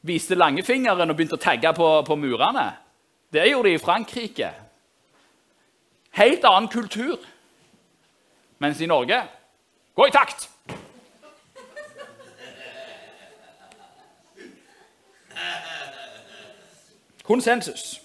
Viste 0.03 0.36
langfingeren 0.36 1.09
og 1.09 1.16
begynte 1.16 1.39
å 1.39 1.43
tagge 1.43 1.72
på, 1.78 1.89
på 2.03 2.18
murene. 2.20 2.66
Det 3.32 3.47
gjorde 3.47 3.70
de 3.70 3.78
i 3.78 3.82
Frankrike. 3.82 4.49
Helt 6.20 6.43
annen 6.45 6.68
kultur. 6.70 7.18
Mens 8.59 8.82
i 8.84 8.89
Norge 8.89 9.24
gå 9.95 10.07
i 10.07 10.14
takt! 10.14 10.49
Konsensus. 17.24 18.01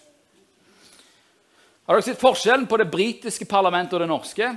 Har 1.89 1.97
dere 1.97 2.07
sett 2.07 2.21
forskjellen 2.21 2.69
på 2.71 2.79
det 2.79 2.87
britiske 2.93 3.49
parlamentet 3.51 3.97
og 3.97 4.05
det 4.05 4.11
norske? 4.11 4.49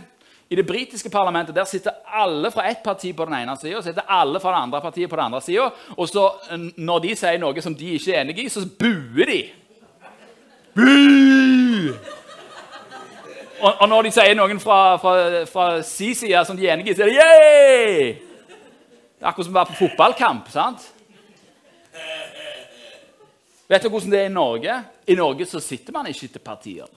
I 0.52 0.56
det 0.56 0.66
britiske 0.68 1.10
parlamentet 1.10 1.56
der 1.56 1.64
sitter 1.64 1.92
alle 2.06 2.50
fra 2.52 2.66
ett 2.68 2.84
parti 2.84 3.14
på 3.16 3.26
den 3.26 3.38
ene 3.38 3.54
sida 3.56 3.78
og 3.80 3.84
sitter 3.86 4.04
alle 4.12 4.40
fra 4.44 4.52
det 4.52 4.64
andre 4.66 4.82
partiet 4.84 5.10
på 5.10 5.16
den 5.16 5.26
andre 5.26 5.40
sida. 5.42 5.70
Og 5.96 6.10
så, 6.10 6.26
når 6.76 7.04
de 7.06 7.12
sier 7.16 7.38
noe 7.40 7.62
som 7.64 7.76
de 7.76 7.94
ikke 7.96 8.12
er 8.12 8.26
enig 8.26 8.42
i, 8.44 8.50
så 8.52 8.66
buer 8.68 9.30
de. 9.30 9.38
Bu! 10.76 10.90
Og, 13.62 13.70
og, 13.70 13.86
når 13.90 14.10
de 14.10 14.12
sier 14.12 14.36
noen 14.36 14.60
fra, 14.60 14.80
fra, 15.00 15.14
fra 15.48 15.68
si 15.88 16.10
side 16.20 16.42
som 16.44 16.58
de 16.60 16.68
er 16.68 16.74
enig 16.74 16.90
i, 16.90 16.96
så 16.98 17.06
er 17.06 17.12
det 17.12 17.16
yeah! 17.16 18.10
Det 19.22 19.24
er 19.24 19.30
akkurat 19.30 19.48
som 19.48 19.54
å 19.54 19.60
være 19.60 19.70
på 19.70 19.80
fotballkamp. 19.86 20.50
sant? 20.52 20.84
Vet 23.72 23.86
du 23.86 23.88
hvordan 23.94 24.12
det 24.12 24.20
er 24.20 24.28
i 24.28 24.34
Norge? 24.34 24.76
I 25.08 25.16
Norge 25.16 25.48
så 25.48 25.64
sitter 25.64 25.96
man 25.96 26.12
ikke 26.12 26.28
etter 26.28 26.44
partier. 26.44 26.92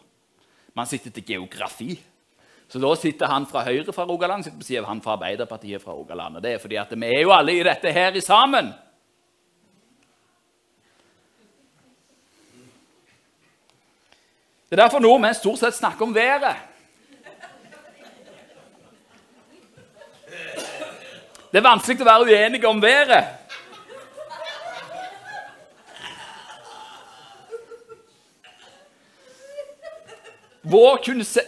Man 0.74 0.90
sitter 0.90 1.14
til 1.14 1.28
geografi. 1.28 1.92
Så 2.68 2.80
da 2.82 2.94
sitter 2.98 3.30
han 3.30 3.46
fra 3.46 3.62
Høyre 3.66 3.92
fra 3.92 4.06
Rogaland 4.08 4.44
sitter 4.44 4.58
på 4.58 4.66
siden 4.66 4.84
av 4.84 4.90
han 4.90 5.02
fra 5.04 5.18
Arbeiderpartiet 5.18 5.82
fra 5.82 5.92
Rogaland. 5.92 6.36
Og 6.36 6.42
det 6.42 6.54
er 6.54 6.62
fordi 6.62 6.78
at 6.80 6.94
vi 6.94 7.06
er 7.06 7.22
jo 7.22 7.32
alle 7.34 7.54
i 7.54 7.62
dette 7.66 7.92
her 7.92 8.16
i 8.16 8.24
sammen. 8.24 8.72
Det 14.64 14.78
er 14.78 14.86
derfor 14.88 15.04
nordmenn 15.04 15.36
stort 15.38 15.60
sett 15.60 15.76
snakker 15.76 16.08
om 16.08 16.14
været. 16.14 16.56
Det 21.52 21.60
er 21.60 21.68
vanskelig 21.68 22.02
å 22.02 22.08
være 22.08 22.26
uenige 22.26 22.66
om 22.66 22.80
været. 22.82 23.43
Vår 30.64 31.00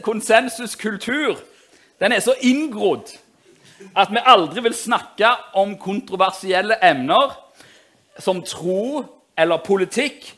konsensuskultur 0.04 1.38
den 1.98 2.12
er 2.12 2.20
så 2.20 2.34
inngrodd 2.44 3.08
at 3.96 4.12
vi 4.12 4.20
aldri 4.20 4.64
vil 4.66 4.76
snakke 4.76 5.30
om 5.56 5.76
kontroversielle 5.80 6.76
emner 6.84 7.32
som 8.20 8.42
tro 8.44 9.04
eller 9.36 9.64
politikk 9.64 10.28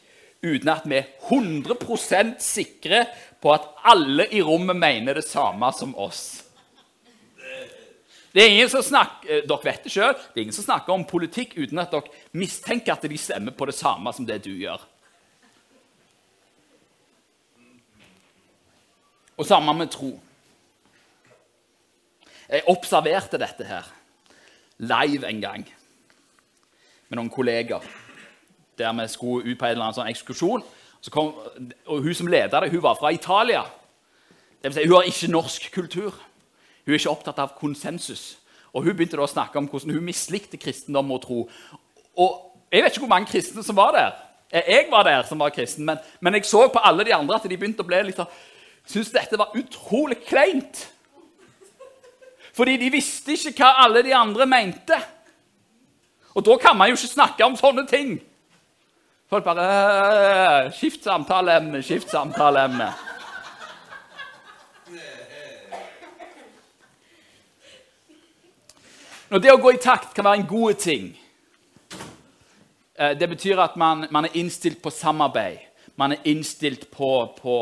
uten 0.42 0.70
at 0.70 0.86
vi 0.86 1.00
er 1.00 1.08
100% 1.26 2.38
sikre 2.42 3.04
på 3.42 3.50
at 3.54 3.66
alle 3.90 4.28
i 4.34 4.42
rommet 4.42 4.78
mener 4.78 5.18
det 5.18 5.26
samme 5.26 5.70
som 5.74 5.94
oss. 5.98 6.44
Det 8.34 8.44
er 8.44 8.52
ingen 8.52 8.70
som 8.70 8.84
snakker, 8.84 9.28
eh, 9.30 9.42
dere 9.48 9.64
vet 9.64 9.84
det 9.84 9.92
selv, 9.92 10.14
det 10.14 10.40
er 10.40 10.44
ingen 10.44 10.54
som 10.54 10.66
snakker 10.66 10.92
om 10.94 11.06
politikk 11.08 11.56
uten 11.56 11.78
at 11.78 11.90
dere 11.90 12.12
mistenker 12.32 12.92
at 12.92 13.02
de 13.02 13.18
stemmer 13.18 13.56
på 13.56 13.66
det 13.66 13.74
samme 13.74 14.12
som 14.14 14.26
det 14.26 14.44
du 14.44 14.52
gjør. 14.52 14.78
Og 19.38 19.46
samme 19.46 19.74
med 19.74 19.90
tro. 19.94 20.20
Jeg 22.48 22.64
observerte 22.66 23.38
dette 23.38 23.64
her 23.64 23.86
live 24.78 25.28
en 25.28 25.40
gang 25.40 25.68
med 27.08 27.18
noen 27.18 27.30
kolleger. 27.30 27.84
Der 28.78 28.92
vi 28.92 29.08
skulle 29.08 29.52
ut 29.52 29.58
på 29.58 29.66
en 29.66 29.70
eller 29.70 29.84
annen 29.84 29.98
sånn 29.98 30.10
ekskursjon. 30.10 30.64
Kom, 31.10 31.34
og 31.86 32.02
Hun 32.02 32.14
som 32.14 32.30
leda 32.30 32.60
det, 32.60 32.72
hun 32.72 32.82
var 32.82 32.98
fra 32.98 33.12
Italia. 33.14 33.62
Det 34.62 34.72
vil 34.72 34.74
si, 34.74 34.88
hun 34.88 34.96
har 34.96 35.06
ikke 35.06 35.30
norsk 35.30 35.70
kultur. 35.74 36.18
Hun 36.84 36.94
er 36.94 36.98
ikke 36.98 37.14
opptatt 37.14 37.38
av 37.38 37.54
konsensus. 37.58 38.38
Og 38.72 38.82
Hun 38.82 38.96
begynte 38.96 39.16
da 39.16 39.22
å 39.22 39.30
snakke 39.30 39.58
om 39.58 39.68
hvordan 39.70 39.94
hun 39.94 40.04
mislikte 40.04 40.58
kristendom 40.58 41.14
og 41.14 41.22
tro. 41.22 41.40
Og 42.16 42.44
Jeg 42.72 42.82
vet 42.82 42.92
ikke 42.92 43.06
hvor 43.06 43.14
mange 43.14 43.30
kristne 43.30 43.62
som 43.64 43.76
var 43.76 43.94
der. 43.96 44.12
Jeg 44.52 44.88
var 44.90 45.04
der 45.04 45.22
som 45.22 45.38
var 45.38 45.50
kristen, 45.50 45.84
men, 45.84 45.98
men 46.20 46.34
jeg 46.34 46.44
så 46.44 46.66
på 46.68 46.80
alle 46.84 47.04
de 47.04 47.14
andre 47.14 47.36
at 47.36 47.46
de 47.48 47.56
begynte 47.56 47.84
å 47.84 47.88
bli 47.88 48.00
litt 48.02 48.16
sånn 48.16 48.28
syntes 48.88 49.12
dette 49.12 49.38
var 49.38 49.52
utrolig 49.56 50.18
kleint. 50.26 50.86
Fordi 52.56 52.76
de 52.80 52.90
visste 52.90 53.36
ikke 53.36 53.62
hva 53.62 53.84
alle 53.84 54.02
de 54.02 54.14
andre 54.16 54.46
mente. 54.48 54.96
Og 56.34 56.44
da 56.46 56.56
kan 56.62 56.76
man 56.76 56.90
jo 56.90 56.96
ikke 56.96 57.12
snakke 57.12 57.44
om 57.44 57.56
sånne 57.58 57.84
ting. 57.86 58.16
Folk 59.28 59.44
bare 59.44 59.66
«Øh, 59.68 60.72
Skift 60.72 61.04
samtaleemne, 61.04 61.82
skift 61.82 62.10
samtaleemne. 62.10 62.88
Når 69.28 69.38
det 69.44 69.52
å 69.52 69.60
gå 69.60 69.74
i 69.76 69.80
takt 69.82 70.14
kan 70.16 70.24
være 70.24 70.40
en 70.40 70.46
god 70.48 70.78
ting 70.80 71.10
eh, 72.96 73.12
Det 73.12 73.28
betyr 73.28 73.60
at 73.60 73.76
man, 73.76 74.06
man 74.10 74.24
er 74.24 74.38
innstilt 74.40 74.80
på 74.82 74.90
samarbeid. 74.90 75.58
Man 76.00 76.12
er 76.16 76.24
innstilt 76.24 76.88
på, 76.90 77.10
på 77.36 77.56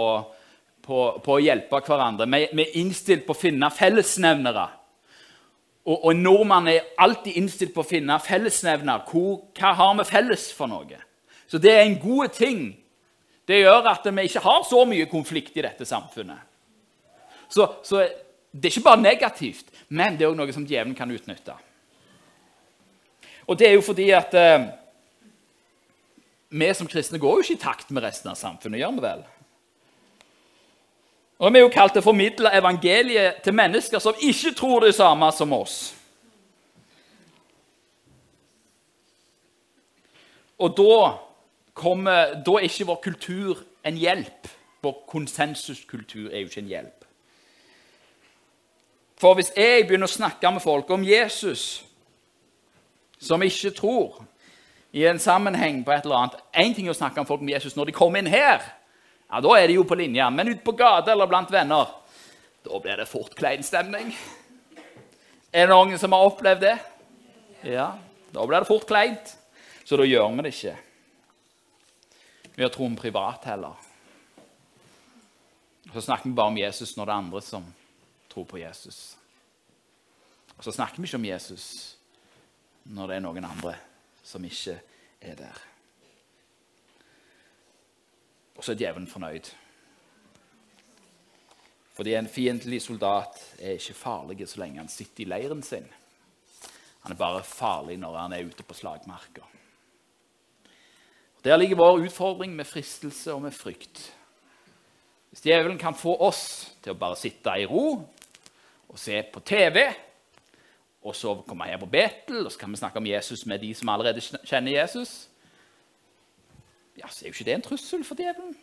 på, 0.86 1.00
på 1.22 1.36
å 1.36 1.42
hjelpe 1.42 1.80
hverandre. 1.82 2.28
Vi, 2.30 2.42
vi, 2.52 2.64
er 2.64 2.80
innstilt 2.80 3.26
på 3.26 3.34
å 3.34 3.38
finne 3.38 3.70
fellesnevnere. 3.74 4.66
Og, 5.86 5.98
og 5.98 6.16
nordmann 6.18 6.70
er 6.70 6.88
alltid 7.02 7.38
innstilt 7.38 7.74
på 7.74 7.84
å 7.84 7.88
finne 7.88 8.18
fellesnevner. 8.22 9.04
Hvor, 9.10 9.44
hva 9.58 9.74
har 9.78 9.94
vi 10.00 10.08
felles 10.08 10.48
for 10.54 10.70
noe? 10.70 11.02
Så 11.46 11.60
det 11.62 11.74
er 11.74 11.84
en 11.84 11.98
god 12.02 12.34
ting. 12.34 12.68
Det 13.46 13.60
gjør 13.60 13.86
at 13.92 14.06
vi 14.06 14.26
ikke 14.26 14.42
har 14.42 14.64
så 14.66 14.82
mye 14.88 15.06
konflikt 15.10 15.58
i 15.58 15.64
dette 15.66 15.86
samfunnet. 15.86 16.42
Så, 17.48 17.68
så 17.86 18.02
det 18.50 18.66
er 18.66 18.74
ikke 18.74 18.88
bare 18.88 19.04
negativt, 19.04 19.70
men 19.88 20.16
det 20.16 20.26
er 20.26 20.32
også 20.32 20.40
noe 20.40 20.56
som 20.56 20.66
djevelen 20.66 20.96
kan 20.98 21.10
utnytte. 21.14 21.54
Og 23.46 23.58
det 23.58 23.68
er 23.68 23.76
jo 23.76 23.84
fordi 23.86 24.08
at 24.16 24.34
eh, 24.34 24.66
vi 26.50 26.72
som 26.74 26.88
kristne 26.90 27.20
går 27.22 27.36
jo 27.36 27.44
ikke 27.44 27.58
i 27.60 27.62
takt 27.62 27.92
med 27.94 28.02
resten 28.02 28.32
av 28.32 28.38
samfunnet, 28.40 28.80
gjør 28.80 28.96
vi 28.96 29.04
vel? 29.04 29.22
Og 31.38 31.52
Vi 31.52 31.58
er 31.58 31.62
jo 31.62 31.72
kalt 31.72 31.92
til 31.92 32.00
å 32.00 32.06
formidle 32.06 32.52
evangeliet 32.56 33.42
til 33.44 33.54
mennesker 33.54 34.00
som 34.00 34.16
ikke 34.20 34.54
tror 34.56 34.86
det 34.86 34.94
samme 34.96 35.28
som 35.36 35.52
oss. 35.52 35.94
Og 40.58 40.72
da, 40.76 41.00
kommer, 41.76 42.38
da 42.40 42.54
er 42.56 42.68
ikke 42.70 42.86
vår 42.88 43.00
kultur 43.04 43.60
en 43.84 43.98
hjelp. 44.00 44.48
Vår 44.80 45.02
konsensuskultur 45.08 46.30
er 46.30 46.40
jo 46.40 46.48
ikke 46.48 46.62
en 46.64 46.72
hjelp. 46.72 47.04
For 49.20 49.36
hvis 49.36 49.52
jeg 49.56 49.84
begynner 49.84 50.08
å 50.08 50.12
snakke 50.12 50.50
med 50.52 50.64
folk 50.64 50.90
om 50.92 51.04
Jesus 51.04 51.84
som 53.20 53.42
ikke 53.42 53.72
tror, 53.76 54.24
i 54.96 55.04
en 55.04 55.18
sammenheng 55.20 55.82
på 55.84 55.92
et 55.92 56.04
eller 56.06 56.16
annet 56.16 56.36
Én 56.56 56.74
ting 56.74 56.86
er 56.86 56.94
å 56.94 56.96
snakke 56.96 57.20
om 57.20 57.26
folk 57.28 57.42
om 57.44 57.48
Jesus 57.48 57.74
når 57.76 57.90
de 57.90 57.94
kommer 57.96 58.22
inn 58.22 58.30
her. 58.32 58.62
Ja, 59.30 59.40
Da 59.40 59.54
er 59.58 59.66
de 59.68 59.78
jo 59.78 59.84
på 59.84 59.98
linja. 59.98 60.30
Men 60.30 60.48
ute 60.48 60.64
på 60.64 60.72
gata 60.76 61.12
eller 61.12 61.26
blant 61.26 61.50
venner, 61.50 61.88
da 62.62 62.80
blir 62.80 62.96
det 62.96 63.08
fort 63.10 63.34
klein 63.34 63.62
stemning. 63.62 64.14
Er 65.52 65.66
det 65.66 65.72
noen 65.74 65.98
som 65.98 66.12
har 66.12 66.26
opplevd 66.26 66.60
det? 66.62 66.76
Ja, 67.66 67.98
da 68.32 68.46
blir 68.46 68.60
det 68.60 68.68
fort 68.68 68.86
kleint. 68.86 69.36
Så 69.84 69.96
da 69.96 70.04
gjør 70.06 70.30
vi 70.34 70.44
det 70.46 70.54
ikke. 70.54 70.76
Vi 72.56 72.64
har 72.64 72.72
troen 72.74 72.96
privat 72.96 73.44
heller. 73.44 73.74
Så 75.92 76.02
snakker 76.02 76.28
vi 76.28 76.36
bare 76.36 76.52
om 76.52 76.58
Jesus 76.58 76.96
når 76.96 77.06
det 77.06 77.12
er 77.12 77.22
andre 77.22 77.42
som 77.42 77.66
tror 78.32 78.46
på 78.50 78.58
Jesus. 78.58 79.16
Og 80.56 80.64
så 80.64 80.72
snakker 80.72 81.00
vi 81.00 81.08
ikke 81.08 81.20
om 81.20 81.28
Jesus 81.28 81.66
når 82.90 83.08
det 83.08 83.16
er 83.16 83.24
noen 83.24 83.46
andre 83.46 83.74
som 84.26 84.44
ikke 84.44 84.78
er 85.20 85.38
der. 85.38 85.62
Og 88.56 88.64
så 88.64 88.72
er 88.72 88.80
djevelen 88.80 89.08
fornøyd. 89.10 89.52
Fordi 91.96 92.14
en 92.14 92.28
fiendtlig 92.28 92.82
soldat 92.84 93.38
er 93.58 93.78
ikke 93.78 93.96
farlig 93.96 94.48
så 94.48 94.60
lenge 94.60 94.82
han 94.82 94.92
sitter 94.92 95.24
i 95.24 95.28
leiren 95.30 95.62
sin. 95.64 95.86
Han 97.06 97.14
er 97.14 97.20
bare 97.20 97.44
farlig 97.44 97.96
når 98.02 98.18
han 98.18 98.34
er 98.36 98.48
ute 98.48 98.64
på 98.66 98.74
slagmarka. 98.76 99.44
Der 101.44 101.56
ligger 101.56 101.78
vår 101.78 102.02
utfordring 102.08 102.56
med 102.56 102.66
fristelse 102.66 103.32
og 103.32 103.42
med 103.42 103.54
frykt. 103.54 104.00
Hvis 105.30 105.44
djevelen 105.44 105.78
kan 105.78 105.94
få 105.94 106.16
oss 106.26 106.72
til 106.82 106.92
å 106.92 106.98
bare 106.98 107.16
sitte 107.20 107.54
i 107.60 107.66
ro 107.70 108.00
og 108.88 108.98
se 108.98 109.20
på 109.32 109.40
TV, 109.46 109.84
og 111.06 111.14
så 111.14 111.36
komme 111.46 111.68
her 111.68 111.78
på 111.78 111.86
Betel, 111.86 112.42
og 112.44 112.52
så 112.52 112.58
kan 112.58 112.72
vi 112.72 112.80
snakke 112.80 112.98
om 112.98 113.06
Jesus 113.06 113.46
med 113.46 113.62
de 113.62 113.74
som 113.74 113.88
allerede 113.92 114.24
kjenner 114.42 114.74
Jesus 114.80 115.28
ja, 116.96 117.08
så 117.08 117.24
er 117.24 117.30
jo 117.30 117.36
ikke 117.36 117.48
det 117.48 117.54
en 117.56 117.64
trussel 117.66 118.04
for 118.06 118.18
djevelen. 118.18 118.56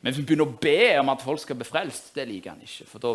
Men 0.00 0.10
hvis 0.10 0.22
vi 0.22 0.26
begynner 0.30 0.48
å 0.48 0.60
be 0.62 0.80
om 1.00 1.12
at 1.12 1.22
folk 1.22 1.42
skal 1.42 1.58
bli 1.60 1.68
frelst, 1.68 2.14
det 2.16 2.26
liker 2.28 2.54
han 2.54 2.64
ikke. 2.64 2.86
For 2.88 3.02
da 3.02 3.14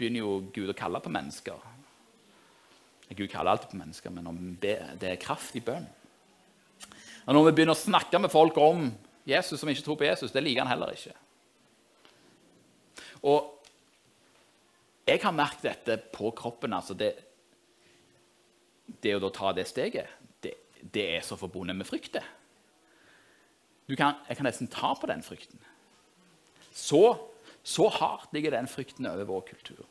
begynner 0.00 0.24
jo 0.24 0.36
Gud 0.54 0.72
å 0.72 0.76
kalle 0.76 1.02
på 1.04 1.12
mennesker. 1.12 1.68
Gud 3.12 3.28
kaller 3.28 3.52
alltid 3.52 3.74
på 3.74 3.80
mennesker, 3.82 4.14
men 4.14 4.54
det 4.62 4.78
er 5.04 5.20
kraft 5.20 5.56
i 5.58 5.64
bønn. 5.64 5.84
Og 7.26 7.34
Når 7.34 7.44
vi 7.46 7.56
begynner 7.58 7.76
å 7.76 7.82
snakke 7.82 8.18
med 8.18 8.32
folk 8.32 8.56
om 8.58 8.88
Jesus 9.28 9.60
som 9.60 9.68
ikke 9.70 9.84
tror 9.86 9.98
på 10.00 10.08
Jesus, 10.08 10.32
det 10.32 10.42
liker 10.42 10.64
han 10.64 10.72
heller 10.72 10.96
ikke. 10.96 11.12
Og 13.28 13.52
jeg 15.06 15.20
har 15.22 15.36
merket 15.36 15.68
dette 15.68 15.98
på 16.14 16.32
kroppen. 16.34 16.72
altså 16.72 16.94
det, 16.94 17.12
det 19.02 19.14
å 19.14 19.30
ta 19.30 19.52
det 19.52 19.68
steget 19.68 20.21
det 20.82 21.04
er 21.16 21.26
så 21.26 21.38
forbundet 21.38 21.76
med 21.78 21.86
frykt. 21.86 22.18
Jeg 23.88 23.98
kan 23.98 24.46
nesten 24.46 24.70
ta 24.72 24.94
på 24.98 25.08
den 25.10 25.22
frykten. 25.22 25.60
Så, 26.72 27.16
så 27.62 27.88
hardt 27.92 28.32
ligger 28.34 28.54
den 28.56 28.70
frykten 28.70 29.06
over 29.06 29.28
vår 29.28 29.46
kultur. 29.52 29.84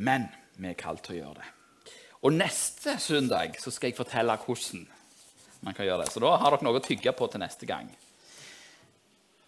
Men 0.00 0.30
vi 0.56 0.70
er 0.70 0.78
kalt 0.80 1.04
til 1.04 1.18
å 1.18 1.20
gjøre 1.20 1.42
det. 1.42 1.50
Og 2.24 2.34
neste 2.36 2.96
søndag 3.00 3.56
så 3.60 3.72
skal 3.72 3.90
jeg 3.90 3.98
fortelle 3.98 4.36
hvordan 4.42 4.86
man 5.64 5.76
kan 5.76 5.86
gjøre 5.86 6.04
det. 6.04 6.12
Så 6.12 6.22
da 6.24 6.34
har 6.40 6.54
dere 6.54 6.66
noe 6.66 6.80
å 6.80 6.84
tygge 6.84 7.12
på 7.16 7.28
til 7.28 7.42
neste 7.42 7.68
gang. 7.68 7.88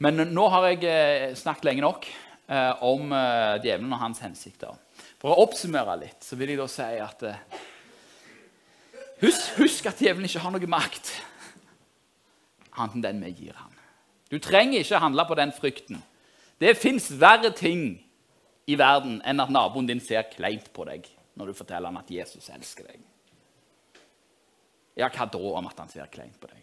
Men 0.03 0.19
nå 0.33 0.47
har 0.53 0.67
jeg 0.71 0.85
eh, 0.89 1.27
snakket 1.39 1.69
lenge 1.69 1.85
nok 1.85 2.09
eh, 2.09 2.83
om 2.85 3.13
eh, 3.15 3.61
djevelen 3.63 3.93
og 3.93 4.01
hans 4.03 4.23
hensikter. 4.25 4.77
For 5.23 5.33
å 5.33 5.45
oppsummere 5.47 5.95
litt 6.01 6.25
så 6.27 6.37
vil 6.41 6.53
jeg 6.53 6.61
da 6.61 6.67
si 6.69 6.89
at 7.01 7.23
Husk, 9.23 9.53
husk 9.61 9.87
at 9.87 10.01
djevelen 10.03 10.27
ikke 10.27 10.43
har 10.43 10.55
noe 10.55 10.71
makt 10.71 11.13
annet 12.73 12.97
enn 12.97 13.05
den 13.05 13.21
vi 13.25 13.33
gir 13.45 13.57
ham. 13.59 13.73
Du 14.33 14.39
trenger 14.41 14.81
ikke 14.81 15.01
handle 15.03 15.27
på 15.29 15.37
den 15.37 15.53
frykten. 15.53 16.01
Det 16.59 16.79
fins 16.81 17.11
verre 17.21 17.53
ting 17.55 18.01
i 18.71 18.77
verden 18.79 19.21
enn 19.29 19.43
at 19.43 19.53
naboen 19.53 19.89
din 19.89 20.01
ser 20.01 20.29
kleint 20.33 20.71
på 20.73 20.87
deg 20.89 21.09
når 21.37 21.51
du 21.51 21.57
forteller 21.57 21.91
ham 21.91 22.01
at 22.01 22.11
Jesus 22.13 22.49
elsker 22.53 22.89
deg. 22.89 23.01
Ja, 25.01 25.09
hva 25.09 25.27
da 25.27 25.41
om 25.41 25.69
at 25.69 25.79
han 25.81 25.91
ser 25.93 26.11
kleint 26.13 26.37
på 26.41 26.51
deg? 26.51 26.61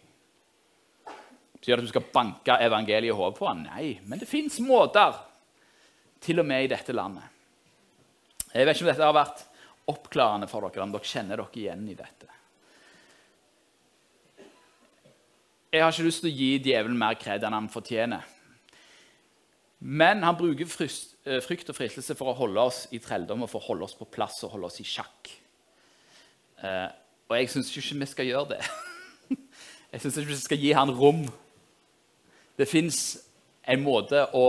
Betyr 1.58 1.74
det 1.74 1.80
at 1.80 1.88
du 1.88 1.92
skal 1.92 2.10
banke 2.14 2.56
evangeliet 2.62 3.10
i 3.10 3.16
hodet 3.16 3.38
på 3.38 3.48
ham? 3.48 3.64
Nei, 3.66 3.98
men 4.06 4.20
det 4.22 4.30
fins 4.30 4.60
måter, 4.62 5.18
til 6.22 6.40
og 6.40 6.46
med 6.46 6.64
i 6.64 6.70
dette 6.70 6.92
landet, 6.92 7.24
Jeg 8.52 8.66
vet 8.66 8.76
ikke 8.76 8.84
om 8.84 8.88
dette 8.90 9.06
har 9.06 9.14
vært 9.14 9.42
oppklarende 9.90 10.48
for 10.50 10.66
dere, 10.66 10.82
om 10.82 10.92
dere 10.92 11.06
kjenner 11.06 11.38
dere 11.38 11.60
igjen 11.60 11.84
i 11.88 11.94
dette. 11.94 12.29
Jeg 15.70 15.84
har 15.84 15.92
ikke 15.92 16.08
lyst 16.08 16.24
til 16.24 16.32
å 16.32 16.34
gi 16.34 16.50
djevelen 16.64 16.98
mer 16.98 17.14
kred 17.14 17.44
enn 17.46 17.54
han 17.54 17.68
fortjener. 17.70 18.24
Men 19.80 20.24
han 20.26 20.34
bruker 20.36 20.66
eh, 20.66 21.38
frykt 21.44 21.70
og 21.70 21.76
fristelse 21.78 22.16
for 22.18 22.32
å 22.32 22.38
holde 22.40 22.64
oss 22.72 22.80
i 22.90 22.98
trelldom 23.00 23.46
og 23.46 23.52
for 23.52 23.62
å 23.62 23.68
holde 23.70 23.86
oss 23.86 23.94
på 23.94 24.08
plass 24.10 24.42
og 24.44 24.56
holde 24.56 24.66
oss 24.66 24.80
i 24.82 24.86
sjakk. 24.88 25.30
Eh, 26.60 26.88
og 27.30 27.36
jeg 27.38 27.52
syns 27.52 27.70
ikke 27.70 28.00
vi 28.02 28.08
skal 28.10 28.28
gjøre 28.32 28.56
det. 28.56 28.60
Jeg 29.90 30.02
syns 30.04 30.18
ikke 30.20 30.30
vi 30.30 30.36
skal 30.38 30.60
gi 30.62 30.68
han 30.74 30.90
rom. 30.94 31.24
Det 32.58 32.66
fins 32.70 32.98
en 33.66 33.80
måte 33.82 34.20
å 34.38 34.44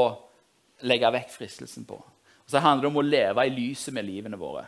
legge 0.86 1.10
vekk 1.16 1.32
fristelsen 1.34 1.86
på. 1.90 1.98
Og 1.98 2.50
Så 2.50 2.62
handler 2.62 2.86
det 2.86 2.92
om 2.92 3.00
å 3.02 3.06
leve 3.06 3.46
i 3.46 3.54
lyset 3.54 3.94
med 3.94 4.06
livene 4.06 4.38
våre. 4.38 4.68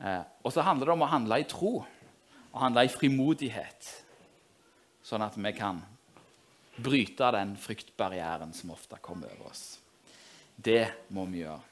Eh, 0.00 0.22
og 0.44 0.52
så 0.52 0.64
handler 0.64 0.88
det 0.88 0.96
om 0.96 1.04
å 1.04 1.10
handle 1.10 1.40
i 1.40 1.48
tro 1.48 1.74
og 1.82 2.60
handle 2.60 2.84
i 2.84 2.92
frimodighet, 2.92 3.90
sånn 5.02 5.24
at 5.26 5.36
vi 5.36 5.52
kan 5.56 5.82
bryte 6.76 7.30
den 7.34 7.56
fryktbarrieren 7.60 8.54
som 8.56 8.72
ofte 8.74 9.00
kommer 9.02 9.32
over 9.34 9.50
oss. 9.50 9.66
Det 10.56 11.08
må 11.12 11.26
vi 11.30 11.42
gjøre. 11.42 11.71